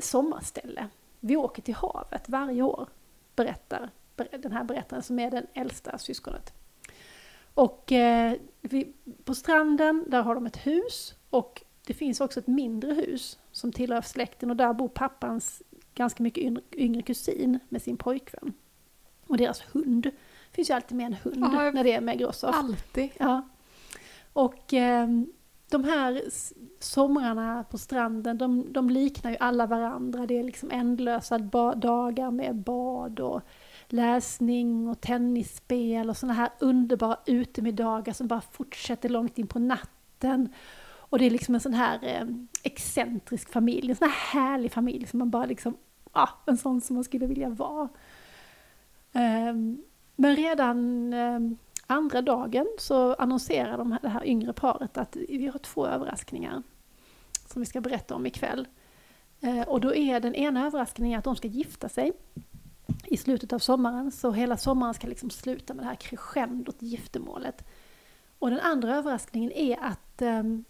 sommarställe. 0.00 0.88
Vi 1.20 1.36
åker 1.36 1.62
till 1.62 1.74
havet 1.74 2.28
varje 2.28 2.62
år, 2.62 2.88
berättar 3.36 3.80
ber- 3.80 4.01
den 4.16 4.52
här 4.52 4.64
berättaren 4.64 5.02
som 5.02 5.18
är 5.18 5.30
den 5.30 5.46
äldsta 5.54 5.98
syskonet. 5.98 6.52
Och 7.54 7.92
eh, 7.92 8.34
vi, 8.60 8.92
på 9.24 9.34
stranden, 9.34 10.04
där 10.08 10.22
har 10.22 10.34
de 10.34 10.46
ett 10.46 10.66
hus 10.66 11.14
och 11.30 11.62
det 11.86 11.94
finns 11.94 12.20
också 12.20 12.40
ett 12.40 12.46
mindre 12.46 12.94
hus 12.94 13.38
som 13.52 13.72
tillhör 13.72 14.00
släkten 14.02 14.50
och 14.50 14.56
där 14.56 14.72
bor 14.72 14.88
pappans 14.88 15.62
ganska 15.94 16.22
mycket 16.22 16.44
yngre, 16.44 16.62
yngre 16.72 17.02
kusin 17.02 17.58
med 17.68 17.82
sin 17.82 17.96
pojkvän. 17.96 18.52
Och 19.26 19.36
deras 19.36 19.60
hund. 19.72 20.02
Det 20.02 20.54
finns 20.56 20.70
ju 20.70 20.74
alltid 20.74 20.96
med 20.96 21.06
en 21.06 21.14
hund 21.14 21.44
jag- 21.54 21.74
när 21.74 21.84
det 21.84 21.92
är 21.92 22.00
med 22.00 22.18
Grossoff. 22.18 22.56
Alltid. 22.56 23.10
Ja. 23.18 23.42
Och 24.32 24.72
ehm, 24.72 25.26
de 25.70 25.84
här 25.84 26.22
somrarna 26.78 27.64
på 27.70 27.78
stranden, 27.78 28.38
de, 28.38 28.72
de 28.72 28.90
liknar 28.90 29.30
ju 29.30 29.36
alla 29.40 29.66
varandra. 29.66 30.26
Det 30.26 30.38
är 30.38 30.44
liksom 30.44 30.70
ändlösa 30.70 31.38
dagar 31.38 32.30
med 32.30 32.56
bad 32.56 33.20
och 33.20 33.40
läsning 33.92 34.88
och 34.88 35.00
tennisspel 35.00 36.10
och 36.10 36.16
såna 36.16 36.32
här 36.32 36.50
underbara 36.58 37.16
utemiddagar 37.26 38.12
som 38.12 38.26
bara 38.26 38.40
fortsätter 38.40 39.08
långt 39.08 39.38
in 39.38 39.46
på 39.46 39.58
natten. 39.58 40.48
Och 40.94 41.18
det 41.18 41.24
är 41.24 41.30
liksom 41.30 41.54
en 41.54 41.60
sån 41.60 41.74
här 41.74 41.98
eh, 42.02 42.26
excentrisk 42.62 43.52
familj, 43.52 43.90
en 43.90 43.96
sån 43.96 44.08
här 44.08 44.40
härlig 44.40 44.72
familj 44.72 45.06
som 45.06 45.18
man 45.18 45.30
bara 45.30 45.46
liksom, 45.46 45.76
ja, 46.12 46.28
en 46.46 46.56
sån 46.56 46.80
som 46.80 46.94
man 46.94 47.04
skulle 47.04 47.26
vilja 47.26 47.48
vara. 47.48 47.88
Ehm, 49.12 49.82
men 50.16 50.36
redan 50.36 51.12
ehm, 51.12 51.56
andra 51.86 52.22
dagen 52.22 52.66
så 52.78 53.14
annonserar 53.14 53.78
de 53.78 53.92
här, 53.92 54.00
det 54.02 54.08
här 54.08 54.26
yngre 54.26 54.52
paret 54.52 54.98
att 54.98 55.16
vi 55.16 55.46
har 55.46 55.58
två 55.58 55.86
överraskningar 55.86 56.62
som 57.46 57.62
vi 57.62 57.66
ska 57.66 57.80
berätta 57.80 58.14
om 58.14 58.26
ikväll. 58.26 58.68
Eh, 59.40 59.68
och 59.68 59.80
då 59.80 59.94
är 59.94 60.20
den 60.20 60.34
ena 60.34 60.66
överraskningen 60.66 61.18
att 61.18 61.24
de 61.24 61.36
ska 61.36 61.48
gifta 61.48 61.88
sig 61.88 62.12
i 63.04 63.16
slutet 63.16 63.52
av 63.52 63.58
sommaren, 63.58 64.12
så 64.12 64.32
hela 64.32 64.56
sommaren 64.56 64.94
ska 64.94 65.06
liksom 65.06 65.30
sluta 65.30 65.74
med 65.74 65.84
det 65.84 65.88
här 65.88 65.94
crescendot, 65.94 66.82
giftermålet. 66.82 67.68
Och 68.38 68.50
den 68.50 68.60
andra 68.60 68.96
överraskningen 68.96 69.52
är 69.52 69.78
att 69.80 70.22
ehm, 70.22 70.64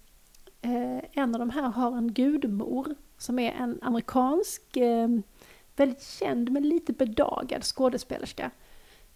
eh, 0.63 0.99
en 1.13 1.35
av 1.35 1.39
de 1.39 1.51
här 1.51 1.63
har 1.63 1.97
en 1.97 2.13
gudmor 2.13 2.95
som 3.19 3.39
är 3.39 3.53
en 3.53 3.79
amerikansk, 3.83 4.77
eh, 4.77 5.09
väldigt 5.77 6.03
känd 6.03 6.51
men 6.51 6.69
lite 6.69 6.93
bedagad 6.93 7.65
skådespelerska. 7.65 8.51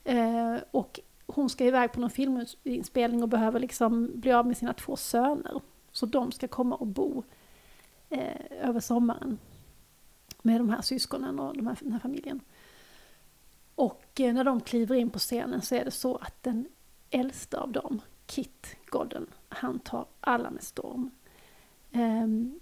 Eh, 0.04 0.56
och 0.70 1.00
hon 1.26 1.50
ska 1.50 1.64
iväg 1.64 1.92
på 1.92 2.00
någon 2.00 2.10
filminspelning 2.10 3.22
och 3.22 3.28
behöver 3.28 3.60
liksom 3.60 4.10
bli 4.14 4.32
av 4.32 4.46
med 4.46 4.56
sina 4.56 4.72
två 4.72 4.96
söner. 4.96 5.60
Så 5.92 6.06
de 6.06 6.32
ska 6.32 6.48
komma 6.48 6.76
och 6.76 6.86
bo 6.86 7.24
eh, 8.10 8.68
över 8.68 8.80
sommaren 8.80 9.38
med 10.42 10.60
de 10.60 10.70
här 10.70 10.82
syskonen 10.82 11.40
och 11.40 11.56
de 11.56 11.66
här, 11.66 11.76
den 11.80 11.92
här 11.92 12.00
familjen. 12.00 12.40
Och 13.76 14.20
eh, 14.20 14.34
när 14.34 14.44
de 14.44 14.60
kliver 14.60 14.94
in 14.94 15.10
på 15.10 15.18
scenen 15.18 15.62
så 15.62 15.74
är 15.74 15.84
det 15.84 15.90
så 15.90 16.16
att 16.16 16.42
den 16.42 16.68
äldsta 17.10 17.60
av 17.60 17.72
dem, 17.72 18.00
Kit 18.26 18.76
Godden, 18.86 19.26
han 19.48 19.78
tar 19.78 20.06
alla 20.20 20.50
med 20.50 20.62
storm. 20.62 21.10
Ehm, 21.92 22.60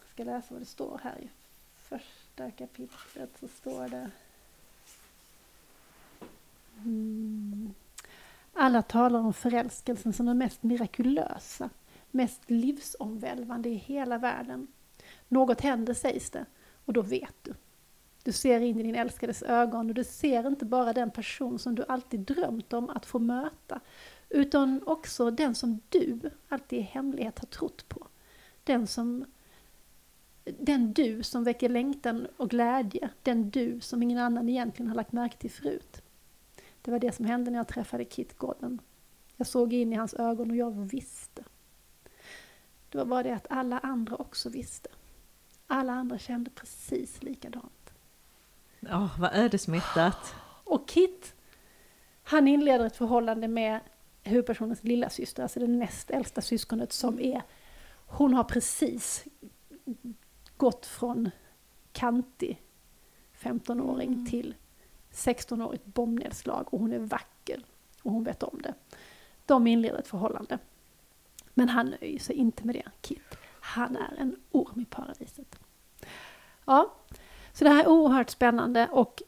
jag 0.00 0.08
ska 0.08 0.24
läsa 0.24 0.46
vad 0.54 0.62
det 0.62 0.66
står 0.66 1.00
här 1.02 1.18
i 1.18 1.28
första 1.76 2.50
kapitlet 2.50 3.30
så 3.40 3.48
står 3.48 3.88
det 3.88 4.10
Mm. 6.84 7.74
Alla 8.52 8.82
talar 8.82 9.20
om 9.20 9.32
förälskelsen 9.32 10.12
som 10.12 10.26
den 10.26 10.38
mest 10.38 10.62
mirakulösa, 10.62 11.70
mest 12.10 12.50
livsomvälvande 12.50 13.68
i 13.68 13.74
hela 13.74 14.18
världen. 14.18 14.66
Något 15.28 15.60
händer 15.60 15.94
sägs 15.94 16.30
det, 16.30 16.46
och 16.84 16.92
då 16.92 17.02
vet 17.02 17.34
du. 17.42 17.54
Du 18.24 18.32
ser 18.32 18.60
in 18.60 18.80
i 18.80 18.82
din 18.82 18.94
älskades 18.94 19.42
ögon 19.42 19.88
och 19.88 19.94
du 19.94 20.04
ser 20.04 20.46
inte 20.46 20.64
bara 20.64 20.92
den 20.92 21.10
person 21.10 21.58
som 21.58 21.74
du 21.74 21.84
alltid 21.88 22.20
drömt 22.20 22.72
om 22.72 22.90
att 22.90 23.06
få 23.06 23.18
möta, 23.18 23.80
utan 24.28 24.82
också 24.86 25.30
den 25.30 25.54
som 25.54 25.80
du 25.88 26.20
alltid 26.48 26.78
i 26.78 26.82
hemlighet 26.82 27.38
har 27.38 27.46
trott 27.46 27.88
på. 27.88 28.06
Den 28.64 28.86
som 28.86 29.24
den 30.44 30.92
du 30.92 31.22
som 31.22 31.44
väcker 31.44 31.68
längtan 31.68 32.26
och 32.36 32.50
glädje, 32.50 33.08
den 33.22 33.50
du 33.50 33.80
som 33.80 34.02
ingen 34.02 34.18
annan 34.18 34.48
egentligen 34.48 34.88
har 34.88 34.96
lagt 34.96 35.12
märke 35.12 35.36
till 35.36 35.50
förut. 35.50 36.02
Det 36.82 36.90
var 36.90 36.98
det 36.98 37.12
som 37.12 37.24
hände 37.24 37.50
när 37.50 37.58
jag 37.58 37.68
träffade 37.68 38.04
Kit 38.04 38.38
Gordon. 38.38 38.80
Jag 39.36 39.46
såg 39.46 39.72
in 39.72 39.92
i 39.92 39.96
hans 39.96 40.14
ögon 40.14 40.50
och 40.50 40.56
jag 40.56 40.70
visste. 40.70 41.44
Det 42.88 42.98
var 42.98 43.04
bara 43.04 43.22
det 43.22 43.34
att 43.34 43.46
alla 43.50 43.78
andra 43.78 44.16
också 44.16 44.48
visste. 44.48 44.88
Alla 45.66 45.92
andra 45.92 46.18
kände 46.18 46.50
precis 46.50 47.22
likadant. 47.22 47.83
Ja, 48.90 49.10
vad 49.18 49.30
ödesmättat. 49.34 50.34
Och 50.64 50.88
Kit, 50.88 51.34
han 52.22 52.48
inleder 52.48 52.86
ett 52.86 52.96
förhållande 52.96 53.48
med 53.48 53.80
huvudpersonens 54.22 54.84
lilla 54.84 55.10
syster, 55.10 55.42
alltså 55.42 55.60
det 55.60 55.66
näst 55.66 56.10
äldsta 56.10 56.40
syskonet 56.40 56.92
som 56.92 57.20
är, 57.20 57.42
hon 58.06 58.34
har 58.34 58.44
precis 58.44 59.24
gått 60.56 60.86
från 60.86 61.30
kantig 61.92 62.62
15-åring 63.38 64.12
Mm. 64.12 64.26
till 64.26 64.54
16-årigt 65.12 65.84
bombnedslag 65.84 66.74
och 66.74 66.80
hon 66.80 66.92
är 66.92 66.98
vacker 66.98 67.64
och 68.02 68.12
hon 68.12 68.24
vet 68.24 68.42
om 68.42 68.62
det. 68.62 68.74
De 69.46 69.66
inleder 69.66 69.98
ett 69.98 70.08
förhållande. 70.08 70.58
Men 71.54 71.68
han 71.68 71.94
nöjer 72.00 72.18
sig 72.18 72.36
inte 72.36 72.66
med 72.66 72.74
det, 72.74 72.88
Kit. 73.00 73.36
Han 73.60 73.96
är 73.96 74.14
en 74.18 74.36
orm 74.50 74.80
i 74.80 74.84
paradiset. 74.84 75.58
Ja, 76.64 76.94
så 77.54 77.64
det 77.64 77.70
här 77.70 77.84
är 77.84 77.88
oerhört 77.88 78.30
spännande 78.30 78.88
och 78.92 79.22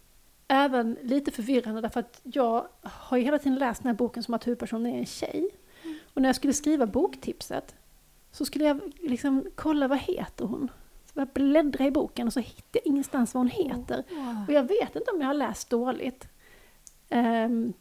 även 0.49 0.97
lite 1.03 1.31
förvirrande 1.31 1.81
därför 1.81 2.01
att 2.01 2.21
jag 2.23 2.67
har 2.83 3.17
ju 3.17 3.25
hela 3.25 3.39
tiden 3.39 3.59
läst 3.59 3.83
den 3.83 3.89
här 3.89 3.97
boken 3.97 4.23
som 4.23 4.35
att 4.35 4.47
huvudpersonen 4.47 4.95
är 4.95 4.99
en 4.99 5.07
tjej. 5.07 5.49
Och 6.15 6.23
när 6.23 6.29
jag 6.29 6.37
skulle 6.37 6.53
skriva 6.53 6.87
boktipset 6.87 7.75
så 8.33 8.45
skulle 8.45 8.65
jag 8.65 8.81
liksom 9.01 9.45
kolla 9.55 9.89
vad 9.89 9.99
heter 9.99 10.45
hon? 10.45 10.71
Så 11.05 11.21
jag 11.21 11.29
bläddra 11.29 11.87
i 11.87 11.91
boken 11.91 12.27
och 12.27 12.33
så 12.33 12.41
hittade 12.41 12.79
jag 12.79 12.87
ingenstans 12.87 13.35
vad 13.35 13.41
hon 13.41 13.51
heter. 13.51 14.05
Och 14.49 14.53
jag 14.53 14.63
vet 14.63 14.97
inte 14.97 15.11
om 15.11 15.21
jag 15.21 15.27
har 15.27 15.35
läst 15.35 15.71
dåligt. 15.71 16.29
Ehm, 17.09 17.73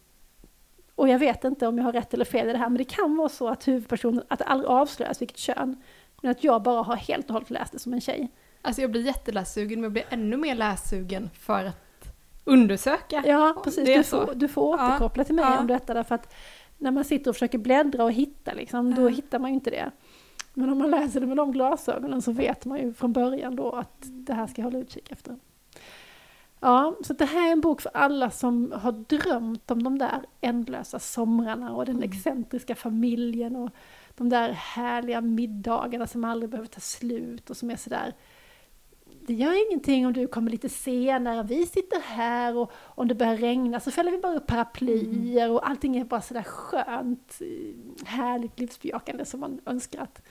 och 0.95 1.09
jag 1.09 1.19
vet 1.19 1.43
inte 1.43 1.67
om 1.67 1.77
jag 1.77 1.85
har 1.85 1.93
rätt 1.93 2.13
eller 2.13 2.25
fel 2.25 2.49
i 2.49 2.51
det 2.51 2.57
här, 2.57 2.69
men 2.69 2.77
det 2.77 2.83
kan 2.83 3.17
vara 3.17 3.29
så 3.29 3.47
att 3.47 3.67
huvudpersonen, 3.67 4.23
att 4.27 4.39
det 4.39 4.45
aldrig 4.45 4.69
avslöjas 4.69 5.21
vilket 5.21 5.37
kön. 5.37 5.81
Men 6.21 6.31
att 6.31 6.43
jag 6.43 6.63
bara 6.63 6.83
har 6.83 6.95
helt 6.95 7.27
och 7.27 7.33
hållet 7.33 7.49
läst 7.49 7.71
det 7.71 7.79
som 7.79 7.93
en 7.93 8.01
tjej. 8.01 8.31
Alltså 8.65 8.81
jag 8.81 8.91
blir 8.91 9.01
jättelässugen 9.01 9.79
men 9.79 9.83
jag 9.83 9.91
blir 9.91 10.05
ännu 10.09 10.37
mer 10.37 10.55
lässugen 10.55 11.29
för 11.39 11.65
att 11.65 12.13
undersöka. 12.43 13.23
Ja, 13.25 13.61
precis. 13.63 13.85
Du 13.85 14.03
får, 14.03 14.33
du 14.35 14.47
får 14.47 14.61
återkoppla 14.61 15.23
till 15.23 15.35
mig 15.35 15.45
ja. 15.45 15.59
om 15.59 15.67
detta 15.67 15.93
därför 15.93 16.15
att 16.15 16.33
när 16.77 16.91
man 16.91 17.05
sitter 17.05 17.29
och 17.29 17.35
försöker 17.35 17.57
bläddra 17.57 18.03
och 18.03 18.11
hitta 18.11 18.53
liksom, 18.53 18.95
då 18.95 19.07
hittar 19.07 19.39
man 19.39 19.49
ju 19.49 19.55
inte 19.55 19.69
det. 19.69 19.91
Men 20.53 20.69
om 20.69 20.77
man 20.77 20.91
läser 20.91 21.19
det 21.19 21.27
med 21.27 21.37
de 21.37 21.51
glasögonen 21.51 22.21
så 22.21 22.31
vet 22.31 22.65
man 22.65 22.79
ju 22.79 22.93
från 22.93 23.13
början 23.13 23.55
då 23.55 23.71
att 23.71 23.97
det 24.01 24.33
här 24.33 24.47
ska 24.47 24.61
jag 24.61 24.65
hålla 24.65 24.79
utkik 24.79 25.11
efter. 25.11 25.35
Ja, 26.59 26.95
så 27.03 27.13
det 27.13 27.25
här 27.25 27.47
är 27.47 27.51
en 27.51 27.61
bok 27.61 27.81
för 27.81 27.91
alla 27.93 28.31
som 28.31 28.73
har 28.75 28.91
drömt 28.91 29.71
om 29.71 29.83
de 29.83 29.97
där 29.97 30.21
ändlösa 30.41 30.99
somrarna 30.99 31.75
och 31.75 31.85
den 31.85 31.95
Mm. 31.95 32.09
excentriska 32.09 32.75
familjen 32.75 33.55
och 33.55 33.69
de 34.15 34.29
där 34.29 34.49
härliga 34.49 35.21
middagarna 35.21 36.07
som 36.07 36.23
aldrig 36.23 36.49
behöver 36.49 36.67
ta 36.67 36.79
slut 36.79 37.49
och 37.49 37.57
som 37.57 37.71
är 37.71 37.75
sådär 37.75 38.13
det 39.27 39.33
gör 39.33 39.67
ingenting 39.67 40.07
om 40.07 40.13
du 40.13 40.27
kommer 40.27 40.51
lite 40.51 40.69
senare, 40.69 41.43
vi 41.43 41.65
sitter 41.65 42.01
här 42.01 42.57
och 42.57 42.71
om 42.81 43.07
det 43.07 43.15
börjar 43.15 43.37
regna 43.37 43.79
så 43.79 43.91
fäller 43.91 44.11
vi 44.11 44.17
bara 44.17 44.35
upp 44.35 44.47
paraplyer 44.47 45.51
och 45.51 45.69
allting 45.69 45.97
är 45.97 46.03
bara 46.05 46.21
sådär 46.21 46.43
skönt, 46.43 47.39
härligt 48.05 48.59
livsbejakande 48.59 49.25
som 49.25 49.39
man 49.39 49.59
önskar 49.65 50.01
att, 50.01 50.21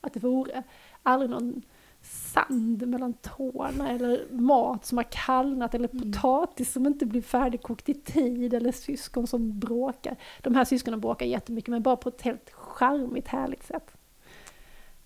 att 0.00 0.12
det 0.12 0.20
vore. 0.20 0.62
Aldrig 1.02 1.30
någon 1.30 1.62
sand 2.02 2.88
mellan 2.88 3.12
tårna 3.12 3.90
eller 3.90 4.26
mat 4.30 4.86
som 4.86 4.98
har 4.98 5.06
kallnat 5.10 5.74
eller 5.74 5.88
Mm. 5.92 6.12
potatis 6.12 6.72
som 6.72 6.86
inte 6.86 7.06
blir 7.06 7.22
färdigkokt 7.22 7.88
i 7.88 7.94
tid 7.94 8.54
eller 8.54 8.72
syskon 8.72 9.26
som 9.26 9.58
bråkar. 9.58 10.16
De 10.42 10.54
här 10.54 10.64
syskonen 10.64 11.00
bråkar 11.00 11.26
jättemycket 11.26 11.68
men 11.70 11.82
bara 11.82 11.96
på 11.96 12.08
ett 12.08 12.22
helt 12.22 12.50
charmigt 12.50 13.28
härligt 13.28 13.62
sätt. 13.66 13.90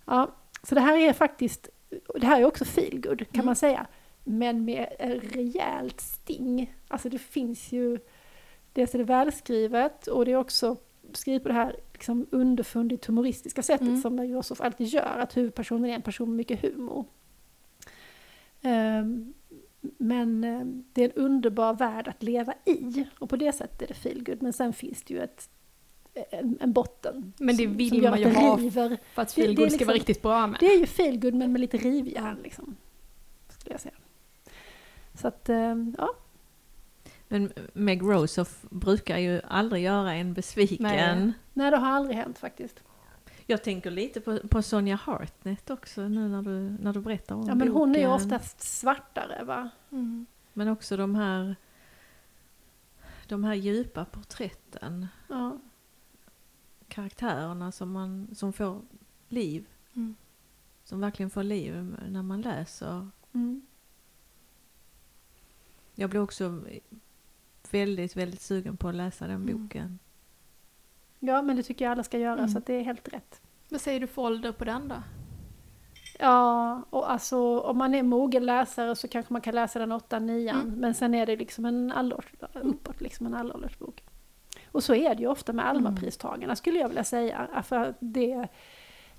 Ja, 0.05 0.31
så 0.63 0.75
det 0.75 0.81
här 0.81 0.97
är 0.97 1.13
faktiskt, 1.13 1.69
det 2.15 2.27
här 2.27 2.41
är 2.41 2.45
också 2.45 2.65
feelgood 2.65 3.19
kan 3.19 3.35
Mm. 3.35 3.47
man 3.47 3.57
säga, 3.57 3.87
men 4.25 4.65
med 4.65 4.87
ett 4.99 5.37
rejält 5.37 6.01
sting. 6.01 6.75
Alltså 6.89 7.09
det 7.09 7.19
finns 7.19 7.73
ju, 7.73 7.99
dels 8.73 8.95
är 8.95 8.99
det 8.99 9.05
välskrivet 9.05 10.07
och 10.07 10.25
det 10.25 10.33
är 10.33 10.37
också 10.37 10.77
skrivet 11.13 11.43
på 11.43 11.49
det 11.49 11.55
här 11.55 11.77
liksom 11.93 12.27
underfundigt 12.31 13.07
humoristiska 13.07 13.63
sättet 13.63 13.89
Mm. 13.89 14.01
som 14.01 14.27
Josef 14.27 14.61
alltid 14.61 14.87
gör, 14.87 15.19
att 15.19 15.37
huvudpersonen 15.37 15.91
är 15.91 15.95
en 15.95 16.03
person 16.03 16.29
med 16.29 16.37
mycket 16.37 16.63
humor. 16.63 17.05
Ehm, 18.63 19.33
men 19.99 20.45
eh, 20.45 20.61
det 20.93 21.03
är 21.05 21.09
en 21.09 21.13
underbar 21.25 21.75
värld 21.75 22.09
att 22.09 22.23
leva 22.23 22.55
i 22.65 23.05
och 23.19 23.29
på 23.31 23.37
det 23.37 23.53
sättet 23.53 23.83
är 23.83 23.87
det 23.87 23.95
feelgood. 23.95 24.43
Men 24.43 24.53
sen 24.53 24.73
finns 24.73 25.03
det 25.03 25.15
ju 25.15 25.21
ett, 25.21 25.49
en, 26.31 26.59
en 26.61 26.73
botten. 26.73 27.33
Men 27.39 27.57
det 27.57 27.65
som- 27.65 27.77
vill 27.77 27.89
som 27.89 27.99
gör 27.99 28.11
man 28.11 28.13
att 28.25 28.27
ju 28.27 28.35
ha 28.35 28.57
river. 28.57 28.99
För 29.15 29.23
att 29.23 29.33
feelgood 29.33 29.73
ska 29.73 29.85
vara 29.85 29.95
liksom- 29.95 30.09
riktigt 30.13 30.23
bra 30.23 30.47
med. 30.47 30.61
Det 30.61 30.67
är 30.67 30.79
ju 30.79 30.87
feelgood 30.87 31.35
men 31.35 31.53
med 31.53 31.61
lite 31.61 31.77
rivjärn 31.77 32.39
liksom. 32.43 32.77
Skulle 33.49 33.75
jag 33.75 33.81
säga. 33.81 33.95
Så 35.15 35.29
att, 35.29 35.49
eh, 35.49 35.75
ja. 35.99 36.09
Men 37.29 37.53
Meg 37.73 38.03
Rosoff 38.03 38.63
brukar 38.71 39.19
ju 39.19 39.41
aldrig 39.49 39.83
göra 39.83 40.15
en 40.15 40.35
besviken. 40.35 40.83
Nej. 40.83 41.33
Nej, 41.53 41.71
det 41.71 41.77
har 41.77 41.91
aldrig 41.93 42.17
hänt 42.17 42.39
faktiskt. 42.39 42.83
Jag 43.47 43.63
tänker 43.65 43.91
lite 43.91 44.21
på, 44.21 44.39
på 44.49 44.63
Sonja 44.63 44.97
Hartnett 44.97 45.71
också 45.71 46.09
nu 46.09 46.29
när 46.29 46.43
du, 46.43 46.77
när 46.83 46.93
du 46.93 47.01
berättar 47.01 47.35
om 47.35 47.49
Ja, 47.49 47.55
men 47.55 47.69
hon 47.69 47.95
är 47.95 48.01
ju 48.01 48.07
boken. 48.07 48.25
oftast 48.27 48.61
svartare 48.61 49.45
va? 49.45 49.71
Mm. 49.93 50.27
Men 50.53 50.69
också 50.69 50.97
de 50.97 51.15
här, 51.15 51.57
de 53.27 53.45
här 53.45 53.55
djupa 53.55 54.05
porträtten. 54.05 55.07
Ja. 55.29 55.59
Karaktärerna 56.91 57.73
som, 57.73 57.93
man, 57.93 58.29
som 58.35 58.53
får 58.53 58.83
liv. 59.29 59.69
Mm. 59.95 60.15
Som 60.85 61.01
verkligen 61.01 61.31
får 61.31 61.43
liv 61.43 61.97
när 62.09 62.23
man 62.23 62.41
läser. 62.41 63.09
Mm. 63.33 63.63
Jag 65.95 66.11
blev 66.11 66.23
också 66.23 66.63
väldigt, 67.71 68.17
väldigt 68.17 68.41
sugen 68.41 68.77
på 68.77 68.89
att 68.89 68.95
läsa 68.95 69.27
den 69.27 69.43
Mm. 69.43 69.63
boken. 69.63 69.99
ja, 71.19 71.43
men 71.43 71.57
det 71.57 71.63
tycker 71.63 71.85
jag 71.85 71.93
alla 71.93 72.03
ska 72.03 72.19
göra 72.19 72.39
Mm. 72.39 72.49
så 72.49 72.59
att 72.59 72.67
det 72.67 72.75
är 72.75 72.83
helt 72.83 73.09
rätt. 73.09 73.41
Vad 73.69 73.81
säger 73.81 74.01
du 74.01 74.07
för 74.07 74.23
ålder 74.23 74.53
på 74.53 74.65
den 74.65 74.89
då? 74.89 75.03
Ja, 76.19 76.83
och 76.91 77.11
alltså 77.11 77.61
om 77.61 77.79
man 77.79 77.95
är 77.95 78.03
mogen 78.03 78.47
läsare 78.47 78.97
så 78.97 79.09
kanske 79.09 79.33
man 79.33 79.43
kan 79.43 79.55
läsa 79.55 79.79
den 79.79 79.93
8-9 79.93 80.51
Mm. 80.51 80.75
men 80.75 80.95
sen 80.95 81.15
är 81.15 81.27
det 81.27 81.37
liksom 81.37 81.65
en 81.65 81.93
allårs, 81.93 82.33
uppåt 82.55 83.01
liksom 83.01 83.27
en 83.27 83.35
allårsbok. 83.35 84.05
Och 84.73 84.85
så 84.85 84.95
är 84.95 85.15
det 85.15 85.21
ju 85.23 85.29
ofta 85.29 85.53
med 85.53 85.67
Alma-pristagarna 85.69 86.57
skulle 86.57 86.79
jag 86.79 86.89
vilja 86.89 87.05
säga. 87.05 87.63
För 87.63 87.95
det, 88.01 88.49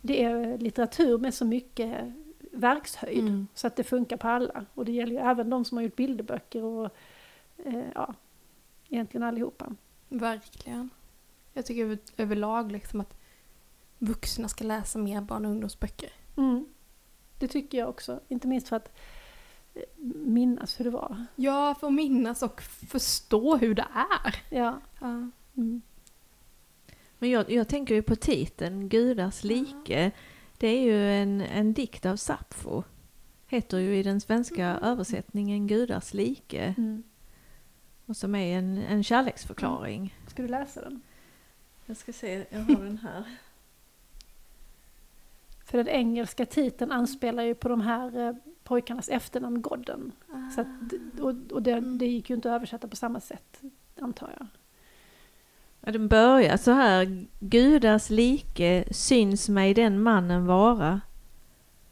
det 0.02 0.24
är 0.24 0.58
litteratur 0.58 1.18
med 1.18 1.34
så 1.34 1.46
mycket 1.46 2.14
verkshöjd 2.52 3.20
Mm. 3.20 3.48
så 3.54 3.68
att 3.68 3.76
det 3.76 3.84
funkar 3.84 4.18
på 4.18 4.28
alla. 4.28 4.66
Och 4.74 4.86
det 4.86 4.92
gäller 4.92 5.12
ju 5.14 5.18
även 5.18 5.50
de 5.50 5.66
som 5.66 5.78
har 5.78 5.84
gjort 5.84 5.96
bilderböcker 5.96 6.64
och 6.64 6.90
eh, 7.58 7.84
ja, 7.96 8.14
egentligen 8.90 9.24
allihopa. 9.24 9.76
Verkligen. 10.10 10.90
Jag 11.54 11.66
tycker 11.66 11.84
över, 11.84 11.98
överlag 12.18 12.72
liksom 12.72 13.02
att 13.02 13.18
vuxna 13.98 14.48
ska 14.48 14.64
läsa 14.64 15.00
mer 15.00 15.22
barn 15.22 15.46
och 15.46 15.52
ungdomsböcker. 15.52 16.10
Mm. 16.38 16.66
Det 17.40 17.48
tycker 17.48 17.78
jag 17.78 17.90
också, 17.90 18.20
inte 18.28 18.48
minst 18.48 18.68
för 18.68 18.76
att 18.76 18.92
eh, 19.74 19.82
minnas 20.26 20.80
hur 20.80 20.86
det 20.86 20.92
var. 20.92 21.26
Ja, 21.36 21.76
för 21.80 21.88
att 21.88 21.94
minnas 21.94 22.44
och 22.44 22.62
förstå 22.62 23.58
hur 23.58 23.76
det 23.76 23.88
är. 24.24 24.36
Ja. 24.58 24.80
Ja. 25.02 25.30
Mm. 25.58 25.82
Men 27.20 27.30
jag, 27.30 27.52
jag 27.52 27.68
tänker 27.68 27.96
ju 27.96 28.02
på 28.02 28.16
titeln, 28.16 28.90
Gudars 28.90 29.44
like. 29.44 30.12
Det 30.58 30.68
är 30.68 30.82
ju 30.82 31.12
en, 31.12 31.42
en 31.42 31.74
dikt 31.74 32.06
av 32.06 32.16
Sappho. 32.16 32.84
Heter 33.48 33.78
ju 33.78 33.98
i 33.98 34.04
den 34.04 34.22
svenska 34.22 34.80
översättningen 34.82 35.68
Gudars 35.68 36.14
like. 36.14 36.76
Mm. 36.78 37.04
Och 38.06 38.18
som 38.18 38.36
är 38.36 38.58
en, 38.58 38.78
en 38.78 39.04
kärleksförklaring. 39.04 40.16
Ska 40.28 40.42
du 40.42 40.48
läsa 40.48 40.82
den? 40.82 41.02
Jag 41.86 41.98
ska 41.98 42.14
se, 42.14 42.46
jag 42.50 42.60
har 42.60 42.84
den 42.84 42.98
här. 42.98 43.24
För 45.66 45.78
den 45.78 45.88
engelska 45.88 46.46
titeln 46.46 46.92
anspelar 46.92 47.44
ju 47.44 47.56
på 47.56 47.70
de 47.70 47.82
här 47.82 48.28
eh, 48.28 48.36
pojkarnas 48.64 49.10
efternamn 49.10 49.62
Godden. 49.62 50.12
Så 50.56 50.62
att, 50.62 50.68
och 51.20 51.52
och 51.52 51.64
det, 51.64 51.80
det 51.80 52.08
gick 52.08 52.30
ju 52.30 52.36
inte 52.36 52.50
att 52.52 52.56
översätta 52.56 52.88
på 52.88 52.96
samma 52.96 53.20
sätt, 53.20 53.62
antar 54.00 54.36
jag. 54.38 54.48
Ja, 55.86 55.92
den 55.92 56.08
börjar 56.08 56.58
så 56.58 56.72
här. 56.72 57.26
Gudars 57.40 58.10
like 58.10 58.84
syns 58.92 59.50
mig 59.50 59.74
den 59.74 60.02
mannen 60.02 60.46
vara. 60.46 61.02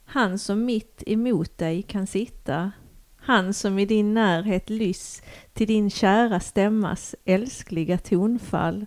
Han 0.05 0.39
som 0.39 0.65
mitt 0.65 1.03
emot 1.05 1.57
dig 1.57 1.81
kan 1.81 2.07
sitta. 2.07 2.71
Han 3.17 3.53
som 3.53 3.79
i 3.79 3.85
din 3.85 4.13
närhet 4.13 4.69
lyss 4.69 5.21
till 5.53 5.67
din 5.67 5.89
kära 5.89 6.39
stämmas 6.39 7.15
älskliga 7.25 7.97
tonfall 7.97 8.85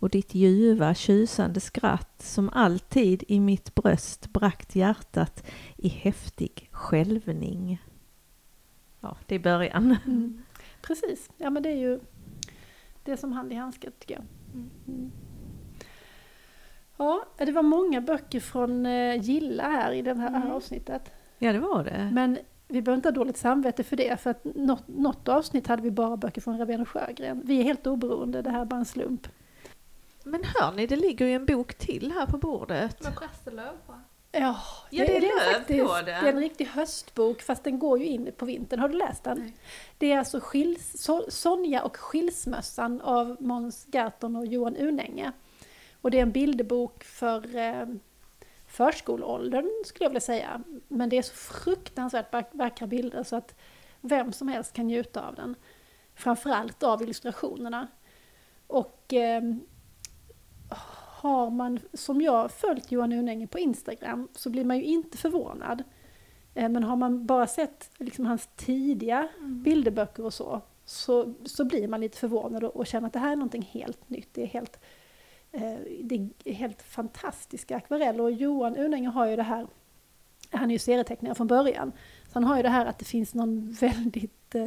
och 0.00 0.10
ditt 0.10 0.34
ljuva 0.34 0.94
tjusande 0.94 1.60
skratt 1.60 2.22
som 2.22 2.50
alltid 2.52 3.24
i 3.28 3.40
mitt 3.40 3.74
bröst 3.74 4.32
bragt 4.32 4.76
hjärtat 4.76 5.46
i 5.76 5.88
häftig 5.88 6.68
skälvning. 6.72 7.82
Ja, 9.00 9.16
det 9.26 9.34
är 9.34 9.38
början. 9.38 9.96
Mm. 10.06 10.42
Precis, 10.82 11.30
ja 11.36 11.50
men 11.50 11.62
det 11.62 11.68
är 11.68 11.76
ju 11.76 12.00
det 13.04 13.12
är 13.12 13.16
som 13.16 13.32
hand 13.32 13.52
i 13.52 13.54
handske 13.54 13.90
tycker 13.90 14.14
jag. 14.14 14.24
Mm. 14.54 15.10
Ja, 16.96 17.24
det 17.36 17.52
var 17.52 17.62
många 17.62 18.00
böcker 18.00 18.40
från 18.40 18.86
eh, 18.86 19.22
Gilla 19.22 19.62
här 19.62 19.92
i 19.92 20.02
det 20.02 20.14
här 20.14 20.28
Mm. 20.36 20.50
avsnittet. 20.50 21.10
Ja, 21.38 21.52
det 21.52 21.58
var 21.58 21.84
det. 21.84 22.10
Men 22.12 22.38
vi 22.68 22.82
behöver 22.82 22.96
inte 22.96 23.08
ha 23.08 23.12
dåligt 23.14 23.36
samvete 23.36 23.84
för 23.84 23.96
det, 23.96 24.20
för 24.20 24.30
att 24.30 24.44
något, 24.44 24.88
något 24.88 25.28
avsnitt 25.28 25.66
hade 25.66 25.82
vi 25.82 25.90
bara 25.90 26.16
böcker 26.16 26.40
från 26.40 26.58
Ravén 26.58 26.80
och 26.80 26.88
Sjögren. 26.88 27.42
Vi 27.44 27.58
är 27.60 27.62
helt 27.64 27.86
oberoende, 27.86 28.42
det 28.42 28.50
här 28.50 28.60
är 28.60 28.64
bara 28.64 28.76
en 28.80 28.84
slump. 28.84 29.28
Men 30.24 30.40
hör 30.44 30.72
ni, 30.72 30.86
det 30.86 30.96
ligger 30.96 31.26
ju 31.26 31.32
en 31.32 31.46
bok 31.46 31.74
till 31.74 32.12
här 32.12 32.26
på 32.26 32.38
bordet. 32.38 33.02
Med 33.04 33.14
Prästelöv 33.16 33.74
va? 33.86 34.00
Ja, 34.32 34.56
Ja, 34.90 35.04
det 35.06 35.16
är 35.16 35.20
löv 35.20 35.52
faktiskt 35.54 35.86
på 35.86 35.92
den. 35.94 36.04
det 36.04 36.12
är 36.12 36.32
en 36.32 36.38
riktig 36.40 36.64
höstbok, 36.66 37.42
fast 37.42 37.64
den 37.64 37.78
går 37.78 37.98
ju 37.98 38.04
in 38.06 38.32
på 38.36 38.44
vintern. 38.44 38.80
Har 38.80 38.88
du 38.88 38.96
läst 38.98 39.24
den? 39.24 39.38
Nej. 39.38 39.54
Det 39.98 40.12
är 40.12 40.18
alltså 40.18 40.40
skils, 40.40 41.08
So- 41.08 41.30
Sonja 41.30 41.82
och 41.82 41.96
skilsmässan 41.96 43.00
av 43.00 43.36
Måns 43.40 43.86
Gerton 43.92 44.36
och 44.36 44.46
Johan 44.46 44.76
Unänge. 44.76 45.32
Och 46.00 46.10
det 46.10 46.18
är 46.18 46.22
en 46.22 46.32
bilderbok 46.32 47.04
för 47.04 47.56
eh, 47.56 47.86
förskoleåldern 48.66 49.70
skulle 49.86 50.04
jag 50.04 50.10
vilja 50.10 50.20
säga. 50.20 50.62
Men 50.88 51.08
det 51.08 51.18
är 51.18 51.22
så 51.22 51.34
fruktansvärt 51.34 52.32
vack- 52.32 52.50
vackra 52.52 52.86
bilder 52.86 53.22
så 53.22 53.36
att 53.36 53.54
vem 54.00 54.32
som 54.32 54.48
helst 54.48 54.72
kan 54.72 54.86
njuta 54.86 55.28
av 55.28 55.34
den. 55.34 55.54
Framförallt 56.14 56.82
av 56.82 57.02
illustrationerna. 57.02 57.88
Och 58.66 59.14
eh, 59.14 59.42
har 61.18 61.50
man, 61.50 61.80
som 61.92 62.20
jag, 62.20 62.50
följt 62.50 62.92
Johan 62.92 63.12
Unänge 63.12 63.46
på 63.46 63.58
Instagram 63.58 64.28
så 64.32 64.50
blir 64.50 64.64
man 64.64 64.76
ju 64.76 64.84
inte 64.84 65.18
förvånad. 65.18 65.82
Eh, 66.54 66.68
Men 66.68 66.84
har 66.84 66.96
man 66.96 67.26
bara 67.26 67.46
sett 67.46 67.90
liksom 67.98 68.26
hans 68.26 68.48
tidiga 68.56 69.28
bilderböcker 69.40 70.24
och 70.24 70.34
så, 70.34 70.60
så, 70.84 71.34
så 71.44 71.64
blir 71.64 71.88
man 71.88 72.00
lite 72.00 72.18
förvånad 72.18 72.64
och, 72.64 72.76
och 72.76 72.86
känner 72.86 73.06
att 73.06 73.12
det 73.12 73.18
här 73.18 73.32
är 73.32 73.36
någonting 73.36 73.70
helt 73.72 74.10
nytt. 74.10 74.28
Det 74.32 74.42
är 74.42 74.46
helt, 74.46 74.80
eh, 75.52 75.76
det 76.02 76.28
är 76.44 76.52
helt 76.52 76.82
fantastiska 76.82 77.76
akvareller 77.76 78.20
och 78.20 78.32
Johan 78.32 78.76
Unänge 78.76 79.08
har 79.08 79.26
ju 79.26 79.36
det 79.36 79.42
här, 79.42 79.66
han 80.50 80.70
är 80.70 80.74
ju 80.74 80.78
serietecknare 80.78 81.34
från 81.34 81.46
början, 81.46 81.92
så 82.26 82.30
han 82.32 82.44
har 82.44 82.56
ju 82.56 82.62
det 82.62 82.68
här 82.68 82.86
att 82.86 82.98
det 82.98 83.04
finns 83.04 83.34
någon 83.34 83.72
väldigt 83.80 84.54
eh, 84.54 84.62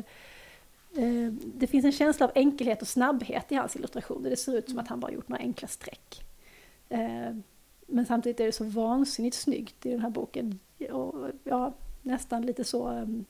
eh, 1.04 1.34
det 1.34 1.68
finns 1.68 1.86
en 1.86 1.91
känsla 1.91 2.26
av 2.26 2.32
enkelhet 2.36 2.82
och 2.82 2.88
snabbhet 2.88 3.52
i 3.52 3.56
hans 3.56 3.76
illustrationer. 3.76 4.30
Det 4.30 4.38
ser 4.38 4.58
ut 4.58 4.70
som 4.70 4.80
att 4.80 4.88
han 4.88 4.99
bara 4.99 5.12
gjort 5.12 5.28
några 5.28 5.43
enkla 5.43 5.68
streck. 5.68 6.30
Eh, 6.91 7.35
men 7.87 8.05
samtidigt 8.05 8.39
är 8.39 8.45
det 8.45 8.51
så 8.51 8.63
vansinnigt 8.63 9.35
snyggt 9.35 9.85
i 9.85 9.91
den 9.91 9.99
här 9.99 10.09
boken. 10.09 10.59
Och, 10.91 11.29
ja, 11.43 11.73
nästan 12.01 12.41
lite 12.45 12.63
så... 12.63 12.89
Um, 12.89 13.25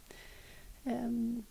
um, 0.84 1.44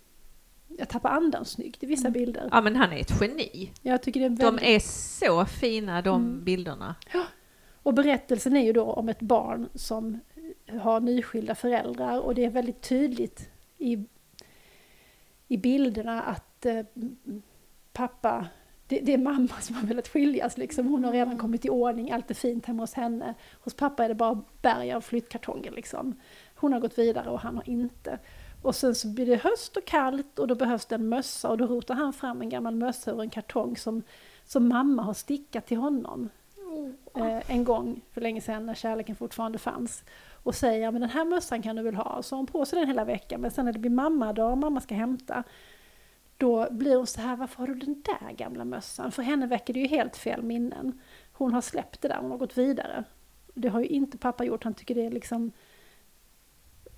jag 0.78 0.88
tappar 0.88 1.10
andan 1.10 1.44
snyggt 1.44 1.82
i 1.82 1.86
vissa 1.86 2.08
Mm. 2.08 2.12
bilder. 2.12 2.48
Ja 2.52 2.60
men 2.60 2.76
han 2.76 2.92
är 2.92 2.96
ett 2.96 3.20
geni. 3.20 3.72
Jag 3.82 4.02
tycker 4.02 4.20
det 4.20 4.26
är 4.26 4.30
De 4.30 4.36
väldigt... 4.44 4.62
är 4.64 4.78
så 5.18 5.44
fina 5.44 6.02
de 6.02 6.22
Mm. 6.24 6.44
bilderna. 6.44 6.94
Och 7.82 7.94
berättelsen 7.94 8.56
är 8.56 8.64
ju 8.64 8.72
då 8.72 8.84
om 8.84 9.08
ett 9.08 9.20
barn 9.20 9.68
som 9.74 10.20
har 10.80 11.00
nyskilda 11.00 11.54
föräldrar 11.54 12.20
och 12.20 12.34
det 12.34 12.44
är 12.44 12.50
väldigt 12.50 12.80
tydligt 12.82 13.48
i, 13.78 14.04
i 15.48 15.56
bilderna 15.56 16.22
att 16.22 16.66
eh, 16.66 16.84
pappa, 17.92 18.46
det, 18.90 19.00
det 19.00 19.14
är 19.14 19.18
mamma 19.18 19.60
som 19.60 19.76
har 19.76 19.86
velat 19.86 20.08
skiljas 20.08 20.58
liksom. 20.58 20.86
Hon 20.86 21.04
har 21.04 21.12
redan 21.12 21.38
kommit 21.38 21.64
i 21.64 21.70
ordning, 21.70 22.10
allt 22.10 22.30
är 22.30 22.34
fint 22.34 22.66
hemma 22.66 22.82
hos 22.82 22.94
henne. 22.94 23.34
Hos 23.60 23.74
pappa 23.74 24.04
är 24.04 24.08
det 24.08 24.14
bara 24.14 24.42
berg 24.62 24.92
av 24.92 25.00
flyttkartonger 25.00 25.70
liksom. 25.70 26.20
Hon 26.54 26.72
har 26.72 26.80
gått 26.80 26.98
vidare 26.98 27.30
och 27.30 27.40
han 27.40 27.56
har 27.56 27.68
inte. 27.68 28.18
Och 28.62 28.74
sen 28.74 28.94
så 28.94 29.08
blir 29.08 29.26
det 29.26 29.36
höst 29.36 29.76
och 29.76 29.84
kallt 29.84 30.38
och 30.38 30.48
då 30.48 30.54
behövs 30.54 30.86
det 30.86 30.94
en 30.94 31.08
mössa 31.08 31.48
och 31.48 31.58
då 31.58 31.66
rotar 31.66 31.94
han 31.94 32.12
fram 32.12 32.40
en 32.40 32.48
gammal 32.48 32.74
mössa 32.74 33.10
ur 33.10 33.20
en 33.20 33.30
kartong 33.30 33.76
som, 33.76 34.02
som 34.44 34.68
mamma 34.68 35.02
har 35.02 35.14
stickat 35.14 35.66
till 35.66 35.76
honom 35.76 36.28
eh, 37.16 37.50
en 37.50 37.64
gång 37.64 38.00
för 38.12 38.20
länge 38.20 38.40
sedan 38.40 38.66
när 38.66 38.74
kärleken 38.74 39.16
fortfarande 39.16 39.58
fanns 39.58 40.04
och 40.42 40.54
säger 40.54 40.90
men 40.90 41.00
den 41.00 41.10
här 41.10 41.24
mössan 41.24 41.62
kan 41.62 41.76
du 41.76 41.82
väl 41.82 41.94
ha. 41.94 42.22
Så 42.22 42.34
har 42.34 42.38
hon 42.38 42.46
på 42.46 42.64
sig 42.64 42.78
den 42.78 42.88
hela 42.88 43.04
veckan 43.04 43.40
men 43.40 43.50
sen 43.50 43.64
när 43.64 43.72
det 43.72 43.78
blir 43.78 43.90
mammadag 43.90 44.52
och 44.52 44.58
mamma 44.58 44.80
ska 44.80 44.94
hämta 44.94 45.44
då 46.40 46.68
blir 46.70 46.96
hon 46.96 47.06
så 47.06 47.20
här, 47.20 47.36
varför 47.36 47.58
har 47.58 47.66
du 47.66 47.74
den 47.74 48.02
där 48.02 48.32
gamla 48.32 48.64
mössan? 48.64 49.12
För 49.12 49.22
henne 49.22 49.46
väcker 49.46 49.74
det 49.74 49.80
ju 49.80 49.86
helt 49.86 50.16
fel 50.16 50.42
minnen. 50.42 51.00
Hon 51.32 51.52
har 51.52 51.60
släppt 51.60 52.02
det 52.02 52.08
där, 52.08 52.18
hon 52.20 52.30
har 52.30 52.38
gått 52.38 52.58
vidare. 52.58 53.04
Det 53.54 53.68
har 53.68 53.80
ju 53.80 53.86
inte 53.86 54.18
pappa 54.18 54.44
gjort, 54.44 54.64
han 54.64 54.74
tycker 54.74 54.94
det 54.94 55.06
är 55.06 55.10
liksom 55.10 55.52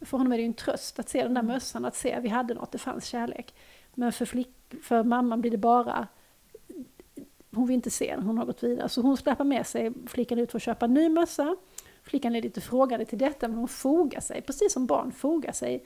för 0.01 0.18
honom 0.18 0.32
är 0.32 0.36
det 0.36 0.43
ju 0.43 0.47
en 0.47 0.55
tröst 0.55 0.99
att 0.99 1.09
se 1.09 1.22
den 1.22 1.34
där 1.34 1.43
mössan, 1.43 1.84
att 1.84 1.97
se 1.97 2.20
vi 2.20 2.28
hade 2.28 2.55
något, 2.55 2.72
det 2.72 2.78
fanns 2.78 3.05
kärlek. 3.05 3.55
Men 3.95 4.12
för, 4.12 4.24
flick, 4.24 4.55
för 4.82 5.05
mamman 5.05 5.40
blir 5.40 5.51
det 5.51 5.59
bara 5.59 6.09
hon 7.51 7.66
vill 7.66 7.74
inte 7.74 7.90
se 7.90 8.14
den, 8.16 8.22
hon 8.22 8.38
har 8.38 8.45
gått 8.45 8.62
vidare. 8.62 8.88
Så 8.88 9.01
hon 9.01 9.16
släpper 9.16 9.45
med 9.45 9.66
sig 9.66 9.93
flickan 10.07 10.38
ut 10.38 10.51
för 10.51 10.59
att 10.59 10.62
köpa 10.62 10.84
en 10.84 10.95
ny 10.95 11.09
mössa. 11.09 11.57
Flickan 12.03 12.36
är 12.36 12.43
lite 12.43 12.61
frågande 12.61 13.05
till 13.05 13.18
detta 13.18 13.49
men 13.49 13.59
hon 13.59 13.68
fogar 13.68 14.20
sig, 14.20 14.43
precis 14.43 14.72
som 14.72 14.86
barn 14.86 15.12
fogar 15.12 15.53
sig 15.53 15.84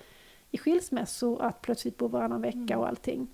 i 0.50 0.59
skilsmässor, 0.59 1.42
att 1.42 1.62
plötsligt 1.62 1.96
bo 1.96 2.09
varannan 2.09 2.42
vecka 2.42 2.78
och 2.78 2.88
allting. 2.88 3.28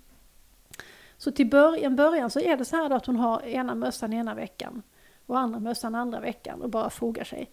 Så 1.17 1.31
till 1.31 1.49
början, 1.49 1.95
början 1.95 2.29
så 2.29 2.39
är 2.39 2.57
det 2.57 2.65
så 2.65 2.75
här 2.75 2.89
då 2.89 2.95
att 2.95 3.05
hon 3.05 3.15
har 3.15 3.41
ena 3.41 3.75
mössan 3.75 4.13
ena 4.13 4.35
veckan 4.35 4.81
och 5.25 5.39
andra 5.39 5.59
mössan 5.59 5.95
andra 5.95 6.19
veckan 6.19 6.61
och 6.61 6.69
bara 6.69 6.89
fogar 6.89 7.23
sig 7.23 7.49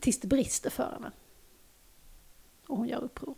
tills 0.00 0.20
det 0.20 0.28
brister 0.28 0.70
för 0.70 0.90
henne. 0.92 1.10
Och 2.66 2.76
hon 2.76 2.88
gör 2.88 3.04
uppror. 3.04 3.34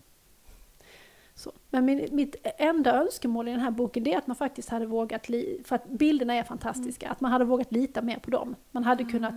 Så. 1.35 1.53
Men 1.71 1.85
min, 1.85 2.09
mitt 2.13 2.37
enda 2.43 2.95
önskemål 2.95 3.49
i 3.49 3.51
den 3.51 3.61
här 3.61 3.71
boken 3.71 4.07
är 4.07 4.19
att 4.19 4.27
man 4.27 4.37
faktiskt 4.37 4.69
hade 4.69 4.87
vågat, 4.87 5.29
li- 5.29 5.63
för 5.65 5.77
att 5.77 5.89
bilderna 5.89 6.35
är 6.35 6.43
fantastiska, 6.43 7.11
att 7.11 7.21
man 7.21 7.33
hade 7.33 7.45
vågat 7.45 7.73
lita 7.73 8.03
mer 8.03 8.19
på 8.19 8.31
dem. 8.31 8.57
Man 8.71 8.85
hade 8.85 9.05
kunnat, 9.05 9.35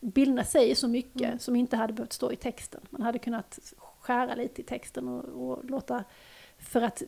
bilderna 0.00 0.44
säger 0.44 0.74
så 0.74 0.88
mycket 0.88 1.42
som 1.42 1.56
inte 1.56 1.76
hade 1.76 1.92
behövt 1.92 2.12
stå 2.12 2.32
i 2.32 2.36
texten. 2.36 2.80
Man 2.90 3.02
hade 3.02 3.18
kunnat 3.18 3.58
skära 4.00 4.34
lite 4.34 4.60
i 4.60 4.64
texten 4.64 5.08
och, 5.08 5.24
och 5.24 5.64
låta, 5.64 6.04
för 6.58 6.82
att 6.82 7.02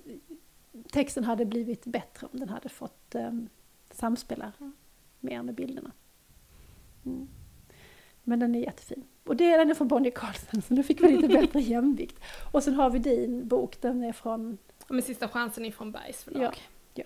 texten 0.93 1.25
hade 1.25 1.45
blivit 1.45 1.85
bättre 1.85 2.27
om 2.33 2.39
den 2.41 2.49
hade 2.49 2.69
fått 2.69 3.15
um, 3.15 3.49
samspela 3.91 4.53
mer 5.21 5.43
med 5.43 5.55
bilderna. 5.55 5.91
Mm. 7.07 7.29
Men 8.25 8.39
den 8.39 8.55
är 8.55 8.61
jättefin. 8.61 9.05
Och 9.25 9.37
det 9.37 9.53
är 9.53 9.59
den 9.59 9.71
är 9.71 9.75
från 9.75 9.89
Bonnier 9.89 10.13
Carlsen, 10.13 10.63
så 10.63 10.75
nu 10.75 10.83
fick 10.83 11.03
vi 11.03 11.17
lite 11.17 11.29
bättre 11.29 11.61
jämvikt. 11.63 12.21
Och 12.53 12.63
sen 12.63 12.75
har 12.75 12.91
vi 12.91 12.99
din 12.99 13.49
bok, 13.49 13.81
den 13.81 14.05
är 14.05 14.13
från... 14.13 14.59
Ja, 14.79 14.95
men 14.95 15.03
sista 15.03 15.29
chansen 15.29 15.65
är 15.65 15.71
från 15.71 15.93
Bergs 15.93 16.23
förlag. 16.25 16.43
Ja. 16.43 16.53
Ja. 16.95 17.05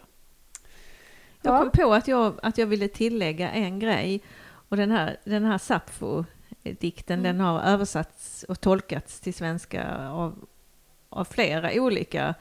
Jag 1.42 1.54
Ja. 1.54 1.58
kom 1.58 1.70
på 1.70 1.94
att 1.94 2.08
jag, 2.08 2.34
att 2.42 2.58
jag 2.58 2.66
ville 2.66 2.88
tillägga 2.88 3.50
en 3.50 3.78
grej. 3.78 4.20
Och 4.68 4.76
den 4.76 4.90
här, 4.90 5.16
den 5.24 5.44
här 5.44 5.58
Sappho-dikten, 5.58 7.22
den 7.22 7.40
har 7.40 7.60
översatts 7.62 8.42
och 8.48 8.60
tolkats 8.60 9.20
till 9.20 9.34
svenska 9.34 10.08
av, 10.08 10.46
av 11.08 11.24
flera 11.24 11.70
olika 11.82 12.34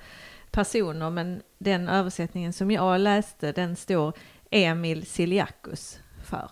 personer. 0.56 1.10
Men 1.10 1.41
den 1.58 1.89
översättningen 1.89 2.53
som 2.53 2.72
jag 2.72 2.99
läste, 3.01 3.51
den 3.51 3.76
står 3.76 4.14
Emil 4.49 5.06
Siliakus 5.06 5.99
för. 6.30 6.49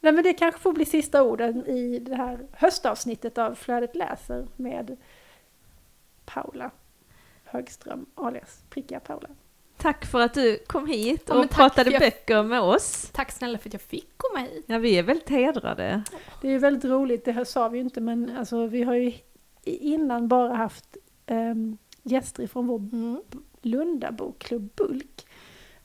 Nej, 0.00 0.12
men 0.12 0.24
det 0.24 0.32
kanske 0.32 0.60
får 0.60 0.72
bli 0.72 0.84
sista 0.84 1.22
orden 1.22 1.66
i 1.66 1.98
det 1.98 2.14
här 2.14 2.46
höstavsnittet 2.52 3.38
av 3.38 3.54
Flödet 3.54 3.94
läser 3.96 4.46
med 4.56 4.96
Paula 6.24 6.70
Högström 7.44 8.06
alias 8.14 8.62
Prickiga 8.70 9.00
Paula. 9.00 9.28
Tack 9.76 10.06
för 10.06 10.20
att 10.20 10.34
du 10.34 10.58
kom 10.66 10.86
hit 10.86 11.22
Ja, 11.26 11.34
och 11.34 11.42
tack 11.42 11.56
pratade 11.56 11.90
jag- 11.90 12.00
böcker 12.00 12.42
med 12.42 12.60
oss. 12.60 13.10
Tack 13.12 13.30
snälla 13.32 13.58
för 13.58 13.68
att 13.68 13.72
jag 13.72 13.82
fick 13.82 14.08
komma 14.16 14.38
hit. 14.46 14.64
Ja, 14.68 14.78
vi 14.78 14.98
är 14.98 15.02
väldigt 15.02 15.28
hedrade. 15.28 16.02
Det 16.42 16.48
är 16.48 16.58
väldigt 16.58 16.84
roligt, 16.84 17.24
det 17.24 17.32
här 17.32 17.44
sa 17.44 17.68
vi 17.68 17.78
ju 17.78 17.84
inte, 17.84 18.00
men 18.00 18.36
alltså, 18.38 18.66
vi 18.66 18.82
har 18.82 18.94
ju 18.94 19.12
innan 19.64 20.28
bara 20.28 20.54
haft 20.54 20.96
um, 21.26 21.78
gäster 22.04 22.46
från 22.46 22.66
vår 22.66 22.78
Mm. 22.78 23.22
Lunda 23.62 24.12
bokklubb 24.12 24.68
Bulk. 24.76 25.26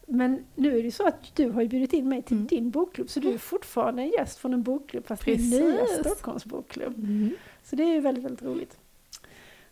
Men 0.08 0.46
nu 0.56 0.70
är 0.70 0.74
det 0.74 0.80
ju 0.80 0.92
så 0.92 1.08
att 1.08 1.36
du 1.36 1.50
har 1.52 1.62
ju 1.62 1.68
bjudit 1.68 1.94
in 1.94 2.10
mig 2.10 2.22
till 2.22 2.36
Mm. 2.38 2.48
din 2.48 2.72
bokklubb, 2.72 3.10
så 3.10 3.20
du 3.20 3.34
är 3.34 3.38
fortfarande 3.38 4.02
en 4.02 4.10
gäst 4.10 4.38
från 4.38 4.54
en 4.54 4.64
bokklubb, 4.64 5.08
fast 5.08 5.26
det 5.26 5.32
är 5.34 5.38
nya 5.38 5.78
Precis. 5.86 6.00
Stockholms 6.00 6.46
bokklubb. 6.46 6.98
Mm. 6.98 7.30
Så 7.64 7.76
det 7.76 7.84
är 7.84 7.88
ju 7.94 8.00
väldigt, 8.00 8.24
väldigt 8.24 8.44
roligt. 8.46 8.78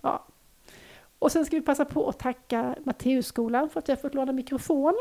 Ja. 0.02 0.26
Och 1.20 1.32
sen 1.32 1.46
ska 1.46 1.56
vi 1.56 1.62
passa 1.62 1.86
på 1.86 2.10
att 2.10 2.20
tacka 2.20 2.76
Matteusskolan 2.84 3.70
för 3.70 3.80
att 3.80 3.88
jag 3.88 4.02
fått 4.02 4.14
låna 4.14 4.32
mikrofon. 4.32 4.94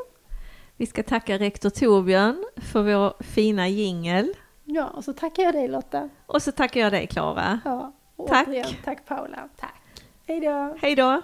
Vi 0.77 0.87
ska 0.87 1.03
tacka 1.03 1.39
rektor 1.39 1.71
Torbjörn 1.71 2.45
för 2.57 2.83
vår 2.83 3.23
fina 3.23 3.69
jingel. 3.69 4.35
Ja, 4.65 4.87
och 4.89 5.05
så 5.05 5.13
tackar 5.13 5.43
jag 5.43 5.55
dig 5.55 5.69
Lotta. 5.69 6.09
Och 6.27 6.43
så 6.43 6.53
tackar 6.53 6.81
jag 6.81 6.93
dig 6.93 7.07
Klara. 7.07 7.61
Ja, 7.65 7.93
Tack. 8.29 8.49
återigen 8.49 8.67
tack 8.85 9.07
Paula. 9.07 9.49
Tack. 9.57 9.83
Hej 10.27 10.41
då! 10.41 10.77
Hej 10.81 10.95
då! 10.95 11.23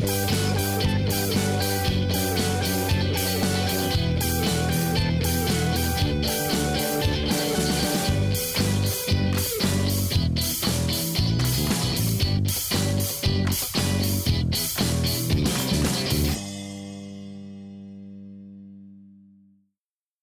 Música 0.00 0.59